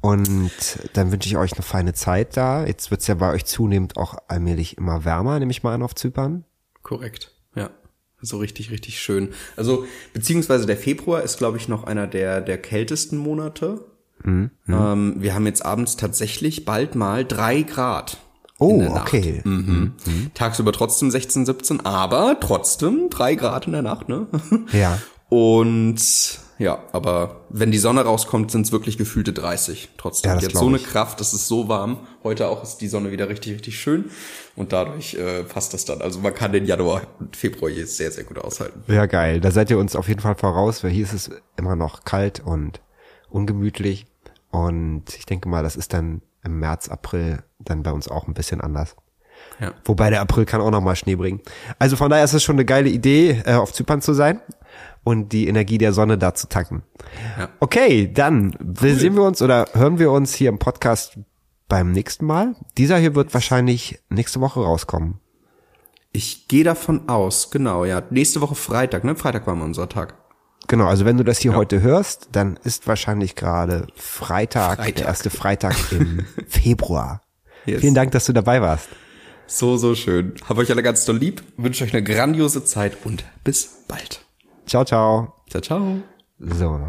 Und 0.05 0.51
dann 0.93 1.11
wünsche 1.13 1.29
ich 1.29 1.37
euch 1.39 1.55
eine 1.55 1.63
feine 1.63 1.95
Zeit 1.95 2.37
da. 2.37 2.67
Jetzt 2.67 2.91
wird's 2.91 3.07
ja 3.07 3.15
bei 3.15 3.33
euch 3.33 3.47
zunehmend 3.47 3.97
auch 3.97 4.17
allmählich 4.29 4.77
immer 4.77 5.05
wärmer, 5.07 5.39
nehme 5.39 5.51
ich 5.51 5.63
mal 5.63 5.73
an, 5.75 5.83
auf 5.83 5.95
Zypern. 5.95 6.45
Korrekt, 6.83 7.33
ja. 7.55 7.71
So 8.21 8.37
richtig, 8.39 8.71
richtig 8.71 9.01
schön. 9.01 9.31
Also, 9.57 9.87
beziehungsweise 10.13 10.67
der 10.67 10.77
Februar 10.77 11.23
ist, 11.23 11.39
glaube 11.39 11.57
ich, 11.57 11.69
noch 11.69 11.85
einer 11.85 12.07
der, 12.07 12.43
der 12.43 12.59
kältesten 12.59 13.17
Monate. 13.17 13.85
Mhm, 14.23 14.51
Ähm, 14.69 15.15
wir 15.19 15.35
haben 15.35 15.47
jetzt 15.47 15.65
abends 15.65 15.97
tatsächlich 15.97 16.65
bald 16.67 16.95
mal 16.95 17.25
drei 17.25 17.63
Grad. 17.63 18.19
Oh, 18.59 18.71
in 18.75 18.79
der 18.81 18.91
Nacht. 18.91 19.09
okay. 19.09 19.41
Mhm. 19.45 19.95
Tagsüber 20.35 20.73
trotzdem 20.73 21.11
16, 21.11 21.47
17, 21.47 21.85
aber 21.85 22.39
trotzdem 22.41 23.09
drei 23.11 23.35
Grad 23.37 23.67
in 23.67 23.73
der 23.73 23.83
Nacht, 23.83 24.09
ne? 24.11 24.27
Ja. 24.73 24.99
Und 25.31 25.99
ja, 26.65 26.83
aber 26.93 27.43
wenn 27.51 27.71
die 27.71 27.79
Sonne 27.79 28.01
rauskommt, 28.01 28.51
sind 28.51 28.63
es 28.63 28.73
wirklich 28.73 28.97
gefühlte 28.97 29.35
30 29.35 29.91
trotzdem. 29.99 30.31
Ja, 30.31 30.37
das 30.37 30.49
glaub 30.49 30.63
so 30.63 30.69
eine 30.69 30.79
ich. 30.79 30.87
Kraft, 30.87 31.21
es 31.21 31.35
ist 31.35 31.47
so 31.47 31.69
warm. 31.69 32.07
Heute 32.23 32.49
auch 32.49 32.63
ist 32.63 32.79
die 32.79 32.89
Sonne 32.89 33.11
wieder 33.11 33.29
richtig, 33.29 33.53
richtig 33.53 33.79
schön. 33.79 34.07
Und 34.57 34.73
dadurch 34.73 35.13
äh, 35.15 35.43
passt 35.45 35.75
das 35.75 35.85
dann. 35.85 36.01
Also 36.01 36.21
man 36.21 36.33
kann 36.33 36.53
den 36.53 36.65
Januar 36.65 37.03
und 37.21 37.37
Februar 37.37 37.71
jetzt 37.71 37.99
sehr, 37.99 38.11
sehr 38.11 38.25
gut 38.25 38.39
aushalten. 38.39 38.83
Ja, 38.87 39.05
geil. 39.05 39.43
Da 39.43 39.51
seid 39.51 39.71
ihr 39.71 39.77
uns 39.79 39.95
auf 39.95 40.09
jeden 40.09 40.21
Fall 40.21 40.37
voraus, 40.37 40.83
weil 40.83 40.91
hier 40.91 41.05
ist 41.05 41.13
es 41.13 41.31
immer 41.59 41.77
noch 41.77 42.05
kalt 42.05 42.41
und 42.43 42.81
ungemütlich. 43.29 44.07
Und 44.51 45.05
ich 45.19 45.27
denke 45.27 45.51
mal, 45.51 45.63
das 45.63 45.77
ist 45.77 45.93
dann 45.93 46.23
im 46.45 46.61
März, 46.61 46.89
April 46.89 47.43
dann 47.59 47.83
bei 47.83 47.93
uns 47.93 48.09
auch 48.09 48.27
ein 48.27 48.33
bisschen 48.33 48.63
anders. 48.63 48.97
Ja. 49.61 49.75
Wobei 49.85 50.09
der 50.09 50.23
April 50.23 50.47
kann 50.47 50.63
auch 50.63 50.71
noch 50.71 50.81
mal 50.81 50.97
Schnee 50.97 51.17
bringen. 51.17 51.43
Also 51.79 51.97
von 51.97 52.09
daher 52.09 52.25
ist 52.25 52.33
es 52.33 52.43
schon 52.43 52.57
eine 52.57 52.65
geile 52.65 52.89
Idee, 52.89 53.43
äh, 53.45 53.53
auf 53.53 53.75
Zypern 53.75 54.01
zu 54.01 54.15
sein 54.15 54.41
und 55.05 55.33
die 55.33 55.47
Energie 55.47 55.79
der 55.79 55.93
Sonne 55.93 56.19
da 56.19 56.35
zu 56.35 56.49
tanken. 56.49 56.83
Ja. 57.39 57.49
Okay, 57.61 58.11
dann 58.13 58.57
sehen 58.81 59.15
wir 59.15 59.23
uns 59.23 59.43
oder 59.43 59.69
hören 59.75 59.99
wir 59.99 60.11
uns 60.11 60.35
hier 60.35 60.49
im 60.49 60.59
Podcast 60.59 61.19
beim 61.69 61.93
nächsten 61.93 62.27
Mal. 62.27 62.57
Dieser 62.79 62.99
hier 62.99 63.15
wird 63.15 63.33
wahrscheinlich 63.35 64.01
nächste 64.09 64.41
Woche 64.41 64.61
rauskommen. 64.61 65.21
Ich 66.13 66.49
gehe 66.49 66.65
davon 66.65 67.09
aus, 67.09 67.51
genau, 67.51 67.85
ja. 67.85 68.03
Nächste 68.11 68.41
Woche 68.41 68.55
Freitag, 68.55 69.05
ne? 69.05 69.17
Freitag 69.17 69.47
war 69.47 69.55
mal 69.55 69.65
unser 69.65 69.89
Tag. 69.89 70.15
Genau, 70.69 70.87
also 70.87 71.05
wenn 71.05 71.19
du 71.19 71.25
das 71.25 71.39
hier 71.39 71.55
heute 71.55 71.83
hörst, 71.83 72.29
dann 72.33 72.59
ist 72.65 72.87
wahrscheinlich 72.87 73.35
gerade 73.35 73.87
Freitag, 73.97 74.77
Freitag. 74.77 74.95
der 74.97 75.07
erste 75.07 75.31
Freitag 75.31 75.77
im 75.93 76.25
Februar. 76.49 77.21
Yes. 77.67 77.81
Vielen 77.81 77.95
Dank, 77.95 78.13
dass 78.13 78.25
du 78.27 78.33
dabei 78.33 78.63
warst. 78.63 78.89
So, 79.47 79.77
so 79.77 79.95
schön. 79.95 80.35
Hab 80.49 80.57
euch 80.57 80.71
alle 80.71 80.83
ganz 80.83 81.05
doll 81.05 81.19
lieb, 81.19 81.43
wünsche 81.59 81.85
euch 81.85 81.93
eine 81.93 82.03
grandiose 82.03 82.65
Zeit 82.65 82.97
und 83.05 83.25
bis 83.43 83.85
bald. 83.89 84.24
Ciao, 84.67 84.85
ciao. 84.85 85.45
Ciao, 85.49 85.61
ciao. 85.61 86.03
So. 86.53 86.81